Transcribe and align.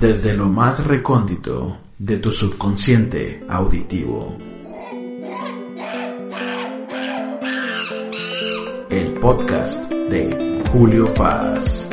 desde 0.00 0.34
lo 0.34 0.46
más 0.46 0.84
recóndito 0.86 1.76
de 1.98 2.18
tu 2.18 2.30
subconsciente 2.30 3.44
auditivo. 3.48 4.36
El 8.88 9.14
podcast 9.20 9.90
de 9.90 10.62
Julio 10.70 11.08
Faz. 11.08 11.87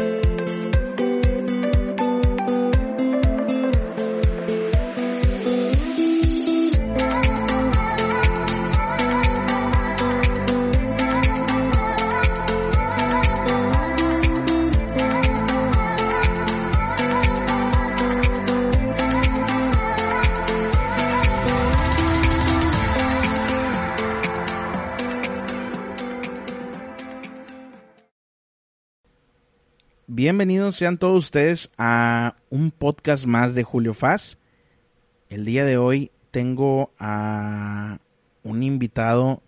Bienvenidos 30.36 30.76
sean 30.76 30.98
todos 30.98 31.24
ustedes 31.24 31.72
a 31.78 32.36
un 32.50 32.72
podcast 32.72 33.24
más 33.24 33.56
de 33.56 33.64
Julio 33.64 33.94
Faz. 33.94 34.38
El 35.30 35.46
día 35.46 35.64
de 35.64 35.78
hoy 35.78 36.12
tengo 36.30 36.92
a 37.00 38.00
un 38.44 38.62
invitado 38.62 39.42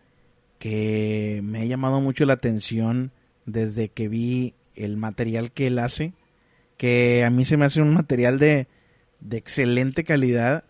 que 0.59 1.41
me 1.43 1.59
ha 1.59 1.65
llamado 1.65 1.99
mucho 1.99 2.23
la 2.23 2.35
atención 2.35 3.11
desde 3.45 3.89
que 3.89 4.07
vi 4.07 4.53
el 4.75 4.95
material 4.95 5.51
que 5.51 5.67
él 5.67 5.79
hace, 5.79 6.13
que 6.77 7.25
a 7.25 7.29
mí 7.31 7.43
se 7.43 7.57
me 7.57 7.65
hace 7.65 7.81
un 7.81 7.93
material 7.93 8.39
de, 8.39 8.69
de 9.19 9.35
excelente 9.35 10.05
calidad 10.05 10.63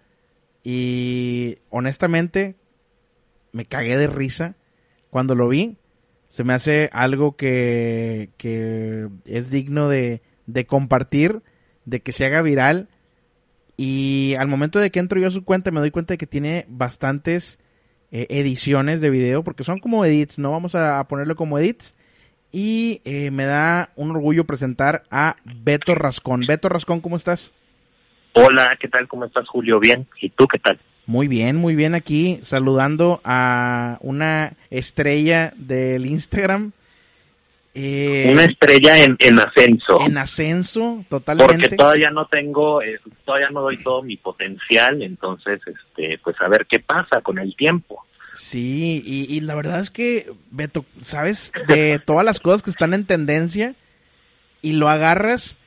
y 0.63 1.59
honestamente 1.69 2.55
me 3.51 3.65
cagué 3.65 3.97
de 3.97 4.07
risa 4.07 4.55
cuando 5.11 5.35
lo 5.35 5.47
vi 5.47 5.77
se 6.37 6.43
me 6.43 6.53
hace 6.53 6.91
algo 6.93 7.35
que, 7.35 8.29
que 8.37 9.07
es 9.25 9.49
digno 9.49 9.89
de, 9.89 10.21
de 10.45 10.67
compartir, 10.67 11.41
de 11.85 12.03
que 12.03 12.11
se 12.11 12.27
haga 12.27 12.43
viral. 12.43 12.89
Y 13.75 14.35
al 14.37 14.47
momento 14.47 14.77
de 14.77 14.91
que 14.91 14.99
entro 14.99 15.19
yo 15.19 15.29
a 15.29 15.31
su 15.31 15.43
cuenta 15.43 15.71
me 15.71 15.79
doy 15.79 15.89
cuenta 15.89 16.13
de 16.13 16.19
que 16.19 16.27
tiene 16.27 16.65
bastantes 16.67 17.57
eh, 18.11 18.27
ediciones 18.29 19.01
de 19.01 19.09
video, 19.09 19.43
porque 19.43 19.63
son 19.63 19.79
como 19.79 20.05
edits, 20.05 20.37
no 20.37 20.51
vamos 20.51 20.75
a, 20.75 21.03
ponerlo 21.07 21.35
como 21.35 21.57
edits. 21.57 21.95
Y 22.51 23.01
eh, 23.03 23.31
me 23.31 23.45
da 23.45 23.89
un 23.95 24.11
orgullo 24.11 24.45
presentar 24.45 25.05
a 25.09 25.37
Beto 25.43 25.95
Rascón. 25.95 26.41
Beto 26.47 26.69
Rascón, 26.69 27.01
¿cómo 27.01 27.15
estás? 27.15 27.51
Hola, 28.33 28.77
¿qué 28.79 28.89
tal? 28.89 29.07
¿Cómo 29.07 29.25
estás, 29.25 29.47
Julio? 29.47 29.79
Bien. 29.79 30.07
¿Y 30.21 30.29
tú 30.29 30.45
qué 30.45 30.59
tal? 30.59 30.79
Muy 31.07 31.29
bien, 31.29 31.55
muy 31.55 31.73
bien 31.73 31.95
aquí, 31.95 32.41
saludando 32.43 33.21
a 33.23 33.97
una 34.01 34.57
estrella 34.69 35.53
del 35.55 36.05
Instagram. 36.05 36.73
Eh, 37.73 38.27
una 38.29 38.43
estrella 38.43 38.97
en, 38.97 39.15
en, 39.19 39.39
ascenso. 39.39 40.01
En 40.01 40.17
ascenso, 40.17 41.05
totalmente. 41.07 41.69
Porque 41.69 41.75
todavía 41.77 42.09
no 42.09 42.27
tengo, 42.27 42.81
eh, 42.81 42.99
todavía 43.23 43.49
no 43.51 43.61
doy 43.61 43.77
todo 43.77 44.03
mi 44.03 44.17
potencial, 44.17 45.01
entonces, 45.01 45.61
este, 45.65 46.19
pues 46.21 46.35
a 46.45 46.49
ver 46.49 46.67
qué 46.69 46.79
pasa 46.79 47.21
con 47.21 47.39
el 47.39 47.55
tiempo. 47.55 48.03
Sí, 48.33 49.01
y, 49.05 49.33
y 49.33 49.39
la 49.39 49.55
verdad 49.55 49.79
es 49.79 49.89
que, 49.89 50.29
Beto, 50.51 50.83
¿sabes? 50.99 51.53
De 51.69 51.99
todas 51.99 52.25
las 52.25 52.41
cosas 52.41 52.63
que 52.63 52.69
están 52.69 52.93
en 52.93 53.05
tendencia 53.05 53.75
y 54.61 54.73
lo 54.73 54.89
agarras, 54.89 55.57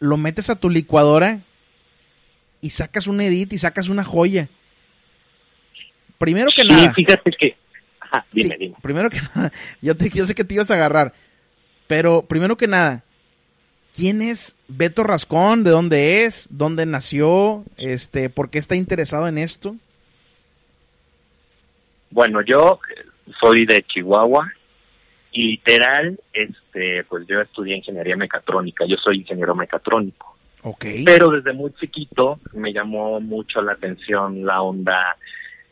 lo 0.00 0.18
metes 0.18 0.50
a 0.50 0.56
tu 0.56 0.68
licuadora 0.68 1.40
y 2.60 2.70
sacas 2.70 3.06
un 3.06 3.22
edit 3.22 3.54
y 3.54 3.58
sacas 3.58 3.88
una 3.88 4.04
joya. 4.04 4.50
Primero 6.18 6.48
que 6.54 6.64
nada. 6.64 6.92
fíjate 6.92 7.30
que. 7.32 7.56
Ajá, 8.00 8.24
dime, 8.32 8.56
dime. 8.58 8.76
Primero 8.82 9.10
que 9.10 9.18
nada, 9.34 9.52
yo, 9.80 9.96
te, 9.96 10.10
yo 10.10 10.26
sé 10.26 10.34
que 10.34 10.44
te 10.44 10.54
ibas 10.54 10.70
a 10.70 10.74
agarrar. 10.74 11.12
Pero 11.86 12.22
primero 12.22 12.56
que 12.56 12.66
nada, 12.66 13.04
¿quién 13.94 14.22
es 14.22 14.56
Beto 14.68 15.04
Rascón? 15.04 15.62
¿De 15.62 15.70
dónde 15.70 16.24
es? 16.24 16.48
¿Dónde 16.50 16.84
nació? 16.86 17.64
Este, 17.76 18.28
¿Por 18.28 18.50
qué 18.50 18.58
está 18.58 18.74
interesado 18.74 19.28
en 19.28 19.38
esto? 19.38 19.76
Bueno, 22.10 22.40
yo 22.42 22.80
soy 23.40 23.66
de 23.66 23.82
Chihuahua 23.82 24.50
y 25.32 25.50
literal, 25.50 26.18
este, 26.32 27.04
pues 27.04 27.26
yo 27.28 27.40
estudié 27.40 27.76
ingeniería 27.76 28.16
mecatrónica. 28.16 28.84
Yo 28.86 28.96
soy 28.96 29.18
ingeniero 29.18 29.54
mecatrónico. 29.54 30.34
Okay. 30.62 31.04
Pero 31.04 31.30
desde 31.30 31.52
muy 31.52 31.72
chiquito 31.74 32.40
me 32.54 32.72
llamó 32.72 33.20
mucho 33.20 33.60
la 33.62 33.72
atención 33.72 34.44
la 34.44 34.62
onda 34.62 35.16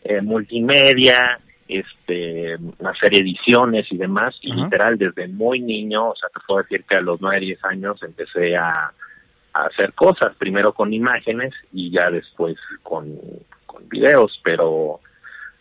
eh, 0.05 0.21
multimedia, 0.21 1.41
este, 1.67 2.55
hacer 2.85 3.15
ediciones 3.15 3.87
y 3.91 3.97
demás, 3.97 4.37
y 4.43 4.53
literal 4.53 4.99
desde 4.99 5.29
muy 5.29 5.61
niño, 5.61 6.11
o 6.11 6.15
sea, 6.15 6.29
te 6.29 6.41
puedo 6.47 6.63
decir 6.63 6.85
que 6.85 6.97
a 6.97 7.01
los 7.01 7.21
9, 7.21 7.41
10 7.41 7.65
años 7.65 8.03
empecé 8.03 8.57
a, 8.57 8.93
hacer 9.55 9.93
cosas, 9.93 10.35
primero 10.37 10.73
con 10.73 10.93
imágenes 10.93 11.55
y 11.73 11.89
ya 11.93 12.11
después 12.11 12.57
con, 12.83 13.17
con 13.67 13.89
videos, 13.89 14.41
pero 14.43 14.99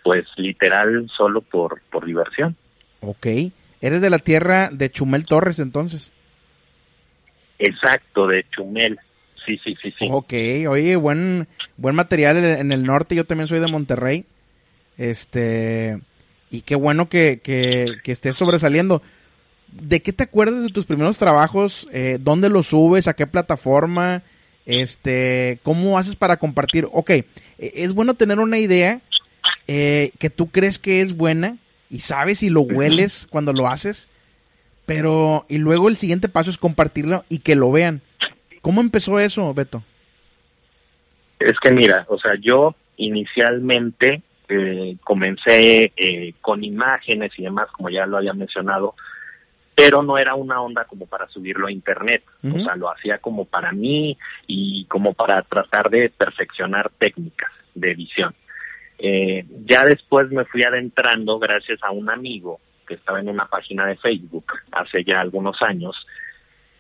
pues 0.04 0.26
literal 0.36 1.08
solo 1.16 1.42
por, 1.42 1.80
por 1.92 2.04
diversión. 2.04 2.56
Ok, 3.02 3.28
eres 3.82 4.02
de 4.02 4.10
la 4.10 4.18
tierra 4.18 4.70
de 4.72 4.90
Chumel 4.90 5.28
Torres 5.28 5.60
entonces. 5.60 6.12
Exacto, 7.60 8.26
de 8.26 8.44
Chumel. 8.50 9.00
Sí, 9.46 9.60
sí, 9.64 9.76
sí, 9.80 9.94
sí. 10.00 10.08
Ok, 10.10 10.34
oye, 10.68 10.96
buen, 10.96 11.48
buen 11.78 11.96
material 11.96 12.44
en 12.44 12.72
el 12.72 12.84
norte, 12.84 13.14
yo 13.16 13.26
también 13.26 13.48
soy 13.48 13.60
de 13.60 13.68
Monterrey. 13.68 14.26
Este, 14.98 16.00
y 16.52 16.62
qué 16.62 16.76
bueno 16.76 17.10
que, 17.10 17.40
que, 17.42 18.00
estés 18.06 18.36
sobresaliendo. 18.36 19.02
¿De 19.72 20.02
qué 20.02 20.14
te 20.14 20.24
acuerdas 20.24 20.64
de 20.64 20.70
tus 20.70 20.86
primeros 20.86 21.18
trabajos? 21.18 21.88
Eh, 21.92 22.18
¿Dónde 22.20 22.50
los 22.50 22.68
subes? 22.68 23.08
¿A 23.08 23.16
qué 23.16 23.26
plataforma? 23.26 24.22
Este, 24.66 25.60
¿cómo 25.64 25.98
haces 25.98 26.16
para 26.16 26.38
compartir? 26.38 26.88
Ok, 26.92 27.10
e, 27.10 27.26
es 27.58 27.94
bueno 27.94 28.14
tener 28.14 28.40
una 28.40 28.60
idea 28.60 29.02
eh, 29.68 30.12
que 30.20 30.30
tú 30.30 30.52
crees 30.52 30.78
que 30.78 31.02
es 31.02 31.18
buena 31.18 31.58
y 31.90 32.00
sabes 32.00 32.44
y 32.44 32.50
lo 32.50 32.62
hueles 32.62 33.28
cuando 33.30 33.54
lo 33.54 33.68
haces, 33.68 34.10
pero 34.86 35.46
y 35.50 35.58
luego 35.58 35.90
el 35.90 35.98
siguiente 35.98 36.30
paso 36.30 36.50
es 36.50 36.58
compartirlo 36.58 37.26
y 37.30 37.40
que 37.40 37.56
lo 37.56 37.72
vean. 37.72 38.02
¿Cómo 38.62 38.82
empezó 38.82 39.20
eso, 39.20 39.54
Beto? 39.54 39.84
Es 41.40 41.54
que 41.62 41.72
mira, 41.72 42.06
o 42.08 42.18
sea, 42.18 42.32
yo 42.42 42.76
inicialmente 42.98 44.22
eh, 44.50 44.98
comencé 45.04 45.92
eh, 45.96 46.34
con 46.42 46.64
imágenes 46.64 47.32
y 47.38 47.44
demás, 47.44 47.70
como 47.72 47.90
ya 47.90 48.06
lo 48.06 48.18
había 48.18 48.34
mencionado, 48.34 48.96
pero 49.76 50.04
no 50.04 50.18
era 50.18 50.36
una 50.36 50.62
onda 50.62 50.86
como 50.86 51.08
para 51.08 51.28
subirlo 51.28 51.68
a 51.68 51.72
internet, 51.72 52.24
o 52.44 52.60
sea, 52.60 52.76
lo 52.76 52.92
hacía 52.92 53.18
como 53.18 53.46
para 53.46 53.72
mí 53.72 54.18
y 54.46 54.86
como 54.86 55.14
para 55.14 55.42
tratar 55.42 55.90
de 55.90 56.10
perfeccionar 56.10 56.92
técnicas 56.98 57.52
de 57.74 57.92
edición. 57.92 58.36
Eh, 59.00 59.46
ya 59.66 59.84
después 59.84 60.30
me 60.30 60.46
fui 60.46 60.64
adentrando 60.64 61.40
gracias 61.40 61.80
a 61.82 61.92
un 61.92 62.10
amigo 62.10 62.60
que 62.88 62.94
estaba 62.94 63.20
en 63.20 63.30
una 63.30 63.46
página 63.46 63.88
de 63.88 63.96
Facebook 63.96 64.46
hace 64.72 65.04
ya 65.04 65.20
algunos 65.20 65.58
años 65.62 65.96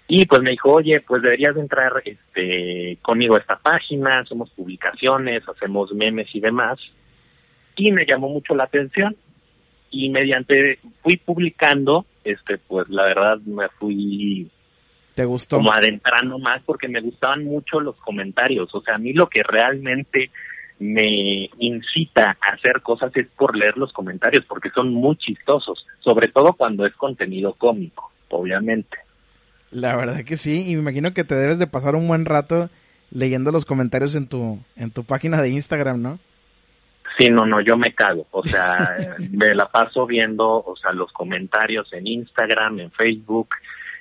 y 0.07 0.25
pues 0.25 0.41
me 0.41 0.51
dijo, 0.51 0.71
oye, 0.71 1.01
pues 1.01 1.21
deberías 1.21 1.55
entrar 1.57 2.03
este, 2.05 2.97
conmigo 3.01 3.35
a 3.35 3.39
esta 3.39 3.57
página, 3.57 4.19
hacemos 4.19 4.49
publicaciones, 4.51 5.47
hacemos 5.47 5.91
memes 5.93 6.27
y 6.35 6.39
demás 6.39 6.79
y 7.75 7.91
me 7.91 8.05
llamó 8.05 8.29
mucho 8.29 8.55
la 8.55 8.65
atención 8.65 9.15
y 9.89 10.09
mediante 10.09 10.79
fui 11.01 11.17
publicando 11.17 12.05
este 12.23 12.57
pues 12.57 12.89
la 12.89 13.03
verdad 13.03 13.37
me 13.45 13.67
fui 13.79 14.49
te 15.13 15.25
gustó 15.25 15.57
como 15.57 15.71
adentrando 15.71 16.39
más 16.39 16.61
porque 16.65 16.87
me 16.87 17.01
gustaban 17.01 17.43
mucho 17.43 17.79
los 17.79 17.95
comentarios. 17.97 18.73
O 18.73 18.81
sea 18.81 18.95
a 18.95 18.97
mí 18.97 19.13
lo 19.13 19.27
que 19.27 19.43
realmente 19.43 20.31
me 20.79 21.49
incita 21.59 22.37
a 22.41 22.55
hacer 22.55 22.81
cosas 22.81 23.15
es 23.15 23.27
por 23.37 23.55
leer 23.55 23.77
los 23.77 23.93
comentarios 23.93 24.43
porque 24.45 24.71
son 24.71 24.91
muy 24.91 25.15
chistosos 25.17 25.85
sobre 25.99 26.27
todo 26.27 26.53
cuando 26.53 26.85
es 26.85 26.93
contenido 26.95 27.53
cómico 27.53 28.11
obviamente. 28.29 28.97
La 29.71 29.95
verdad 29.95 30.23
que 30.23 30.37
sí 30.37 30.69
y 30.69 30.75
me 30.75 30.81
imagino 30.81 31.13
que 31.13 31.23
te 31.23 31.35
debes 31.35 31.59
de 31.59 31.67
pasar 31.67 31.95
un 31.95 32.07
buen 32.07 32.25
rato 32.25 32.69
leyendo 33.11 33.51
los 33.51 33.65
comentarios 33.65 34.15
en 34.15 34.27
tu 34.27 34.59
en 34.75 34.89
tu 34.89 35.03
página 35.03 35.41
de 35.41 35.49
Instagram 35.49 36.01
no 36.01 36.19
Sí, 37.17 37.29
no, 37.29 37.45
no, 37.45 37.61
yo 37.61 37.77
me 37.77 37.93
cago. 37.93 38.27
O 38.31 38.43
sea, 38.43 39.15
me 39.31 39.53
la 39.53 39.67
paso 39.69 40.05
viendo, 40.05 40.63
o 40.63 40.75
sea, 40.75 40.91
los 40.91 41.11
comentarios 41.11 41.91
en 41.93 42.07
Instagram, 42.07 42.79
en 42.79 42.91
Facebook 42.91 43.49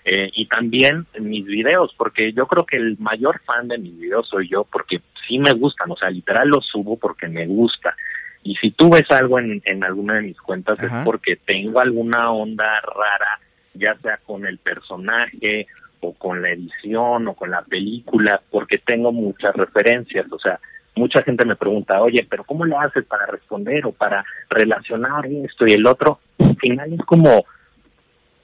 eh, 0.05 0.31
y 0.35 0.47
también 0.47 1.07
en 1.15 1.29
mis 1.29 1.45
videos, 1.45 1.95
porque 1.97 2.33
yo 2.33 2.47
creo 2.47 2.67
que 2.67 2.77
el 2.77 2.99
mayor 2.99 3.41
fan 3.43 3.69
de 3.69 3.79
mis 3.79 3.97
videos 3.99 4.29
soy 4.29 4.49
yo, 4.49 4.65
porque 4.65 5.01
sí 5.27 5.39
me 5.39 5.53
gustan, 5.53 5.91
o 5.91 5.97
sea, 5.97 6.11
literal 6.11 6.49
los 6.49 6.67
subo 6.67 6.97
porque 6.97 7.29
me 7.29 7.47
gusta. 7.47 7.95
Y 8.43 8.57
si 8.57 8.73
tú 8.73 8.91
ves 8.91 9.09
algo 9.11 9.39
en, 9.39 9.63
en 9.65 9.85
alguna 9.85 10.15
de 10.15 10.23
mis 10.23 10.41
cuentas 10.41 10.81
es 10.83 10.91
porque 11.05 11.37
tengo 11.37 11.79
alguna 11.79 12.33
onda 12.33 12.81
rara, 12.81 13.39
ya 13.75 13.95
sea 14.03 14.19
con 14.25 14.45
el 14.45 14.59
personaje 14.59 15.69
o 16.01 16.13
con 16.15 16.43
la 16.43 16.51
edición 16.51 17.29
o 17.29 17.35
con 17.35 17.53
la 17.53 17.63
película, 17.63 18.43
porque 18.51 18.79
tengo 18.79 19.13
muchas 19.13 19.55
referencias, 19.55 20.27
o 20.33 20.39
sea, 20.41 20.59
mucha 20.95 21.23
gente 21.23 21.45
me 21.45 21.57
pregunta, 21.57 22.01
oye, 22.01 22.27
pero 22.29 22.45
¿cómo 22.45 22.65
lo 22.65 22.79
haces 22.81 23.05
para 23.05 23.27
responder 23.27 23.87
o 23.87 23.93
para 23.93 24.25
relacionar 24.51 25.27
esto 25.27 25.67
y 25.67 25.73
el 25.73 25.87
otro? 25.87 26.21
Al 26.39 26.57
final 26.57 26.93
es 26.93 27.01
como 27.07 27.45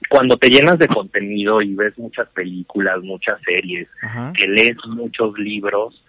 cuando 0.09 0.37
te 0.37 0.49
llenas 0.49 0.79
de 0.79 0.87
contenido 0.87 1.61
y 1.61 1.75
ves 1.75 1.97
muchas 1.97 2.27
películas, 2.29 3.01
muchas 3.01 3.39
series, 3.43 3.87
que 4.35 4.47
lees 4.47 4.77
muchos 4.87 5.37
libros, 5.37 6.03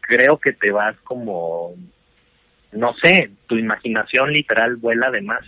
creo 0.00 0.38
que 0.38 0.52
te 0.52 0.70
vas 0.70 0.94
como, 1.04 1.74
no 2.72 2.94
sé, 3.02 3.30
tu 3.46 3.56
imaginación 3.56 4.32
literal 4.32 4.76
vuela 4.76 5.10
de 5.10 5.22
más. 5.22 5.44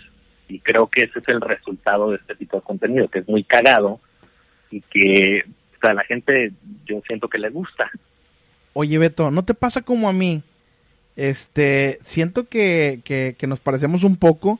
Y 0.47 0.59
creo 0.59 0.87
que 0.87 1.05
ese 1.05 1.19
es 1.19 1.27
el 1.27 1.41
resultado 1.41 2.09
de 2.09 2.17
este 2.17 2.35
tipo 2.35 2.57
de 2.57 2.63
contenido, 2.63 3.07
que 3.07 3.19
es 3.19 3.29
muy 3.29 3.43
cagado 3.43 3.99
y 4.71 4.81
que 4.81 5.43
a 5.81 5.93
la 5.93 6.03
gente 6.03 6.51
yo 6.85 6.99
siento 7.05 7.27
que 7.27 7.37
le 7.37 7.49
gusta. 7.49 7.91
Oye, 8.73 8.97
Beto, 8.97 9.31
¿no 9.31 9.43
te 9.43 9.53
pasa 9.53 9.81
como 9.81 10.09
a 10.09 10.13
mí? 10.13 10.43
Este, 11.15 11.99
siento 12.05 12.47
que, 12.47 13.01
que, 13.03 13.35
que 13.37 13.47
nos 13.47 13.59
parecemos 13.59 14.03
un 14.03 14.15
poco 14.15 14.59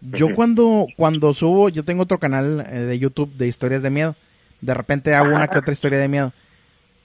yo 0.00 0.34
cuando, 0.34 0.86
cuando 0.96 1.34
subo, 1.34 1.68
yo 1.68 1.84
tengo 1.84 2.04
otro 2.04 2.18
canal 2.18 2.64
eh, 2.70 2.80
de 2.80 2.98
YouTube 2.98 3.32
de 3.34 3.48
historias 3.48 3.82
de 3.82 3.90
miedo. 3.90 4.16
De 4.60 4.74
repente 4.74 5.14
hago 5.14 5.34
una 5.34 5.48
que 5.48 5.58
otra 5.58 5.72
historia 5.72 5.98
de 5.98 6.08
miedo. 6.08 6.32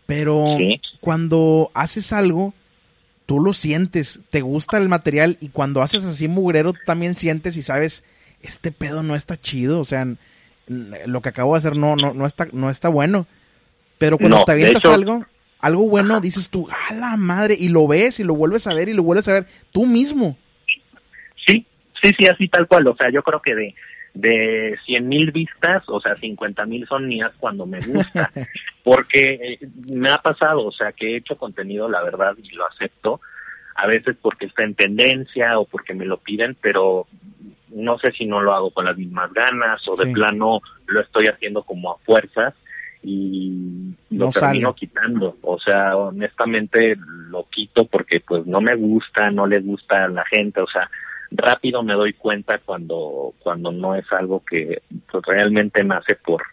Pero 0.05 0.57
cuando 0.99 1.71
haces 1.73 2.13
algo, 2.13 2.53
tú 3.25 3.39
lo 3.39 3.53
sientes, 3.53 4.19
te 4.29 4.41
gusta 4.41 4.77
el 4.77 4.89
material 4.89 5.37
y 5.39 5.49
cuando 5.49 5.81
haces 5.81 6.03
así 6.03 6.27
mugrero, 6.27 6.73
también 6.85 7.15
sientes 7.15 7.57
y 7.57 7.61
sabes, 7.61 8.03
este 8.41 8.71
pedo 8.71 9.01
no 9.01 9.15
está 9.15 9.39
chido, 9.39 9.79
o 9.79 9.85
sea, 9.85 10.05
lo 10.67 11.21
que 11.21 11.29
acabo 11.29 11.53
de 11.53 11.59
hacer 11.59 11.77
no, 11.77 11.95
no, 11.95 12.13
no 12.13 12.25
está, 12.25 12.47
no 12.51 12.69
está 12.69 12.89
bueno. 12.89 13.25
Pero 13.97 14.17
cuando 14.17 14.43
te 14.43 14.51
avientas 14.51 14.85
algo, 14.85 15.25
algo 15.63 15.89
bueno, 15.89 16.21
dices 16.21 16.49
tú, 16.49 16.67
a 16.69 16.93
la 16.93 17.17
madre, 17.17 17.55
y 17.57 17.69
lo 17.69 17.87
ves 17.87 18.19
y 18.19 18.23
lo 18.23 18.35
vuelves 18.35 18.67
a 18.67 18.73
ver 18.73 18.89
y 18.89 18.93
lo 18.93 19.03
vuelves 19.03 19.27
a 19.27 19.33
ver 19.33 19.45
tú 19.71 19.85
mismo. 19.85 20.37
Sí, 21.47 21.65
Sí, 22.03 22.11
sí, 22.19 22.27
así 22.27 22.49
tal 22.49 22.67
cual. 22.67 22.85
O 22.87 22.95
sea, 22.95 23.09
yo 23.09 23.23
creo 23.23 23.41
que 23.41 23.55
de, 23.55 23.75
de 24.13 24.77
100 24.85 25.07
mil 25.07 25.31
vistas, 25.31 25.83
o 25.87 26.01
sea, 26.01 26.15
50 26.17 26.65
mil 26.65 26.85
son 26.85 27.07
mías 27.07 27.31
cuando 27.39 27.65
me 27.65 27.79
gusta. 27.79 28.29
Porque 28.83 29.19
eh, 29.41 29.59
me 29.87 30.11
ha 30.11 30.17
pasado, 30.17 30.65
o 30.65 30.71
sea, 30.71 30.91
que 30.91 31.13
he 31.13 31.17
hecho 31.17 31.37
contenido, 31.37 31.87
la 31.87 32.03
verdad, 32.03 32.35
y 32.37 32.49
lo 32.55 32.67
acepto, 32.67 33.21
a 33.75 33.87
veces 33.87 34.17
porque 34.21 34.45
está 34.45 34.63
en 34.63 34.75
tendencia 34.75 35.57
o 35.57 35.65
porque 35.65 35.95
me 35.95 36.05
lo 36.05 36.17
piden, 36.17 36.55
pero 36.61 37.07
no 37.69 37.97
sé 37.97 38.11
si 38.11 38.25
no 38.25 38.39
lo 38.39 38.53
hago 38.53 38.69
con 38.69 38.85
las 38.85 38.95
mismas 38.95 39.33
ganas 39.33 39.81
o 39.87 39.95
de 39.95 40.11
plano 40.11 40.61
lo 40.85 41.01
estoy 41.01 41.25
haciendo 41.25 41.63
como 41.63 41.91
a 41.91 41.97
fuerzas 41.99 42.53
y 43.03 43.93
lo 44.11 44.29
termino 44.29 44.73
quitando. 44.73 45.37
O 45.41 45.59
sea, 45.59 45.95
honestamente 45.97 46.95
lo 47.29 47.47
quito 47.49 47.85
porque 47.85 48.21
pues 48.21 48.45
no 48.45 48.61
me 48.61 48.75
gusta, 48.75 49.29
no 49.29 49.45
le 49.45 49.59
gusta 49.59 50.05
a 50.05 50.07
la 50.07 50.25
gente, 50.25 50.61
o 50.61 50.67
sea, 50.67 50.89
rápido 51.31 51.83
me 51.83 51.93
doy 51.93 52.13
cuenta 52.13 52.59
cuando 52.59 53.33
cuando 53.39 53.71
no 53.71 53.95
es 53.95 54.05
algo 54.11 54.43
que 54.45 54.81
pues, 55.11 55.23
realmente 55.25 55.83
nace 55.83 56.15
por 56.15 56.43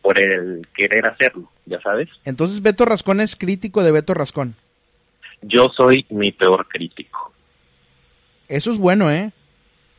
por 0.00 0.20
el 0.20 0.66
querer 0.74 1.06
hacerlo, 1.06 1.50
ya 1.66 1.80
sabes. 1.80 2.08
Entonces 2.24 2.62
Beto 2.62 2.84
Rascón 2.84 3.20
es 3.20 3.36
crítico 3.36 3.84
de 3.84 3.92
Beto 3.92 4.14
Rascón. 4.14 4.56
Yo 5.42 5.70
soy 5.76 6.06
mi 6.08 6.32
peor 6.32 6.66
crítico. 6.68 7.32
Eso 8.48 8.72
es 8.72 8.78
bueno, 8.78 9.10
¿eh? 9.10 9.32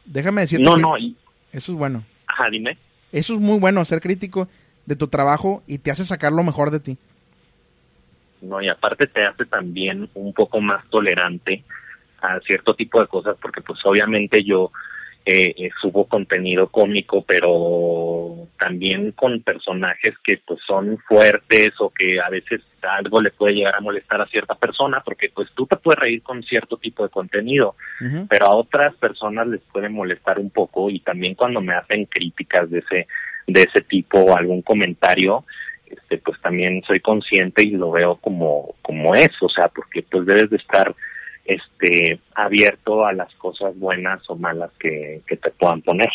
Déjame 0.05 0.41
decirte. 0.41 0.63
No, 0.63 0.77
no. 0.77 0.95
Eso 0.97 1.71
es 1.71 1.77
bueno. 1.77 2.03
Ajá, 2.27 2.49
dime. 2.49 2.77
Eso 3.11 3.35
es 3.35 3.39
muy 3.39 3.59
bueno, 3.59 3.85
ser 3.85 4.01
crítico 4.01 4.47
de 4.85 4.95
tu 4.95 5.07
trabajo 5.07 5.63
y 5.68 5.77
te 5.77 5.91
hace 5.91 6.03
sacar 6.03 6.31
lo 6.31 6.44
mejor 6.44 6.71
de 6.71 6.80
ti. 6.80 6.97
No, 8.41 8.62
y 8.62 8.68
aparte 8.68 9.07
te 9.07 9.25
hace 9.25 9.45
también 9.45 10.09
un 10.15 10.33
poco 10.33 10.59
más 10.59 10.85
tolerante 10.89 11.63
a 12.21 12.39
cierto 12.41 12.74
tipo 12.74 13.00
de 13.01 13.07
cosas 13.07 13.38
porque 13.41 13.62
pues 13.62 13.80
obviamente 13.85 14.44
yo 14.44 14.71
eh, 15.25 15.53
eh, 15.57 15.69
subo 15.81 16.06
contenido 16.06 16.68
cómico 16.68 17.24
pero 17.25 18.47
también 18.59 19.13
con 19.13 19.41
personajes 19.41 20.15
que 20.24 20.41
pues 20.45 20.59
son 20.65 20.97
fuertes 21.07 21.69
o 21.79 21.89
que 21.89 22.19
a 22.19 22.29
veces 22.29 22.62
algo 22.81 23.21
le 23.21 23.31
puede 23.31 23.56
llegar 23.56 23.75
a 23.75 23.81
molestar 23.81 24.21
a 24.21 24.27
cierta 24.27 24.56
persona 24.56 25.01
porque 25.03 25.29
pues 25.33 25.50
tú 25.53 25.65
te 25.65 25.77
puedes 25.77 26.00
reír 26.00 26.21
con 26.24 26.44
cierto 26.44 26.77
tipo 26.77 27.03
de 27.03 27.09
contenido 27.09 27.75
pero 28.29 28.47
a 28.47 28.56
otras 28.56 28.95
personas 28.95 29.47
les 29.47 29.62
puede 29.62 29.88
molestar 29.88 30.39
un 30.39 30.50
poco 30.50 30.89
y 30.89 31.00
también 31.00 31.36
cuando 31.36 31.62
me 31.62 31.75
hacen 31.75 32.06
críticas 32.06 32.69
de 32.69 32.79
ese 32.79 33.07
de 33.47 33.61
ese 33.61 33.81
tipo 33.81 34.19
o 34.19 34.35
algún 34.35 34.61
comentario 34.61 35.45
este 35.85 36.17
pues 36.17 36.39
también 36.41 36.81
soy 36.87 36.99
consciente 37.01 37.63
y 37.63 37.71
lo 37.71 37.91
veo 37.91 38.15
como 38.15 38.75
como 38.81 39.13
es 39.15 39.31
o 39.41 39.49
sea 39.49 39.67
porque 39.67 40.03
pues 40.03 40.25
debes 40.25 40.49
de 40.49 40.57
estar 40.57 40.95
este 41.45 42.19
abierto 42.35 43.05
a 43.05 43.13
las 43.13 43.33
cosas 43.35 43.77
buenas 43.77 44.21
o 44.29 44.35
malas 44.35 44.71
que, 44.79 45.21
te 45.27 45.51
puedan 45.51 45.81
poner. 45.81 46.09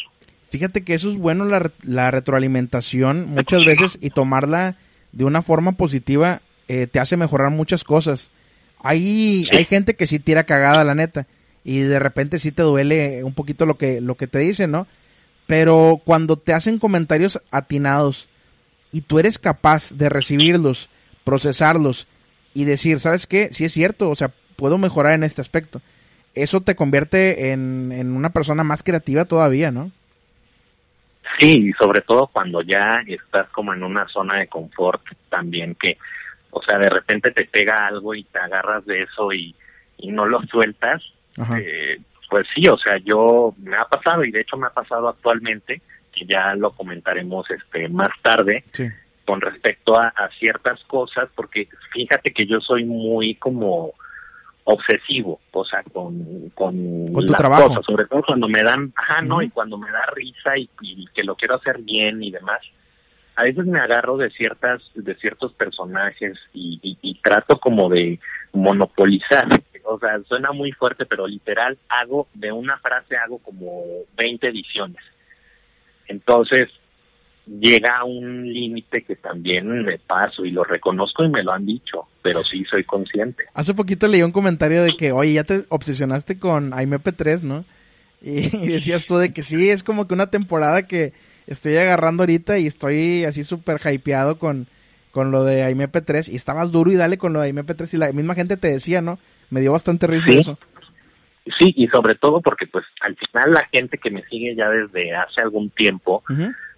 Fíjate 0.50 0.82
que 0.84 0.94
eso 0.94 1.10
es 1.10 1.18
bueno 1.18 1.44
la, 1.44 1.70
la 1.84 2.10
retroalimentación 2.10 3.28
muchas 3.28 3.66
veces 3.66 3.98
y 4.00 4.10
tomarla 4.10 4.76
de 5.12 5.24
una 5.24 5.42
forma 5.42 5.72
positiva 5.72 6.40
eh, 6.68 6.86
te 6.86 7.00
hace 7.00 7.16
mejorar 7.16 7.50
muchas 7.50 7.84
cosas. 7.84 8.30
Hay, 8.80 9.46
hay 9.52 9.64
gente 9.64 9.94
que 9.94 10.06
sí 10.06 10.18
tira 10.18 10.44
cagada, 10.44 10.84
la 10.84 10.94
neta, 10.94 11.26
y 11.64 11.80
de 11.80 11.98
repente 11.98 12.38
sí 12.38 12.52
te 12.52 12.62
duele 12.62 13.24
un 13.24 13.34
poquito 13.34 13.66
lo 13.66 13.76
que, 13.76 14.00
lo 14.00 14.14
que 14.16 14.26
te 14.26 14.38
dicen, 14.38 14.70
¿no? 14.70 14.86
Pero 15.48 16.02
cuando 16.04 16.36
te 16.36 16.52
hacen 16.52 16.78
comentarios 16.78 17.40
atinados 17.50 18.28
y 18.92 19.00
tú 19.00 19.18
eres 19.18 19.38
capaz 19.38 19.92
de 19.92 20.10
recibirlos, 20.10 20.90
procesarlos 21.24 22.06
y 22.52 22.66
decir, 22.66 23.00
¿sabes 23.00 23.26
qué? 23.26 23.48
Sí 23.52 23.64
es 23.64 23.72
cierto, 23.72 24.10
o 24.10 24.14
sea, 24.14 24.30
puedo 24.56 24.76
mejorar 24.76 25.14
en 25.14 25.24
este 25.24 25.40
aspecto. 25.40 25.80
Eso 26.34 26.60
te 26.60 26.76
convierte 26.76 27.50
en, 27.50 27.92
en 27.92 28.14
una 28.14 28.28
persona 28.28 28.62
más 28.62 28.82
creativa 28.82 29.24
todavía, 29.24 29.70
¿no? 29.70 29.90
Sí, 31.38 31.70
y 31.70 31.72
sobre 31.72 32.02
todo 32.02 32.26
cuando 32.26 32.60
ya 32.60 33.00
estás 33.06 33.48
como 33.48 33.72
en 33.72 33.82
una 33.82 34.06
zona 34.08 34.40
de 34.40 34.48
confort 34.48 35.00
también 35.30 35.76
que, 35.76 35.96
o 36.50 36.60
sea, 36.62 36.78
de 36.78 36.90
repente 36.90 37.30
te 37.30 37.46
pega 37.46 37.86
algo 37.86 38.14
y 38.14 38.24
te 38.24 38.38
agarras 38.38 38.84
de 38.84 39.04
eso 39.04 39.32
y, 39.32 39.54
y 39.96 40.12
no 40.12 40.26
lo 40.26 40.42
sueltas, 40.42 41.02
eh, 41.58 41.98
pues 42.28 42.46
sí, 42.54 42.68
o 42.68 42.76
sea, 42.76 42.98
yo 42.98 43.54
me 43.58 43.76
ha 43.76 43.84
pasado 43.84 44.24
y 44.24 44.30
de 44.30 44.40
hecho 44.40 44.56
me 44.56 44.66
ha 44.66 44.70
pasado 44.70 45.08
actualmente, 45.08 45.80
que 46.12 46.26
ya 46.26 46.54
lo 46.54 46.72
comentaremos 46.72 47.50
este 47.50 47.88
más 47.88 48.10
tarde, 48.22 48.64
con 49.24 49.40
respecto 49.40 49.98
a, 49.98 50.08
a 50.08 50.28
ciertas 50.38 50.82
cosas, 50.84 51.28
porque 51.34 51.68
fíjate 51.92 52.32
que 52.32 52.46
yo 52.46 52.60
soy 52.60 52.84
muy 52.84 53.34
como 53.34 53.92
obsesivo, 54.70 55.40
o 55.52 55.64
sea, 55.64 55.82
con, 55.82 56.50
con, 56.50 57.10
trabajo? 57.38 57.68
cosas, 57.68 57.86
sobre 57.86 58.04
todo 58.04 58.22
cuando 58.22 58.48
me 58.48 58.62
dan, 58.62 58.92
ajá, 58.94 59.22
no, 59.22 59.40
y 59.40 59.48
cuando 59.48 59.78
me 59.78 59.90
da 59.90 60.04
risa 60.14 60.58
y, 60.58 60.68
que 61.14 61.24
lo 61.24 61.36
quiero 61.36 61.54
hacer 61.54 61.78
bien 61.78 62.22
y 62.22 62.30
demás. 62.30 62.60
A 63.38 63.44
veces 63.44 63.66
me 63.66 63.78
agarro 63.78 64.16
de 64.16 64.30
ciertas, 64.30 64.82
de 64.96 65.14
ciertos 65.14 65.52
personajes 65.52 66.36
y, 66.52 66.98
y, 67.00 67.20
trato 67.20 67.60
como 67.60 67.88
de 67.88 68.18
monopolizar. 68.52 69.46
O 69.84 69.96
sea, 70.00 70.18
suena 70.26 70.50
muy 70.50 70.72
fuerte, 70.72 71.06
pero 71.06 71.24
literal 71.24 71.78
hago, 71.88 72.26
de 72.34 72.50
una 72.50 72.78
frase 72.78 73.16
hago 73.16 73.38
como 73.38 73.84
20 74.16 74.48
ediciones. 74.48 75.00
Entonces, 76.08 76.68
llega 77.46 77.98
a 77.98 78.04
un 78.04 78.52
límite 78.52 79.02
que 79.02 79.14
también 79.14 79.84
me 79.84 80.00
paso 80.00 80.44
y 80.44 80.50
lo 80.50 80.64
reconozco 80.64 81.22
y 81.22 81.28
me 81.28 81.44
lo 81.44 81.52
han 81.52 81.64
dicho, 81.64 82.08
pero 82.22 82.42
sí 82.42 82.64
soy 82.64 82.82
consciente. 82.82 83.44
Hace 83.54 83.72
poquito 83.72 84.08
leí 84.08 84.22
un 84.24 84.32
comentario 84.32 84.82
de 84.82 84.96
que, 84.98 85.12
oye, 85.12 85.34
ya 85.34 85.44
te 85.44 85.64
obsesionaste 85.68 86.40
con 86.40 86.72
AIMP3, 86.72 87.42
¿no? 87.42 87.64
Y, 88.20 88.66
decías 88.66 89.06
tú 89.06 89.16
de 89.16 89.32
que 89.32 89.44
sí, 89.44 89.70
es 89.70 89.84
como 89.84 90.08
que 90.08 90.14
una 90.14 90.28
temporada 90.28 90.88
que 90.88 91.12
estoy 91.48 91.76
agarrando 91.76 92.22
ahorita 92.22 92.58
y 92.58 92.66
estoy 92.66 93.24
así 93.24 93.42
súper 93.42 93.80
hypeado 93.84 94.38
con, 94.38 94.66
con 95.10 95.30
lo 95.30 95.44
de 95.44 95.64
AIMP3 95.64 96.30
y 96.30 96.36
estabas 96.36 96.70
duro 96.70 96.92
y 96.92 96.96
dale 96.96 97.18
con 97.18 97.32
lo 97.32 97.40
de 97.40 97.52
AIMP3 97.52 97.94
y 97.94 97.96
la 97.96 98.12
misma 98.12 98.34
gente 98.34 98.56
te 98.56 98.68
decía, 98.68 99.00
¿no? 99.00 99.18
Me 99.50 99.60
dio 99.60 99.72
bastante 99.72 100.06
risa 100.06 100.30
eso. 100.30 100.58
Sí, 101.58 101.72
y 101.76 101.88
sobre 101.88 102.14
todo 102.14 102.40
porque 102.40 102.66
pues 102.66 102.84
al 103.00 103.16
final 103.16 103.52
la 103.52 103.66
gente 103.72 103.96
que 103.98 104.10
me 104.10 104.22
sigue 104.24 104.54
ya 104.54 104.68
desde 104.68 105.14
hace 105.14 105.40
algún 105.40 105.70
tiempo, 105.70 106.22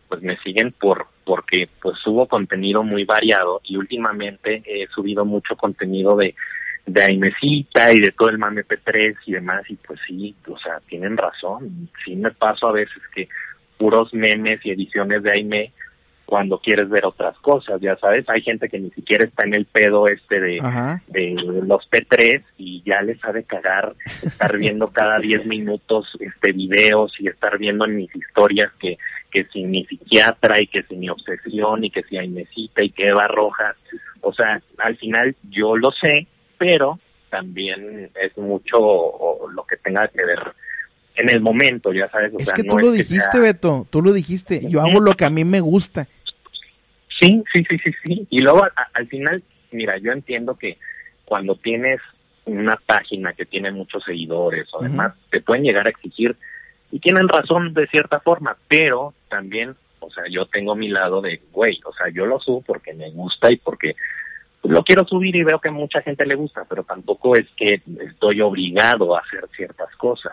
pues 0.09 0.23
me 0.23 0.37
siguen 0.39 0.73
por 0.73 1.07
porque 1.25 1.69
pues 1.83 1.99
subo 2.03 2.27
contenido 2.27 2.83
muy 2.83 3.05
variado 3.05 3.61
y 3.65 3.77
últimamente 3.77 4.63
he 4.65 4.87
subido 4.89 5.25
mucho 5.25 5.57
contenido 5.57 6.17
de 6.17 6.35
de 6.87 7.03
Aimecita 7.03 7.93
y 7.93 8.01
de 8.01 8.13
todo 8.13 8.31
el 8.31 8.39
mame 8.39 8.65
P3 8.65 9.17
y 9.27 9.33
demás 9.33 9.63
y 9.69 9.77
pues 9.77 10.01
sí, 10.07 10.35
o 10.49 10.59
sea, 10.59 10.81
tienen 10.89 11.17
razón, 11.17 11.89
sí 12.05 12.17
me 12.17 12.31
paso 12.31 12.69
a 12.69 12.73
veces 12.73 13.03
que 13.15 13.29
puros 13.81 14.13
memes 14.13 14.61
y 14.63 14.73
ediciones 14.73 15.23
de 15.23 15.33
Aime 15.33 15.73
cuando 16.27 16.59
quieres 16.59 16.89
ver 16.89 17.07
otras 17.07 17.37
cosas, 17.39 17.81
ya 17.81 17.97
sabes, 17.97 18.29
hay 18.29 18.43
gente 18.43 18.69
que 18.69 18.79
ni 18.79 18.91
siquiera 18.91 19.25
está 19.25 19.45
en 19.47 19.55
el 19.57 19.65
pedo 19.65 20.07
este 20.07 20.39
de, 20.39 20.61
de 21.09 21.35
los 21.67 21.91
P3 21.91 22.45
y 22.57 22.83
ya 22.85 23.03
les 23.03 23.19
ha 23.25 23.33
de 23.33 23.43
cagar 23.43 23.97
estar 24.23 24.57
viendo 24.57 24.89
cada 24.89 25.19
10 25.19 25.47
minutos 25.47 26.07
este 26.21 26.53
videos 26.53 27.19
y 27.19 27.27
estar 27.27 27.59
viendo 27.59 27.85
en 27.85 27.97
mis 27.97 28.15
historias 28.15 28.71
que, 28.79 28.97
que 29.29 29.45
si 29.53 29.65
mi 29.65 29.85
psiquiatra 29.87 30.61
y 30.61 30.69
que 30.69 30.85
si 30.85 30.95
mi 30.95 31.09
obsesión 31.09 31.83
y 31.83 31.91
que 31.91 32.05
si 32.05 32.17
Ainesita 32.17 32.85
y 32.85 32.91
que 32.91 33.09
Eva 33.09 33.27
Rojas, 33.27 33.75
o 34.21 34.33
sea, 34.33 34.63
al 34.79 34.97
final 34.99 35.35
yo 35.51 35.75
lo 35.75 35.91
sé, 35.91 36.29
pero 36.59 37.01
también 37.29 38.11
es 38.15 38.39
mucho 38.39 38.79
lo 39.53 39.65
que 39.65 39.79
tenga 39.79 40.07
que 40.07 40.25
ver 40.25 40.39
en 41.17 41.29
el 41.29 41.41
momento, 41.41 41.93
ya 41.93 42.09
sabes. 42.11 42.33
O 42.35 42.39
es 42.39 42.47
sea, 42.47 42.55
que 42.55 42.63
no 42.63 42.77
tú 42.77 42.79
lo 42.79 42.93
dijiste, 42.93 43.31
sea- 43.33 43.41
Beto, 43.41 43.87
tú 43.91 44.03
lo 44.03 44.13
dijiste. 44.13 44.61
Yo 44.69 44.81
hago 44.81 45.01
lo 45.01 45.15
que 45.15 45.25
a 45.25 45.31
mí 45.31 45.45
me 45.45 45.61
gusta. 45.61 46.07
Sí, 47.21 47.43
sí, 47.53 47.65
sí, 47.69 47.79
sí, 47.85 47.91
sí. 48.05 48.27
Y 48.31 48.41
luego 48.41 48.65
a- 48.65 48.73
al 48.95 49.07
final, 49.09 49.43
mira, 49.73 49.99
yo 49.99 50.13
entiendo 50.13 50.57
que 50.57 50.79
cuando 51.25 51.55
tienes 51.57 52.01
una 52.47 52.77
página 52.87 53.33
que 53.35 53.45
tiene 53.45 53.71
muchos 53.71 54.03
seguidores 54.05 54.69
o 54.73 54.83
demás, 54.83 55.15
te 55.31 55.41
pueden 55.41 55.65
llegar 55.65 55.87
a 55.87 55.91
exigir 55.91 56.35
y 56.91 56.99
tienen 56.99 57.29
razón 57.29 57.75
de 57.75 57.87
cierta 57.89 58.21
forma, 58.21 58.57
pero 58.69 59.15
también, 59.29 59.75
o 60.01 60.11
sea, 60.11 60.25
yo 60.31 60.47
tengo 60.47 60.75
mi 60.75 60.89
lado 60.89 61.21
de, 61.21 61.41
güey, 61.53 61.79
o 61.85 61.93
sea, 61.93 62.09
yo 62.09 62.27
lo 62.27 62.41
subo 62.41 62.63
porque 62.63 62.95
me 62.95 63.11
gusta 63.11 63.53
y 63.53 63.57
porque 63.57 63.95
lo 64.65 64.83
quiero 64.83 65.05
subir 65.07 65.37
y 65.37 65.45
veo 65.45 65.61
que 65.61 65.69
a 65.69 65.73
mucha 65.73 66.01
gente 66.03 66.27
le 66.27 66.35
gusta, 66.35 66.65
pero 66.69 66.83
tampoco 66.83 67.37
es 67.37 67.47
que 67.57 67.83
estoy 68.09 68.41
obligado 68.41 69.15
a 69.17 69.21
hacer 69.21 69.45
ciertas 69.55 69.95
cosas. 69.97 70.33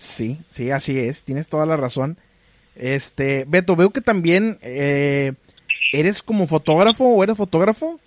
Sí, 0.00 0.38
sí, 0.50 0.70
así 0.70 0.98
es. 0.98 1.24
Tienes 1.24 1.46
toda 1.46 1.66
la 1.66 1.76
razón. 1.76 2.16
Este, 2.74 3.44
Beto, 3.46 3.76
veo 3.76 3.90
que 3.90 4.00
también 4.00 4.58
eh, 4.62 5.34
eres 5.92 6.22
como 6.22 6.46
fotógrafo 6.46 7.04
o 7.04 7.22
eres 7.22 7.36
fotógrafo. 7.36 8.00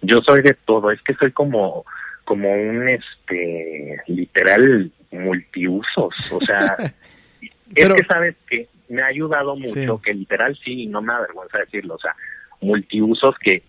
yo 0.00 0.20
soy 0.22 0.40
de 0.42 0.54
todo, 0.64 0.90
es 0.90 1.00
que 1.02 1.14
soy 1.14 1.30
como 1.32 1.84
como 2.24 2.50
un 2.50 2.88
este 2.88 4.00
literal 4.06 4.90
multiusos, 5.10 6.14
o 6.32 6.40
sea, 6.40 6.74
Pero- 7.74 7.94
es 7.94 8.00
que 8.00 8.06
sabes 8.06 8.36
que 8.48 8.68
me 8.88 9.02
ha 9.02 9.06
ayudado 9.06 9.56
mucho, 9.56 9.96
Sí. 9.98 10.02
que 10.04 10.14
literal 10.14 10.58
sí, 10.64 10.86
no 10.86 11.02
me 11.02 11.12
avergüenza 11.12 11.58
decirlo, 11.58 11.96
o 11.96 11.98
sea, 11.98 12.14
multiusos 12.62 13.34
que 13.40 13.62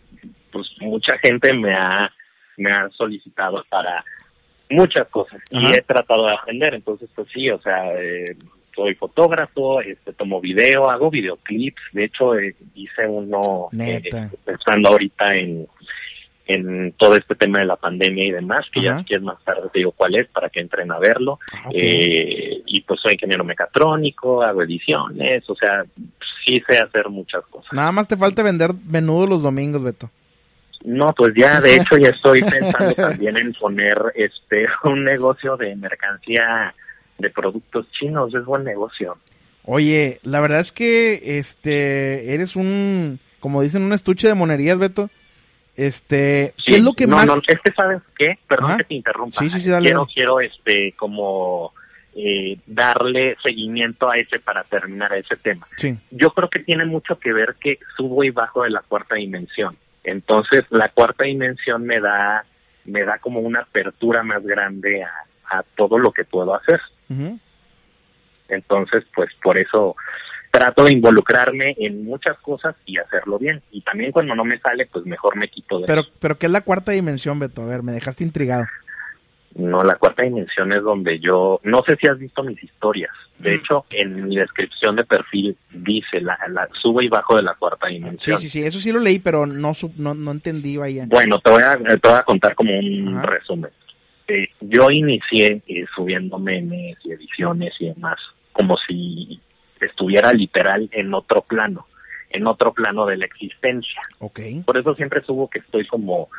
pues 0.53 0.67
mucha 0.79 1.17
gente 1.17 1.53
me 1.53 1.73
ha 1.75 2.09
me 2.57 2.71
ha 2.71 2.89
solicitado 2.91 3.61
para 3.69 4.05
muchas 4.69 5.07
cosas 5.09 5.41
y 5.49 5.65
he 5.73 5.81
tratado 5.81 6.27
de 6.27 6.33
aprender, 6.33 6.73
entonces 6.73 7.09
pues 7.15 7.27
sí, 7.33 7.49
o 7.49 7.59
sea, 7.61 7.93
eh, 7.93 8.35
soy 8.75 8.95
fotógrafo, 8.95 9.81
este 9.81 10.13
tomo 10.13 10.41
video, 10.41 10.89
hago 10.89 11.09
videoclips, 11.09 11.81
de 11.93 12.05
hecho 12.05 12.37
eh, 12.37 12.55
hice 12.75 13.07
uno 13.07 13.69
eh, 13.79 14.01
pensando 14.43 14.89
ahorita 14.89 15.35
en 15.35 15.67
en 16.47 16.91
todo 16.93 17.15
este 17.15 17.33
tema 17.35 17.59
de 17.59 17.65
la 17.65 17.75
pandemia 17.75 18.23
y 18.23 18.31
demás, 18.31 18.61
que 18.71 18.81
ya 18.81 18.99
si 18.99 19.05
quieres 19.05 19.23
más 19.23 19.43
tarde 19.43 19.67
te 19.73 19.79
digo 19.79 19.91
cuál 19.93 20.15
es 20.15 20.27
para 20.27 20.49
que 20.49 20.59
entren 20.59 20.91
a 20.91 20.99
verlo. 20.99 21.39
Ah. 21.51 21.69
Eh, 21.73 22.61
y 22.67 22.81
pues 22.81 22.99
soy 23.01 23.13
ingeniero 23.13 23.43
mecatrónico, 23.43 24.43
hago 24.43 24.61
ediciones, 24.61 25.49
o 25.49 25.55
sea, 25.55 25.83
sí 26.45 26.61
sé 26.67 26.77
hacer 26.77 27.09
muchas 27.09 27.43
cosas. 27.47 27.73
Nada 27.73 27.91
más 27.91 28.07
te 28.07 28.15
falta 28.15 28.43
vender 28.43 28.71
menudo 28.87 29.25
los 29.25 29.41
domingos, 29.41 29.81
Beto. 29.81 30.09
No, 30.85 31.13
pues 31.13 31.33
ya 31.35 31.59
de 31.59 31.75
hecho 31.75 31.97
ya 31.97 32.09
estoy 32.09 32.41
pensando 32.43 32.93
también 32.93 33.37
en 33.37 33.53
poner 33.53 33.97
este 34.15 34.67
un 34.83 35.03
negocio 35.03 35.57
de 35.57 35.75
mercancía 35.75 36.73
de 37.17 37.29
productos 37.29 37.89
chinos, 37.91 38.33
es 38.33 38.45
buen 38.45 38.63
negocio. 38.63 39.17
Oye, 39.63 40.19
la 40.23 40.41
verdad 40.41 40.59
es 40.59 40.71
que 40.71 41.39
este 41.39 42.33
eres 42.33 42.55
un, 42.55 43.19
como 43.39 43.61
dicen, 43.61 43.81
un 43.83 43.93
estuche 43.93 44.27
de 44.27 44.35
monerías, 44.35 44.77
Beto. 44.77 45.09
Este, 45.75 46.53
¿qué 46.65 46.77
es 46.77 46.83
lo 46.83 46.93
que 46.93 47.07
no, 47.07 47.17
más? 47.17 47.25
No, 47.25 47.35
es 47.35 47.59
que 47.61 47.71
sabes 47.73 48.01
qué, 48.17 48.37
perdón 48.47 48.71
Ajá. 48.71 48.77
que 48.77 48.83
te 48.85 48.93
interrumpa. 48.93 49.41
Sí, 49.41 49.49
sí, 49.49 49.59
sí, 49.59 49.69
dale, 49.69 49.89
quiero, 49.89 50.05
quiero 50.05 50.39
este 50.39 50.93
como 50.95 51.73
eh, 52.15 52.57
darle 52.65 53.35
seguimiento 53.43 54.09
a 54.09 54.17
ese 54.17 54.39
para 54.39 54.63
terminar 54.63 55.13
ese 55.13 55.35
tema. 55.35 55.67
Sí. 55.75 55.97
Yo 56.11 56.31
creo 56.31 56.49
que 56.49 56.59
tiene 56.59 56.85
mucho 56.85 57.19
que 57.19 57.33
ver 57.33 57.55
que 57.59 57.79
subo 57.97 58.23
y 58.23 58.29
bajo 58.29 58.63
de 58.63 58.69
la 58.69 58.81
cuarta 58.81 59.15
dimensión. 59.15 59.75
Entonces, 60.05 60.63
la 60.69 60.89
cuarta 60.89 61.23
dimensión 61.25 61.83
me 61.83 61.99
da 61.99 62.45
me 62.85 63.03
da 63.03 63.17
como 63.17 63.39
una 63.39 63.61
apertura 63.61 64.21
más 64.21 64.43
grande 64.43 65.03
a, 65.03 65.09
a 65.57 65.63
todo 65.75 65.97
lo 65.97 66.11
que 66.11 66.23
puedo 66.23 66.53
hacer. 66.55 66.79
Entonces, 68.47 69.03
pues 69.15 69.29
por 69.41 69.57
eso 69.57 69.95
trato 70.51 70.83
de 70.85 70.93
involucrarme 70.93 71.75
en 71.79 72.05
muchas 72.05 72.37
cosas 72.39 72.75
y 72.85 72.97
hacerlo 72.97 73.37
bien. 73.39 73.61
Y 73.71 73.81
también 73.81 74.11
cuando 74.11 74.35
no 74.35 74.45
me 74.45 74.59
sale, 74.59 74.85
pues 74.85 75.05
mejor 75.05 75.35
me 75.35 75.49
quito 75.49 75.79
de 75.79 75.85
Pero, 75.87 76.01
eso. 76.01 76.11
pero 76.19 76.37
¿qué 76.37 76.45
es 76.45 76.51
la 76.51 76.61
cuarta 76.61 76.91
dimensión, 76.91 77.39
Beto? 77.39 77.63
A 77.63 77.65
ver, 77.65 77.83
me 77.83 77.91
dejaste 77.91 78.23
intrigado. 78.23 78.65
No, 79.55 79.83
la 79.83 79.95
cuarta 79.95 80.23
dimensión 80.23 80.73
es 80.73 80.83
donde 80.83 81.19
yo, 81.19 81.61
no 81.63 81.81
sé 81.87 81.95
si 81.95 82.07
has 82.07 82.19
visto 82.19 82.43
mis 82.43 82.61
historias. 82.61 83.11
De 83.39 83.51
Mm. 83.51 83.53
hecho, 83.55 83.85
en 83.91 84.27
mi 84.27 84.35
descripción 84.37 84.95
de 84.97 85.03
perfil 85.05 85.55
dice 85.71 86.19
la, 86.21 86.37
la 86.49 86.67
subo 86.81 87.01
y 87.01 87.07
bajo 87.07 87.35
de 87.37 87.43
la 87.43 87.53
cuarta 87.55 87.87
Sí, 87.87 87.93
dimensión. 87.93 88.37
sí, 88.37 88.49
sí, 88.49 88.63
eso 88.63 88.79
sí 88.79 88.91
lo 88.91 88.99
leí, 88.99 89.19
pero 89.19 89.45
no 89.45 89.73
no, 89.97 90.13
no 90.13 90.31
entendí, 90.31 90.75
vaya. 90.77 91.05
Bueno, 91.07 91.39
te 91.39 91.51
voy 91.51 91.63
a, 91.63 91.77
te 91.77 92.07
voy 92.09 92.17
a 92.17 92.23
contar 92.23 92.53
como 92.55 92.77
un 92.77 93.17
Ajá. 93.17 93.27
resumen. 93.27 93.71
Eh, 94.27 94.47
yo 94.59 94.89
inicié 94.91 95.61
eh, 95.67 95.85
subiendo 95.95 96.37
memes 96.39 96.97
y 97.03 97.11
ediciones 97.11 97.73
y 97.79 97.87
demás, 97.89 98.17
como 98.51 98.75
si 98.87 99.39
estuviera 99.79 100.33
literal 100.33 100.89
en 100.91 101.13
otro 101.13 101.41
plano, 101.43 101.85
en 102.35 102.47
otro 102.47 102.73
plano 102.73 103.05
de 103.05 103.17
la 103.17 103.25
existencia. 103.25 104.01
Ok. 104.19 104.39
Por 104.65 104.77
eso 104.77 104.93
siempre 104.95 105.21
subo 105.21 105.49
que 105.49 105.59
estoy 105.59 105.87
como, 105.87 106.29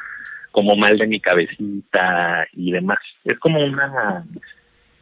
como 0.53 0.77
mal 0.77 0.97
de 0.99 1.07
mi 1.07 1.21
cabecita 1.21 2.47
y 2.53 2.73
demás. 2.73 2.99
Es 3.25 3.39
como 3.39 3.65
una, 3.65 4.25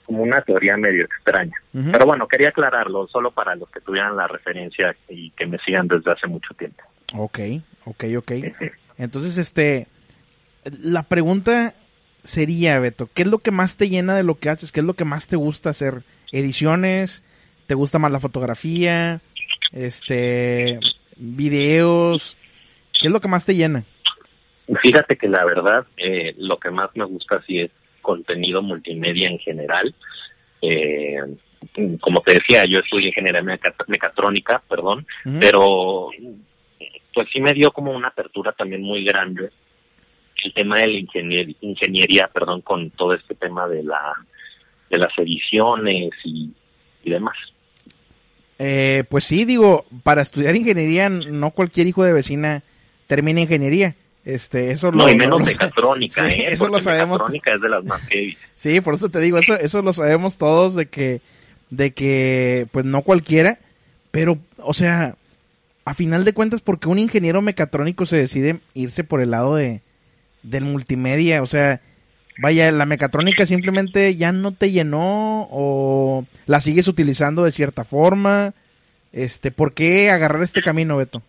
como 0.05 0.23
una 0.23 0.41
teoría 0.43 0.77
medio 0.77 1.05
extraña. 1.05 1.57
Pero 1.73 2.07
bueno, 2.07 2.29
quería 2.29 2.51
aclararlo 2.51 3.09
solo 3.09 3.33
para 3.33 3.55
los 3.57 3.69
que 3.71 3.81
tuvieran 3.81 4.17
la 4.17 4.29
referencia 4.29 4.95
y 5.09 5.31
que 5.31 5.47
me 5.47 5.59
sigan 5.59 5.89
desde 5.89 6.13
hace 6.13 6.27
mucho 6.27 6.55
tiempo. 6.55 6.83
Ok, 7.17 7.39
ok, 7.85 8.05
ok. 8.19 8.33
Entonces, 8.97 9.37
este, 9.39 9.89
la 10.65 11.03
pregunta 11.03 11.75
sería, 12.23 12.79
Beto, 12.79 13.09
¿qué 13.13 13.23
es 13.23 13.29
lo 13.29 13.39
que 13.39 13.51
más 13.51 13.77
te 13.77 13.89
llena 13.89 14.15
de 14.15 14.23
lo 14.23 14.37
que 14.37 14.51
haces? 14.51 14.73
¿Qué 14.73 14.81
es 14.81 14.87
lo 14.87 14.95
que 14.95 15.05
más 15.05 15.27
te 15.27 15.37
gusta 15.37 15.71
hacer? 15.71 16.05
¿Ediciones? 16.33 17.23
¿Te 17.67 17.75
gusta 17.75 17.99
más 17.99 18.13
la 18.13 18.21
fotografía? 18.21 19.21
Este, 19.75 20.79
videos? 21.17 22.37
¿Qué 22.93 23.09
es 23.09 23.13
lo 23.13 23.21
que 23.21 23.29
más 23.29 23.45
te 23.45 23.55
llena? 23.55 23.85
Fíjate 24.83 25.17
que 25.17 25.29
la 25.29 25.45
verdad, 25.45 25.85
eh, 25.97 26.35
lo 26.39 26.59
que 26.59 26.71
más 26.71 26.91
me 26.95 27.05
gusta 27.05 27.43
sí 27.47 27.59
es 27.61 27.71
contenido 28.01 28.63
multimedia 28.63 29.29
en 29.29 29.39
general. 29.39 29.95
Eh, 30.63 31.17
como 32.01 32.21
te 32.21 32.35
decía, 32.35 32.65
yo 32.69 32.79
estudié 32.79 33.09
ingeniería 33.09 33.43
mecat- 33.43 33.87
mecatrónica, 33.89 34.63
perdón, 34.69 35.07
pero 35.41 36.11
pues 37.13 37.29
sí 37.33 37.41
me 37.41 37.53
dio 37.53 37.71
como 37.73 37.93
una 37.93 38.09
apertura 38.09 38.53
también 38.53 38.83
muy 38.83 39.05
grande 39.05 39.51
el 40.45 40.53
tema 40.53 40.77
de 40.77 40.87
la 40.89 40.99
ingenier- 40.99 41.57
ingeniería, 41.63 42.29
perdón, 42.33 42.61
con 42.61 42.91
todo 42.91 43.15
este 43.15 43.35
tema 43.35 43.67
de 43.67 43.83
la 43.83 44.15
de 44.91 44.99
las 44.99 45.17
ediciones 45.19 46.11
y, 46.25 46.51
y 47.03 47.11
demás. 47.11 47.37
Eh, 48.59 49.05
pues 49.09 49.25
sí, 49.25 49.45
digo, 49.45 49.85
para 50.03 50.23
estudiar 50.23 50.55
ingeniería, 50.57 51.09
no 51.09 51.51
cualquier 51.51 51.87
hijo 51.87 52.05
de 52.05 52.13
vecina 52.13 52.63
termina 53.07 53.41
ingeniería. 53.41 53.95
Este, 54.25 54.71
eso 54.71 54.91
No, 54.91 55.07
lo, 55.07 55.13
y 55.13 55.17
menos 55.17 55.43
mecatrónica, 55.43 56.29
Sí, 56.29 56.35
¿eh? 56.41 56.53
eso 56.53 56.69
lo 56.69 56.81
sabemos. 56.81 57.19
Mecatrónica 57.19 57.55
es 57.55 57.61
de 57.61 57.69
las 57.69 57.85
más 57.85 58.03
heavy. 58.09 58.37
Sí, 58.57 58.81
por 58.81 58.95
eso 58.95 59.11
te 59.11 59.21
digo, 59.21 59.37
eso, 59.37 59.55
eso 59.57 59.83
lo 59.83 59.93
sabemos 59.93 60.39
todos 60.39 60.75
de 60.75 60.87
que, 60.87 61.21
de 61.69 61.91
que, 61.91 62.67
pues 62.73 62.87
no 62.87 63.03
cualquiera, 63.03 63.59
pero, 64.11 64.39
o 64.57 64.73
sea, 64.73 65.17
a 65.85 65.93
final 65.93 66.25
de 66.25 66.33
cuentas, 66.33 66.63
porque 66.63 66.89
un 66.89 66.99
ingeniero 66.99 67.43
mecatrónico 67.43 68.07
se 68.07 68.17
decide 68.17 68.61
irse 68.73 69.05
por 69.05 69.21
el 69.21 69.33
lado 69.33 69.57
de, 69.57 69.83
del 70.43 70.65
multimedia, 70.65 71.43
o 71.43 71.47
sea, 71.47 71.83
vaya, 72.39 72.71
la 72.73 72.87
mecatrónica 72.87 73.47
simplemente 73.47 74.17
ya 74.17 74.33
no 74.33 74.53
te 74.53 74.71
llenó 74.71 75.49
o 75.51 76.27
la 76.47 76.61
sigues 76.61 76.89
utilizando 76.89 77.45
de 77.45 77.53
cierta 77.53 77.85
forma, 77.85 78.55
este, 79.13 79.51
¿por 79.51 79.75
qué 79.75 80.11
agarrar 80.11 80.43
este 80.43 80.63
camino, 80.63 80.97
Beto? 80.97 81.23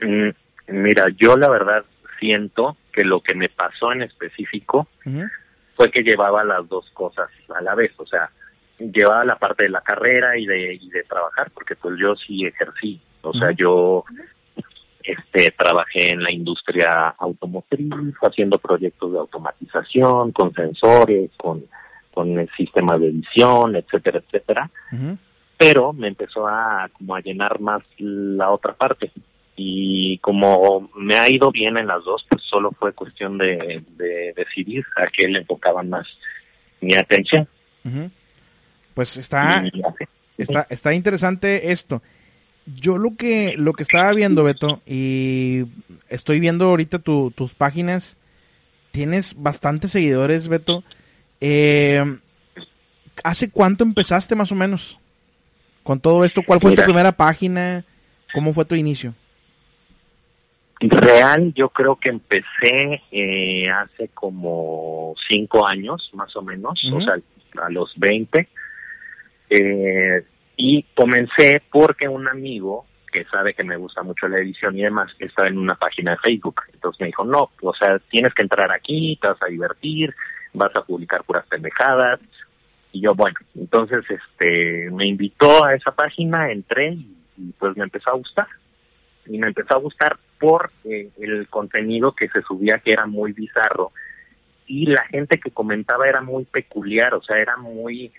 Mm, 0.00 0.30
Mira, 0.68 1.06
yo 1.16 1.36
la 1.36 1.48
verdad 1.48 1.84
siento 2.20 2.76
que 2.92 3.04
lo 3.04 3.20
que 3.20 3.34
me 3.34 3.48
pasó 3.48 3.92
en 3.92 4.02
específico 4.02 4.86
fue 5.74 5.90
que 5.90 6.02
llevaba 6.02 6.44
las 6.44 6.68
dos 6.68 6.90
cosas 6.92 7.30
a 7.54 7.62
la 7.62 7.74
vez, 7.74 7.92
o 7.96 8.06
sea, 8.06 8.30
llevaba 8.78 9.24
la 9.24 9.36
parte 9.36 9.62
de 9.64 9.70
la 9.70 9.80
carrera 9.80 10.36
y 10.36 10.44
de, 10.44 10.74
y 10.74 10.90
de 10.90 11.04
trabajar, 11.04 11.50
porque 11.52 11.74
pues 11.74 11.94
yo 11.98 12.14
sí 12.16 12.44
ejercí, 12.44 13.00
o 13.22 13.32
sea, 13.32 13.50
yo 13.52 14.04
este 15.08 15.50
trabajé 15.52 16.12
en 16.12 16.22
la 16.22 16.30
industria 16.30 17.14
automotriz, 17.18 18.14
haciendo 18.22 18.58
proyectos 18.58 19.12
de 19.12 19.18
automatización, 19.18 20.32
con 20.32 20.52
sensores, 20.52 21.30
con, 21.36 21.64
con 22.12 22.38
el 22.38 22.48
sistema 22.56 22.98
de 22.98 23.08
edición, 23.08 23.76
etcétera, 23.76 24.18
etcétera, 24.18 24.70
pero 25.56 25.92
me 25.92 26.08
empezó 26.08 26.46
a 26.46 26.88
como 26.92 27.16
a 27.16 27.20
llenar 27.20 27.60
más 27.60 27.82
la 27.98 28.50
otra 28.50 28.74
parte. 28.74 29.10
Y 29.56 30.18
como 30.18 30.88
me 30.94 31.16
ha 31.16 31.28
ido 31.28 31.50
bien 31.50 31.76
en 31.78 31.88
las 31.88 32.04
dos, 32.04 32.24
pues 32.28 32.42
solo 32.48 32.70
fue 32.72 32.92
cuestión 32.92 33.38
de, 33.38 33.82
decidir 34.36 34.84
a 34.96 35.06
qué 35.08 35.26
le 35.26 35.40
enfocaban 35.40 35.88
más 35.88 36.06
mi 36.80 36.94
atención. 36.94 37.48
Pues 38.94 39.16
está, 39.16 39.64
está, 40.36 40.66
está 40.70 40.94
interesante 40.94 41.72
esto. 41.72 42.02
Yo 42.76 42.98
lo 42.98 43.16
que, 43.16 43.54
lo 43.56 43.72
que 43.72 43.82
estaba 43.82 44.12
viendo, 44.12 44.44
Beto, 44.44 44.82
y 44.86 45.64
estoy 46.08 46.40
viendo 46.40 46.66
ahorita 46.66 46.98
tus 46.98 47.54
páginas, 47.54 48.16
tienes 48.90 49.34
bastantes 49.40 49.92
seguidores, 49.92 50.48
Beto. 50.48 50.84
Eh, 51.40 52.02
¿Hace 53.24 53.50
cuánto 53.50 53.84
empezaste 53.84 54.34
más 54.34 54.52
o 54.52 54.54
menos 54.54 54.98
con 55.82 56.00
todo 56.00 56.24
esto? 56.24 56.42
¿Cuál 56.46 56.60
fue 56.60 56.74
tu 56.74 56.82
primera 56.82 57.12
página? 57.12 57.84
¿Cómo 58.34 58.52
fue 58.52 58.64
tu 58.64 58.74
inicio? 58.74 59.14
Real, 60.80 61.52
yo 61.54 61.70
creo 61.70 61.96
que 61.96 62.10
empecé 62.10 63.02
eh, 63.10 63.68
hace 63.68 64.08
como 64.14 65.14
cinco 65.28 65.66
años, 65.66 66.10
más 66.12 66.34
o 66.36 66.42
menos, 66.42 66.80
o 66.92 67.00
sea, 67.00 67.14
a 67.62 67.70
los 67.70 67.92
20. 67.96 68.48
Eh, 69.50 70.22
y 70.58 70.82
comencé 70.94 71.62
porque 71.70 72.08
un 72.08 72.28
amigo 72.28 72.84
que 73.10 73.24
sabe 73.24 73.54
que 73.54 73.64
me 73.64 73.76
gusta 73.76 74.02
mucho 74.02 74.28
la 74.28 74.38
edición 74.38 74.76
y 74.76 74.82
demás, 74.82 75.10
estaba 75.18 75.48
en 75.48 75.56
una 75.56 75.76
página 75.76 76.10
de 76.10 76.18
Facebook. 76.18 76.60
Entonces 76.74 77.00
me 77.00 77.06
dijo, 77.06 77.24
no, 77.24 77.50
o 77.62 77.74
sea, 77.74 77.98
tienes 78.10 78.34
que 78.34 78.42
entrar 78.42 78.70
aquí, 78.70 79.16
te 79.22 79.28
vas 79.28 79.42
a 79.42 79.46
divertir, 79.46 80.14
vas 80.52 80.74
a 80.76 80.82
publicar 80.82 81.24
puras 81.24 81.46
pendejadas. 81.46 82.20
Y 82.92 83.00
yo, 83.00 83.14
bueno, 83.14 83.36
entonces 83.54 84.04
este 84.10 84.90
me 84.90 85.06
invitó 85.06 85.64
a 85.64 85.74
esa 85.74 85.92
página, 85.92 86.50
entré 86.50 86.92
y, 86.92 87.52
pues 87.58 87.76
me 87.76 87.84
empezó 87.84 88.10
a 88.10 88.16
gustar. 88.16 88.48
Y 89.26 89.38
me 89.38 89.46
empezó 89.46 89.76
a 89.76 89.80
gustar 89.80 90.18
por 90.38 90.72
el 90.84 91.48
contenido 91.48 92.12
que 92.12 92.28
se 92.28 92.42
subía 92.42 92.80
que 92.80 92.92
era 92.92 93.06
muy 93.06 93.32
bizarro 93.32 93.92
y 94.66 94.86
la 94.86 95.04
gente 95.06 95.38
que 95.38 95.50
comentaba 95.50 96.06
era 96.06 96.20
muy 96.20 96.44
peculiar, 96.44 97.14
o 97.14 97.22
sea, 97.22 97.38
era 97.38 97.56
muy 97.56 98.12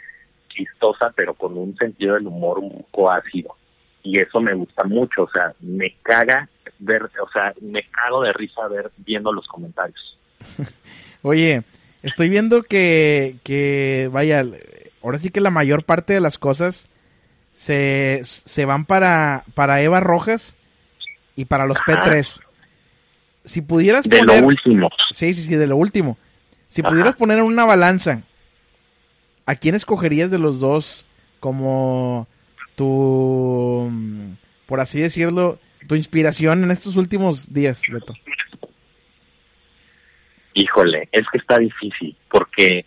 chistosa, 0.60 1.12
pero 1.16 1.34
con 1.34 1.58
un 1.58 1.76
sentido 1.78 2.16
del 2.16 2.28
humor 2.28 2.60
un 2.60 2.86
poco 2.92 3.12
ácido. 3.12 3.56
Y 4.04 4.20
eso 4.22 4.40
me 4.42 4.54
gusta 4.54 4.84
mucho, 4.84 5.24
o 5.24 5.30
sea, 5.32 5.54
me 5.62 5.96
caga 6.02 6.50
ver, 6.80 7.04
o 7.04 7.30
sea, 7.32 7.54
me 7.62 7.84
cago 7.90 8.24
de 8.24 8.34
risa 8.34 8.68
ver 8.68 8.92
viendo 8.98 9.32
los 9.32 9.48
comentarios. 9.48 10.18
Oye, 11.22 11.64
estoy 12.02 12.30
viendo 12.30 12.64
que, 12.64 13.36
que, 13.44 14.10
vaya, 14.12 14.44
ahora 15.04 15.18
sí 15.18 15.30
que 15.30 15.42
la 15.42 15.50
mayor 15.50 15.84
parte 15.84 16.14
de 16.14 16.22
las 16.22 16.38
cosas 16.38 16.90
se, 17.54 18.22
se 18.24 18.66
van 18.66 18.86
para, 18.86 19.44
para 19.54 19.82
Eva 19.82 20.00
Rojas 20.00 20.56
y 21.36 21.46
para 21.46 21.66
los 21.66 21.78
P3. 21.80 22.42
Si 23.46 23.62
pudieras 23.62 24.08
de 24.08 24.24
lo 24.24 24.34
último. 24.46 24.90
Sí, 25.12 25.34
sí, 25.34 25.42
sí, 25.42 25.56
de 25.56 25.68
lo 25.68 25.76
último. 25.76 26.18
Si 26.70 26.84
pudieras 26.84 27.16
poner 27.16 27.40
en 27.40 27.46
una 27.46 27.66
balanza, 27.66 28.22
¿a 29.50 29.56
quién 29.56 29.74
escogerías 29.74 30.30
de 30.30 30.38
los 30.38 30.60
dos 30.60 31.08
como 31.40 32.28
tu, 32.76 33.92
por 34.68 34.80
así 34.80 35.02
decirlo, 35.02 35.58
tu 35.88 35.96
inspiración 35.96 36.64
en 36.64 36.70
estos 36.70 36.98
últimos 36.98 37.52
días, 37.52 37.82
Beto? 37.92 38.14
Híjole, 40.54 41.10
es 41.12 41.24
que 41.32 41.40
está 41.40 41.58
difícil 41.58 42.16
porque 42.30 42.86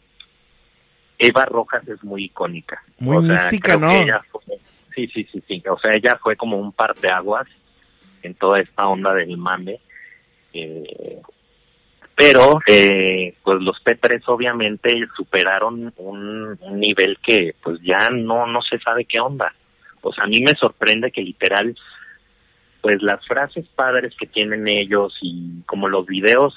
Eva 1.18 1.44
Rojas 1.46 1.82
es 1.88 2.04
muy 2.04 2.26
icónica. 2.26 2.80
Muy 3.00 3.24
mística, 3.24 3.76
¿no? 3.76 3.90
sí, 4.94 5.08
sí, 5.08 5.26
sí, 5.32 5.42
sí. 5.48 5.62
O 5.68 5.78
sea, 5.80 5.90
ella 5.92 6.16
fue 6.22 6.36
como 6.36 6.58
un 6.58 6.70
par 6.70 6.94
de 6.94 7.08
aguas 7.08 7.48
en 8.22 8.34
toda 8.34 8.60
esta 8.60 8.86
onda 8.86 9.12
del 9.14 9.36
mame. 9.36 9.80
Eh, 10.52 11.20
pero 12.22 12.60
eh, 12.68 13.34
pues 13.42 13.60
los 13.60 13.76
P3 13.84 14.22
obviamente 14.26 14.90
superaron 15.16 15.92
un, 15.96 16.58
nivel 16.72 17.18
que 17.20 17.54
pues 17.62 17.80
ya 17.82 18.10
no 18.10 18.46
no 18.46 18.62
se 18.62 18.78
sabe 18.78 19.04
qué 19.04 19.18
onda. 19.18 19.52
Pues 20.00 20.16
a 20.20 20.26
mí 20.26 20.40
me 20.40 20.52
sorprende 20.52 21.10
que 21.10 21.22
literal 21.22 21.76
pues 22.80 23.02
las 23.02 23.24
frases 23.26 23.66
padres 23.74 24.14
que 24.18 24.26
tienen 24.26 24.68
ellos 24.68 25.16
y 25.20 25.62
como 25.66 25.88
los 25.88 26.06
videos 26.06 26.54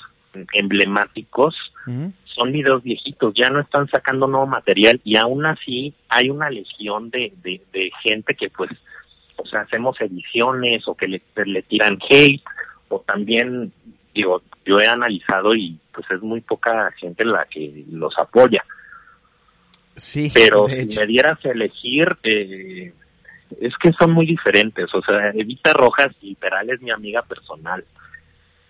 emblemáticos 0.54 1.56
son 2.26 2.52
videos 2.52 2.84
viejitos, 2.84 3.34
ya 3.36 3.50
no 3.50 3.62
están 3.62 3.88
sacando 3.88 4.28
nuevo 4.28 4.48
material 4.48 5.00
y 5.04 5.18
aún 5.18 5.46
así 5.46 5.94
hay 6.10 6.30
una 6.30 6.50
legión 6.50 7.10
de, 7.10 7.32
de, 7.44 7.62
de 7.72 7.92
gente 8.04 8.36
que 8.36 8.50
pues 8.50 8.72
o 9.38 9.46
sea, 9.46 9.62
hacemos 9.62 10.00
ediciones 10.02 10.88
o 10.88 10.96
que 10.96 11.08
le, 11.08 11.22
le 11.46 11.62
tiran 11.64 12.00
hate 12.10 12.44
o 12.90 13.00
también, 13.02 13.72
digo, 14.14 14.42
yo 14.66 14.78
he 14.80 14.88
analizado 14.88 15.56
y 15.56 15.80
pues 15.94 16.10
es 16.10 16.22
muy 16.22 16.42
poca 16.42 16.92
gente 17.00 17.24
la 17.24 17.46
que 17.46 17.86
los 17.90 18.18
apoya. 18.18 18.64
Sí, 19.98 20.30
pero 20.34 20.68
si 20.68 20.88
me 21.00 21.06
dieras 21.06 21.40
a 21.46 21.52
elegir, 21.52 22.18
eh, 22.24 22.92
es 23.62 23.74
que 23.78 23.94
son 23.94 24.12
muy 24.12 24.26
diferentes. 24.26 24.94
O 24.94 25.02
sea, 25.02 25.30
Evita 25.30 25.72
Rojas, 25.72 26.10
literal, 26.22 26.70
es 26.70 26.82
mi 26.82 26.92
amiga 26.92 27.22
personal. 27.22 27.86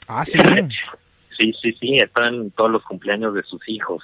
Ah, 0.07 0.23
sí. 0.25 0.37
sí, 1.39 1.53
sí, 1.61 1.73
sí, 1.79 1.95
está 1.95 2.27
en 2.27 2.51
todos 2.51 2.69
los 2.69 2.83
cumpleaños 2.83 3.33
de 3.33 3.43
sus 3.43 3.67
hijos. 3.67 4.03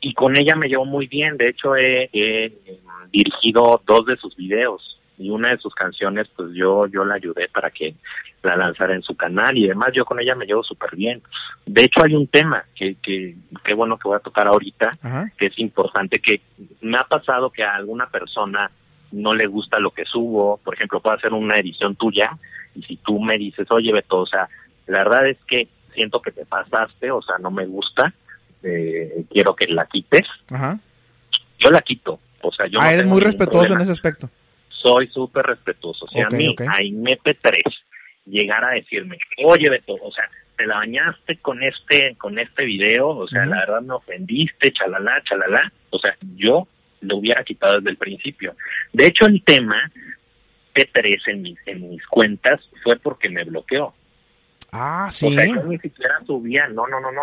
Y 0.00 0.14
con 0.14 0.36
ella 0.36 0.54
me 0.54 0.68
llevo 0.68 0.84
muy 0.84 1.08
bien. 1.08 1.36
De 1.36 1.48
hecho, 1.48 1.74
he, 1.74 2.10
he 2.12 2.52
dirigido 3.10 3.82
dos 3.84 4.06
de 4.06 4.16
sus 4.18 4.36
videos 4.36 4.95
y 5.18 5.30
una 5.30 5.50
de 5.50 5.58
sus 5.58 5.74
canciones 5.74 6.28
pues 6.36 6.50
yo 6.52 6.86
yo 6.86 7.04
la 7.04 7.14
ayudé 7.14 7.48
para 7.48 7.70
que 7.70 7.94
la 8.42 8.56
lanzara 8.56 8.94
en 8.94 9.02
su 9.02 9.16
canal 9.16 9.56
y 9.56 9.66
además 9.66 9.90
yo 9.94 10.04
con 10.04 10.20
ella 10.20 10.34
me 10.34 10.46
llevo 10.46 10.62
súper 10.62 10.94
bien. 10.94 11.22
De 11.64 11.84
hecho 11.84 12.02
hay 12.02 12.14
un 12.14 12.26
tema 12.26 12.64
que 12.74 12.96
que 13.02 13.34
qué 13.64 13.74
bueno 13.74 13.96
que 13.96 14.08
voy 14.08 14.16
a 14.16 14.20
tocar 14.20 14.46
ahorita 14.46 14.90
que 15.36 15.46
es 15.46 15.58
importante 15.58 16.18
que 16.18 16.42
me 16.80 16.98
ha 16.98 17.04
pasado 17.04 17.50
que 17.50 17.64
a 17.64 17.74
alguna 17.74 18.06
persona 18.06 18.70
no 19.12 19.34
le 19.34 19.46
gusta 19.46 19.78
lo 19.78 19.92
que 19.92 20.04
subo, 20.04 20.58
por 20.62 20.74
ejemplo, 20.74 21.00
puedo 21.00 21.16
hacer 21.16 21.32
una 21.32 21.58
edición 21.58 21.96
tuya 21.96 22.36
y 22.74 22.82
si 22.82 22.96
tú 22.96 23.20
me 23.20 23.38
dices, 23.38 23.70
"Oye, 23.70 23.92
Beto, 23.92 24.18
o 24.18 24.26
sea, 24.26 24.48
la 24.86 24.98
verdad 24.98 25.28
es 25.28 25.38
que 25.46 25.68
siento 25.94 26.20
que 26.20 26.32
te 26.32 26.44
pasaste, 26.44 27.10
o 27.10 27.22
sea, 27.22 27.38
no 27.38 27.50
me 27.50 27.66
gusta, 27.66 28.12
eh, 28.62 29.24
quiero 29.30 29.54
que 29.54 29.72
la 29.72 29.86
quites." 29.86 30.26
Yo 31.58 31.70
la 31.70 31.80
quito, 31.80 32.20
o 32.42 32.52
sea, 32.52 32.66
yo 32.66 32.80
ah, 32.80 32.92
eres 32.92 33.06
muy 33.06 33.20
respetuoso 33.20 33.72
en 33.72 33.80
ese 33.80 33.92
aspecto 33.92 34.28
soy 34.82 35.08
súper 35.08 35.46
respetuoso. 35.46 36.06
Si 36.08 36.20
a 36.20 36.28
mí, 36.28 36.54
a 36.58 36.80
MP3, 36.80 37.62
llegara 38.26 38.68
a 38.68 38.74
decirme, 38.74 39.18
oye 39.44 39.70
Beto, 39.70 39.94
o 39.94 40.12
sea, 40.12 40.28
te 40.56 40.66
la 40.66 40.76
bañaste 40.76 41.36
con 41.38 41.62
este, 41.62 42.16
con 42.16 42.38
este 42.38 42.64
video, 42.64 43.08
o 43.08 43.28
sea, 43.28 43.44
la 43.46 43.60
verdad 43.60 43.82
me 43.82 43.94
ofendiste, 43.94 44.72
chalala, 44.72 45.22
chalala, 45.24 45.72
o 45.90 45.98
sea, 45.98 46.16
yo 46.36 46.66
lo 47.00 47.16
hubiera 47.18 47.44
quitado 47.44 47.76
desde 47.76 47.90
el 47.90 47.96
principio. 47.96 48.56
De 48.92 49.06
hecho, 49.06 49.26
el 49.26 49.42
tema 49.44 49.90
P3 50.74 51.18
en 51.26 51.42
mis, 51.42 51.58
en 51.66 51.90
mis 51.90 52.04
cuentas 52.06 52.60
fue 52.82 52.96
porque 52.96 53.28
me 53.28 53.44
bloqueó. 53.44 53.94
Ah, 54.72 55.08
sí. 55.10 55.26
O 55.26 55.30
sea, 55.30 55.46
yo 55.46 55.62
ni 55.64 55.78
siquiera 55.78 56.18
subía, 56.26 56.68
no, 56.68 56.86
no, 56.86 57.00
no, 57.00 57.12
no, 57.12 57.22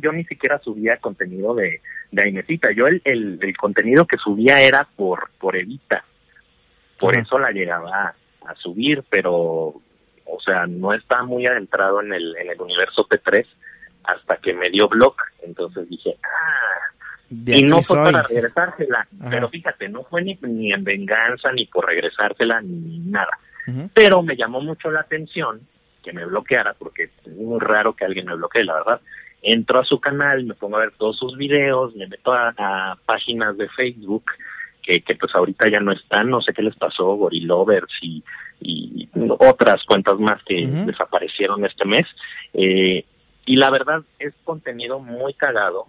yo 0.00 0.12
ni 0.12 0.24
siquiera 0.24 0.58
subía 0.58 0.96
contenido 0.96 1.54
de, 1.54 1.80
de 2.10 2.22
Ainecita. 2.22 2.72
Yo 2.72 2.86
el, 2.86 3.00
el, 3.04 3.38
el 3.40 3.56
contenido 3.56 4.06
que 4.06 4.16
subía 4.16 4.60
era 4.60 4.88
por, 4.96 5.30
por 5.38 5.56
Evita 5.56 6.04
por 7.02 7.16
eso 7.16 7.36
la 7.36 7.50
llegaba 7.50 8.14
a, 8.46 8.54
subir, 8.54 9.02
pero, 9.10 9.74
o 10.24 10.40
sea, 10.44 10.66
no 10.66 10.94
está 10.94 11.24
muy 11.24 11.46
adentrado 11.46 12.00
en 12.00 12.12
el, 12.12 12.36
en 12.36 12.50
el 12.50 12.60
universo 12.60 13.08
P3 13.08 13.44
hasta 14.04 14.36
que 14.36 14.52
me 14.52 14.70
dio 14.70 14.88
blog, 14.88 15.16
entonces 15.42 15.88
dije, 15.88 16.16
ah, 16.22 16.92
y 17.28 17.64
no 17.64 17.82
fue 17.82 17.96
para 17.96 18.22
regresársela, 18.22 19.08
pero 19.30 19.48
fíjate, 19.48 19.88
no 19.88 20.04
fue 20.04 20.22
ni, 20.22 20.38
ni 20.42 20.72
en 20.72 20.84
venganza, 20.84 21.50
ni 21.52 21.66
por 21.66 21.86
regresársela, 21.86 22.60
ni 22.60 22.98
nada. 22.98 23.36
Pero 23.94 24.22
me 24.22 24.36
llamó 24.36 24.60
mucho 24.60 24.90
la 24.90 25.00
atención 25.00 25.60
que 26.04 26.12
me 26.12 26.24
bloqueara, 26.26 26.74
porque 26.74 27.04
es 27.04 27.32
muy 27.32 27.58
raro 27.58 27.94
que 27.94 28.04
alguien 28.04 28.26
me 28.26 28.34
bloquee, 28.34 28.64
la 28.64 28.74
verdad. 28.74 29.00
Entro 29.40 29.80
a 29.80 29.84
su 29.84 30.00
canal, 30.00 30.44
me 30.44 30.54
pongo 30.54 30.76
a 30.76 30.80
ver 30.80 30.92
todos 30.98 31.16
sus 31.16 31.36
videos, 31.36 31.94
me 31.94 32.06
meto 32.06 32.32
a 32.32 32.98
páginas 33.06 33.56
de 33.56 33.68
Facebook 33.70 34.24
que, 34.82 35.00
que 35.02 35.14
pues 35.14 35.32
ahorita 35.34 35.68
ya 35.70 35.80
no 35.80 35.92
están, 35.92 36.28
no 36.28 36.40
sé 36.40 36.52
qué 36.52 36.62
les 36.62 36.76
pasó, 36.76 37.14
Gorilovers 37.14 37.92
y, 38.02 38.22
y 38.60 39.08
otras 39.38 39.84
cuentas 39.84 40.18
más 40.18 40.42
que 40.44 40.66
desaparecieron 40.66 41.64
este 41.64 41.84
mes. 41.84 42.06
Eh, 42.54 43.04
y 43.44 43.56
la 43.56 43.70
verdad 43.70 44.02
es 44.18 44.34
contenido 44.44 44.98
muy 45.00 45.34
cagado 45.34 45.86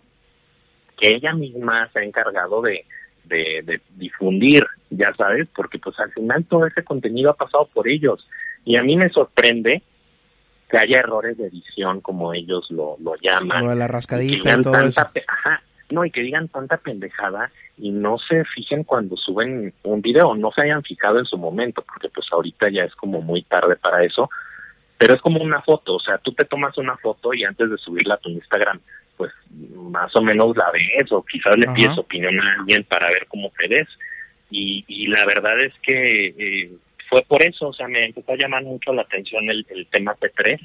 que 0.99 1.09
ella 1.09 1.33
misma 1.33 1.89
se 1.91 1.99
ha 1.99 2.03
encargado 2.03 2.61
de, 2.61 2.85
de, 3.25 3.81
difundir, 3.95 4.63
ya 4.89 5.13
sabes, 5.15 5.47
porque 5.55 5.79
pues 5.79 5.99
al 5.99 6.11
final 6.11 6.45
todo 6.45 6.65
ese 6.65 6.83
contenido 6.83 7.31
ha 7.31 7.35
pasado 7.35 7.67
por 7.73 7.87
ellos. 7.87 8.27
Y 8.65 8.77
a 8.77 8.83
mí 8.83 8.95
me 8.95 9.09
sorprende 9.09 9.81
que 10.69 10.77
haya 10.77 10.99
errores 10.99 11.37
de 11.37 11.47
edición 11.47 12.01
como 12.01 12.33
ellos 12.33 12.69
lo, 12.69 12.97
lo 12.99 13.15
llaman. 13.15 13.77
la 13.77 13.87
rascadita 13.87 14.57
y 14.57 14.61
todo 14.61 14.79
eso. 14.79 15.01
Ajá, 15.27 15.61
no, 15.89 16.05
y 16.05 16.11
que 16.11 16.21
digan 16.21 16.47
tanta 16.47 16.77
pendejada 16.77 17.51
y 17.77 17.91
no 17.91 18.17
se 18.17 18.43
fijen 18.45 18.83
cuando 18.83 19.17
suben 19.17 19.73
un 19.83 20.01
video, 20.01 20.35
no 20.35 20.51
se 20.51 20.61
hayan 20.61 20.83
fijado 20.83 21.19
en 21.19 21.25
su 21.25 21.37
momento, 21.37 21.83
porque 21.83 22.09
pues 22.09 22.27
ahorita 22.31 22.69
ya 22.69 22.83
es 22.83 22.95
como 22.95 23.21
muy 23.21 23.43
tarde 23.43 23.75
para 23.75 24.03
eso, 24.03 24.29
pero 24.97 25.15
es 25.15 25.21
como 25.21 25.41
una 25.41 25.61
foto, 25.61 25.95
o 25.95 25.99
sea, 25.99 26.17
tú 26.17 26.33
te 26.33 26.45
tomas 26.45 26.77
una 26.77 26.95
foto 26.97 27.33
y 27.33 27.43
antes 27.43 27.69
de 27.69 27.77
subirla 27.77 28.15
a 28.15 28.19
tu 28.19 28.29
Instagram, 28.29 28.79
pues 29.17 29.31
más 29.75 30.15
o 30.15 30.21
menos 30.21 30.55
la 30.55 30.71
ves 30.71 31.11
o 31.11 31.23
quizás 31.23 31.57
le 31.57 31.67
pides 31.73 31.97
opinión 31.97 32.39
a 32.39 32.53
alguien 32.59 32.83
para 32.85 33.07
ver 33.07 33.27
cómo 33.27 33.51
te 33.57 33.67
ves. 33.67 33.87
Y, 34.49 34.83
y 34.87 35.07
la 35.07 35.23
verdad 35.25 35.61
es 35.63 35.73
que 35.81 36.27
eh, 36.27 36.71
fue 37.09 37.21
por 37.23 37.43
eso, 37.43 37.69
o 37.69 37.73
sea, 37.73 37.87
me 37.87 38.05
empezó 38.05 38.31
a 38.31 38.37
llamar 38.37 38.63
mucho 38.63 38.93
la 38.93 39.03
atención 39.03 39.49
el, 39.49 39.65
el 39.69 39.87
tema 39.87 40.15
P3 40.15 40.59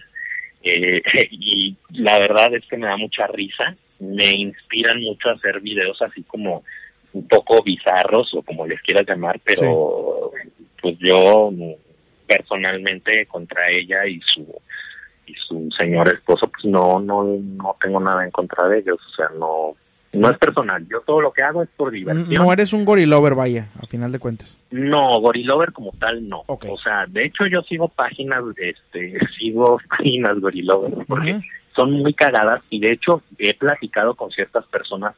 eh, 0.62 1.02
y 1.30 1.76
la 1.90 2.18
verdad 2.18 2.54
es 2.54 2.64
que 2.66 2.76
me 2.76 2.86
da 2.86 2.96
mucha 2.96 3.26
risa, 3.28 3.76
me 3.98 4.36
inspiran 4.36 5.00
mucho 5.00 5.28
a 5.28 5.32
hacer 5.32 5.60
videos 5.60 6.00
así 6.02 6.22
como 6.22 6.64
un 7.12 7.26
poco 7.26 7.62
bizarros 7.62 8.32
o 8.34 8.42
como 8.42 8.66
les 8.66 8.80
quieras 8.82 9.06
llamar, 9.06 9.40
pero 9.44 10.30
pues 10.80 10.96
yo 10.98 11.50
personalmente 12.26 13.26
contra 13.26 13.70
ella 13.70 14.06
y 14.06 14.20
su 14.20 14.46
y 15.26 15.34
su 15.34 15.68
señor 15.76 16.08
esposo 16.08 16.48
pues 16.48 16.64
no 16.64 17.00
no 17.00 17.24
no 17.24 17.76
tengo 17.80 18.00
nada 18.00 18.24
en 18.24 18.30
contra 18.30 18.68
de 18.68 18.78
ellos, 18.78 18.98
o 19.06 19.14
sea, 19.14 19.28
no 19.38 19.74
no 20.12 20.30
es 20.30 20.38
personal, 20.38 20.86
yo 20.88 21.00
todo 21.02 21.20
lo 21.20 21.32
que 21.32 21.42
hago 21.42 21.62
es 21.62 21.68
por 21.76 21.90
diversión. 21.90 22.30
No 22.30 22.50
eres 22.50 22.72
un 22.72 22.86
gorilover, 22.86 23.34
vaya, 23.34 23.68
a 23.78 23.86
final 23.86 24.10
de 24.10 24.18
cuentas. 24.18 24.58
No, 24.70 25.12
gorilover 25.20 25.72
como 25.72 25.92
tal 25.92 26.26
no. 26.26 26.44
O 26.46 26.78
sea, 26.82 27.04
de 27.06 27.26
hecho 27.26 27.46
yo 27.46 27.60
sigo 27.62 27.88
páginas, 27.88 28.42
este, 28.56 29.18
sigo 29.38 29.78
páginas 29.88 30.40
gorilover 30.40 30.92
porque 31.06 31.40
son 31.78 31.92
muy 31.92 32.12
cagadas 32.12 32.60
y 32.70 32.80
de 32.80 32.92
hecho 32.92 33.22
he 33.38 33.54
platicado 33.54 34.14
con 34.14 34.32
ciertas 34.32 34.66
personas 34.66 35.14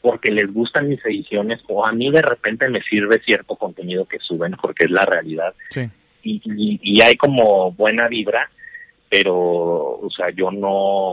porque 0.00 0.30
les 0.30 0.50
gustan 0.50 0.88
mis 0.88 1.04
ediciones 1.04 1.60
o 1.68 1.84
a 1.84 1.92
mí 1.92 2.10
de 2.10 2.22
repente 2.22 2.66
me 2.70 2.80
sirve 2.82 3.20
cierto 3.26 3.56
contenido 3.56 4.06
que 4.06 4.18
suben 4.20 4.52
porque 4.52 4.86
es 4.86 4.90
la 4.90 5.04
realidad. 5.04 5.52
Sí. 5.68 5.82
Y, 6.22 6.40
y, 6.44 6.80
y 6.82 7.02
hay 7.02 7.16
como 7.16 7.72
buena 7.72 8.08
vibra, 8.08 8.50
pero, 9.10 9.36
o 9.36 10.08
sea, 10.16 10.30
yo 10.30 10.50
no, 10.50 11.12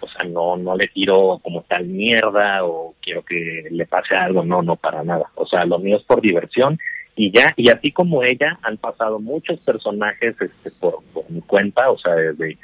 o 0.00 0.08
sea, 0.14 0.24
no, 0.24 0.56
no 0.56 0.76
le 0.76 0.86
tiro 0.86 1.40
como 1.42 1.62
tal 1.62 1.86
mierda 1.86 2.64
o 2.64 2.94
quiero 3.02 3.24
que 3.24 3.66
le 3.70 3.86
pase 3.86 4.14
algo, 4.14 4.44
no, 4.44 4.62
no 4.62 4.76
para 4.76 5.02
nada. 5.02 5.30
O 5.34 5.46
sea, 5.46 5.64
lo 5.64 5.80
mío 5.80 5.96
es 5.96 6.04
por 6.04 6.20
diversión 6.20 6.78
y 7.16 7.32
ya, 7.36 7.52
y 7.56 7.70
así 7.70 7.90
como 7.90 8.22
ella, 8.22 8.56
han 8.62 8.76
pasado 8.76 9.18
muchos 9.18 9.58
personajes 9.60 10.36
este, 10.40 10.70
por, 10.78 11.02
por 11.12 11.28
mi 11.28 11.40
cuenta, 11.40 11.90
o 11.90 11.98
sea, 11.98 12.14
desde 12.14 12.56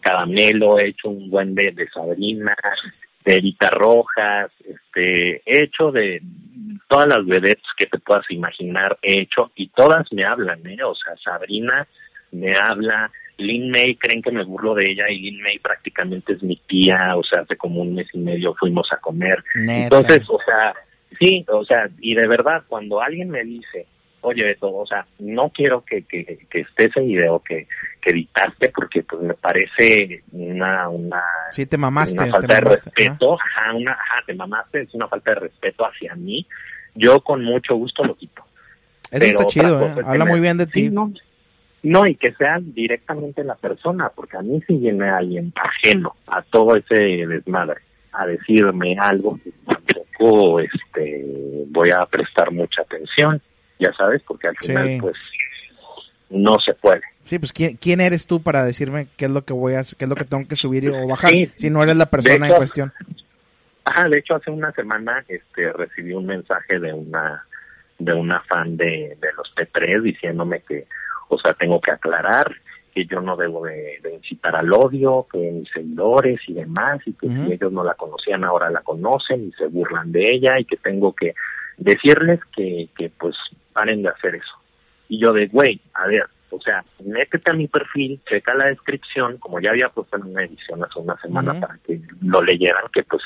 Caramelo, 0.00 0.78
he 0.78 0.88
hecho 0.88 1.08
un 1.08 1.30
buen 1.30 1.54
de, 1.54 1.72
de 1.72 1.88
Sabrina, 1.88 2.56
de 3.24 3.34
Erika 3.34 3.70
Rojas, 3.70 4.50
este, 4.64 5.42
he 5.46 5.64
hecho 5.64 5.90
de 5.90 6.22
todas 6.88 7.06
las 7.06 7.24
vedettes 7.24 7.66
que 7.76 7.86
te 7.86 7.98
puedas 7.98 8.24
imaginar, 8.30 8.98
he 9.02 9.20
hecho, 9.20 9.52
y 9.54 9.68
todas 9.68 10.12
me 10.12 10.24
hablan, 10.24 10.66
¿eh? 10.66 10.82
O 10.82 10.94
sea, 10.94 11.16
Sabrina 11.22 11.86
me 12.32 12.52
habla, 12.54 13.10
Lin 13.38 13.70
May 13.70 13.96
creen 13.96 14.22
que 14.22 14.32
me 14.32 14.44
burlo 14.44 14.74
de 14.74 14.84
ella 14.90 15.08
y 15.08 15.20
Lin 15.20 15.42
May 15.42 15.58
prácticamente 15.58 16.32
es 16.32 16.42
mi 16.42 16.56
tía, 16.66 16.98
o 17.16 17.22
sea, 17.22 17.42
hace 17.42 17.56
como 17.56 17.82
un 17.82 17.94
mes 17.94 18.08
y 18.12 18.18
medio 18.18 18.54
fuimos 18.54 18.92
a 18.92 18.96
comer. 18.96 19.42
Entonces, 19.54 20.28
o 20.28 20.38
sea, 20.44 20.74
sí, 21.18 21.44
o 21.48 21.64
sea, 21.64 21.88
y 22.00 22.14
de 22.14 22.26
verdad, 22.26 22.64
cuando 22.68 23.00
alguien 23.00 23.30
me 23.30 23.44
dice, 23.44 23.86
oye 24.22 24.44
Beto, 24.44 24.74
o 24.74 24.86
sea, 24.86 25.06
no 25.18 25.50
quiero 25.50 25.84
que, 25.84 26.02
que, 26.02 26.46
que 26.50 26.60
esté 26.60 26.86
ese 26.86 27.00
video 27.00 27.40
que, 27.40 27.66
que 28.00 28.10
editaste 28.10 28.70
porque 28.74 29.02
pues 29.02 29.22
me 29.22 29.34
parece 29.34 30.22
una, 30.32 30.88
una, 30.88 31.22
sí, 31.50 31.66
te 31.66 31.76
mamaste, 31.76 32.14
una 32.14 32.30
falta 32.30 32.54
de 32.54 32.60
respeto, 32.60 33.34
ajá, 33.34 33.74
una, 33.74 33.92
ajá, 33.92 34.22
te 34.26 34.34
mamaste, 34.34 34.82
es 34.82 34.94
una 34.94 35.08
falta 35.08 35.30
de 35.32 35.40
respeto 35.40 35.84
hacia 35.84 36.14
mí, 36.14 36.46
yo 36.94 37.20
con 37.20 37.44
mucho 37.44 37.74
gusto 37.76 38.04
lo 38.04 38.14
quito. 38.14 38.42
Eso 39.10 39.24
está 39.24 39.44
chido, 39.46 39.86
¿eh? 39.86 39.94
habla 40.04 40.24
muy 40.24 40.40
bien 40.40 40.56
de 40.56 40.66
ti. 40.66 40.88
no, 40.88 41.12
no, 41.82 42.06
y 42.06 42.14
que 42.14 42.32
sea 42.32 42.58
directamente 42.60 43.42
la 43.42 43.54
persona, 43.54 44.10
porque 44.14 44.36
a 44.36 44.42
mí 44.42 44.60
si 44.66 44.76
viene 44.76 45.08
alguien 45.08 45.52
ajeno 45.56 46.14
a 46.26 46.42
todo 46.42 46.76
ese 46.76 47.26
desmadre 47.26 47.80
a 48.12 48.26
decirme 48.26 48.96
algo, 48.98 49.38
tampoco 49.66 50.60
este, 50.60 51.24
voy 51.68 51.90
a 51.90 52.04
prestar 52.06 52.50
mucha 52.52 52.82
atención, 52.82 53.40
ya 53.78 53.92
sabes, 53.94 54.22
porque 54.26 54.48
al 54.48 54.56
final 54.58 54.98
pues 55.00 55.16
no 56.28 56.58
se 56.58 56.74
puede. 56.74 57.02
Sí, 57.24 57.38
pues 57.38 57.52
¿quién, 57.52 58.00
eres 58.00 58.26
tú 58.26 58.42
para 58.42 58.64
decirme 58.64 59.08
qué 59.16 59.26
es 59.26 59.30
lo 59.30 59.44
que 59.44 59.52
voy 59.52 59.74
a, 59.74 59.82
qué 59.82 60.04
es 60.04 60.08
lo 60.08 60.16
que 60.16 60.24
tengo 60.24 60.48
que 60.48 60.56
subir 60.56 60.90
o 60.90 61.06
bajar, 61.06 61.30
si 61.56 61.70
no 61.70 61.82
eres 61.82 61.96
la 61.96 62.06
persona 62.06 62.48
en 62.48 62.54
cuestión. 62.54 62.92
Ajá, 63.84 64.08
de 64.08 64.18
hecho 64.18 64.34
hace 64.34 64.50
una 64.50 64.72
semana 64.72 65.24
este 65.28 65.72
recibí 65.72 66.12
un 66.12 66.26
mensaje 66.26 66.78
de 66.78 66.92
una 66.92 67.44
de 67.98 68.14
una 68.14 68.40
fan 68.42 68.76
de, 68.76 69.16
de 69.20 69.28
los 69.36 69.52
P3 69.54 70.02
diciéndome 70.02 70.62
que 70.62 70.86
o 71.30 71.38
sea, 71.38 71.54
tengo 71.54 71.80
que 71.80 71.92
aclarar 71.92 72.52
que 72.92 73.06
yo 73.06 73.20
no 73.20 73.36
debo 73.36 73.64
de, 73.64 74.00
incitar 74.12 74.56
al 74.56 74.72
odio, 74.72 75.26
que 75.30 75.38
mis 75.38 75.70
seguidores 75.70 76.40
y 76.48 76.54
demás, 76.54 77.00
y 77.06 77.12
que 77.12 77.28
si 77.28 77.52
ellos 77.52 77.72
no 77.72 77.84
la 77.84 77.94
conocían 77.94 78.42
ahora 78.42 78.68
la 78.68 78.80
conocen 78.80 79.48
y 79.48 79.52
se 79.52 79.66
burlan 79.68 80.10
de 80.10 80.34
ella 80.34 80.58
y 80.58 80.64
que 80.64 80.76
tengo 80.76 81.14
que 81.14 81.34
decirles 81.78 82.40
que, 82.54 82.88
que 82.98 83.10
pues 83.10 83.36
paren 83.72 84.02
de 84.02 84.08
hacer 84.08 84.34
eso. 84.34 84.54
Y 85.08 85.20
yo 85.20 85.32
de, 85.32 85.46
güey, 85.46 85.80
a 85.94 86.08
ver, 86.08 86.26
o 86.50 86.60
sea, 86.60 86.84
métete 87.04 87.50
a 87.50 87.54
mi 87.54 87.68
perfil, 87.68 88.20
checa 88.28 88.54
la 88.54 88.66
descripción, 88.66 89.38
como 89.38 89.60
ya 89.60 89.70
había 89.70 89.88
puesto 89.88 90.16
en 90.16 90.24
una 90.24 90.44
edición 90.44 90.82
hace 90.84 90.98
una 90.98 91.16
semana 91.20 91.58
para 91.58 91.78
que 91.86 92.00
lo 92.20 92.42
leyeran, 92.42 92.84
que 92.92 93.02
pues 93.04 93.22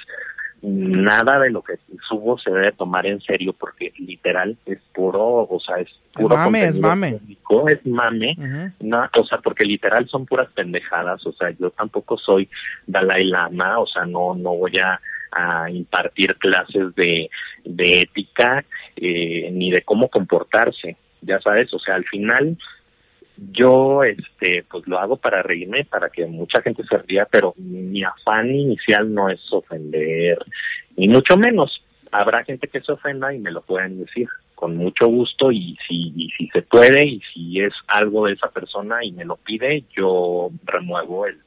nada 0.64 1.38
de 1.40 1.50
lo 1.50 1.62
que 1.62 1.74
subo 2.08 2.38
se 2.38 2.50
debe 2.50 2.72
tomar 2.72 3.06
en 3.06 3.20
serio 3.20 3.52
porque 3.52 3.92
literal 3.98 4.56
es 4.64 4.78
puro, 4.94 5.46
o 5.48 5.60
sea, 5.60 5.76
es 5.76 5.88
puro 6.12 6.36
mame, 6.36 6.64
es 6.64 6.80
mame. 6.80 7.20
es 7.68 7.86
mame, 7.86 8.36
o 9.18 9.24
sea, 9.26 9.38
porque 9.38 9.66
literal 9.66 10.08
son 10.08 10.24
puras 10.24 10.48
pendejadas, 10.54 11.24
o 11.26 11.32
sea, 11.32 11.50
yo 11.50 11.70
tampoco 11.70 12.16
soy 12.16 12.48
Dalai 12.86 13.24
Lama, 13.24 13.78
o 13.78 13.86
sea, 13.86 14.06
no 14.06 14.34
no 14.34 14.56
voy 14.56 14.72
a, 14.82 14.98
a 15.32 15.70
impartir 15.70 16.34
clases 16.36 16.94
de, 16.94 17.28
de 17.64 18.00
ética 18.00 18.64
eh, 18.96 19.50
ni 19.52 19.70
de 19.70 19.82
cómo 19.82 20.08
comportarse, 20.08 20.96
ya 21.20 21.40
sabes, 21.40 21.72
o 21.74 21.78
sea, 21.78 21.96
al 21.96 22.04
final 22.04 22.56
yo 23.36 24.04
este 24.04 24.64
pues 24.70 24.86
lo 24.86 24.98
hago 24.98 25.16
para 25.16 25.42
reírme 25.42 25.84
para 25.84 26.08
que 26.08 26.26
mucha 26.26 26.62
gente 26.62 26.84
se 26.88 26.98
ría 26.98 27.26
pero 27.30 27.54
mi 27.56 28.02
afán 28.04 28.54
inicial 28.54 29.12
no 29.12 29.28
es 29.28 29.40
ofender 29.50 30.38
ni 30.96 31.08
mucho 31.08 31.36
menos. 31.36 31.82
Habrá 32.12 32.44
gente 32.44 32.68
que 32.68 32.80
se 32.80 32.92
ofenda 32.92 33.34
y 33.34 33.40
me 33.40 33.50
lo 33.50 33.62
pueden 33.62 33.98
decir 33.98 34.28
con 34.54 34.76
mucho 34.76 35.08
gusto 35.08 35.50
y 35.50 35.76
si 35.86 36.12
y 36.14 36.30
si 36.38 36.48
se 36.48 36.62
puede 36.62 37.04
y 37.04 37.20
si 37.32 37.60
es 37.60 37.72
algo 37.88 38.26
de 38.26 38.34
esa 38.34 38.48
persona 38.50 39.04
y 39.04 39.10
me 39.10 39.24
lo 39.24 39.36
pide 39.36 39.84
yo 39.96 40.50
remuevo 40.64 41.26
el, 41.26 41.38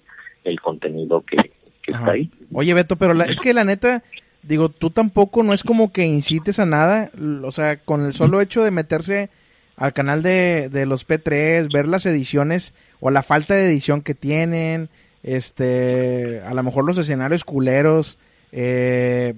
el 0.43 0.59
contenido 0.59 1.21
que, 1.21 1.37
que 1.81 1.91
está 1.91 2.11
ahí. 2.11 2.29
Oye 2.53 2.73
Beto 2.73 2.97
pero 2.97 3.13
es 3.23 3.39
que 3.39 3.53
la 3.53 3.63
neta 3.63 4.03
digo 4.43 4.67
tú 4.67 4.89
tampoco 4.89 5.41
no 5.41 5.53
es 5.53 5.63
como 5.63 5.93
que 5.93 6.05
incites 6.05 6.59
a 6.59 6.65
nada 6.65 7.11
o 7.43 7.51
sea 7.51 7.77
con 7.77 8.05
el 8.05 8.11
solo 8.11 8.41
hecho 8.41 8.63
de 8.63 8.71
meterse 8.71 9.29
al 9.77 9.93
canal 9.93 10.23
de, 10.23 10.69
de 10.69 10.85
los 10.85 11.07
P3, 11.07 11.71
ver 11.71 11.87
las 11.87 12.05
ediciones 12.05 12.73
o 12.99 13.11
la 13.11 13.23
falta 13.23 13.53
de 13.53 13.67
edición 13.67 14.01
que 14.01 14.15
tienen, 14.15 14.89
este, 15.23 16.41
a 16.41 16.53
lo 16.53 16.63
mejor 16.63 16.83
los 16.83 16.97
escenarios 16.97 17.43
culeros, 17.43 18.17
eh, 18.51 19.35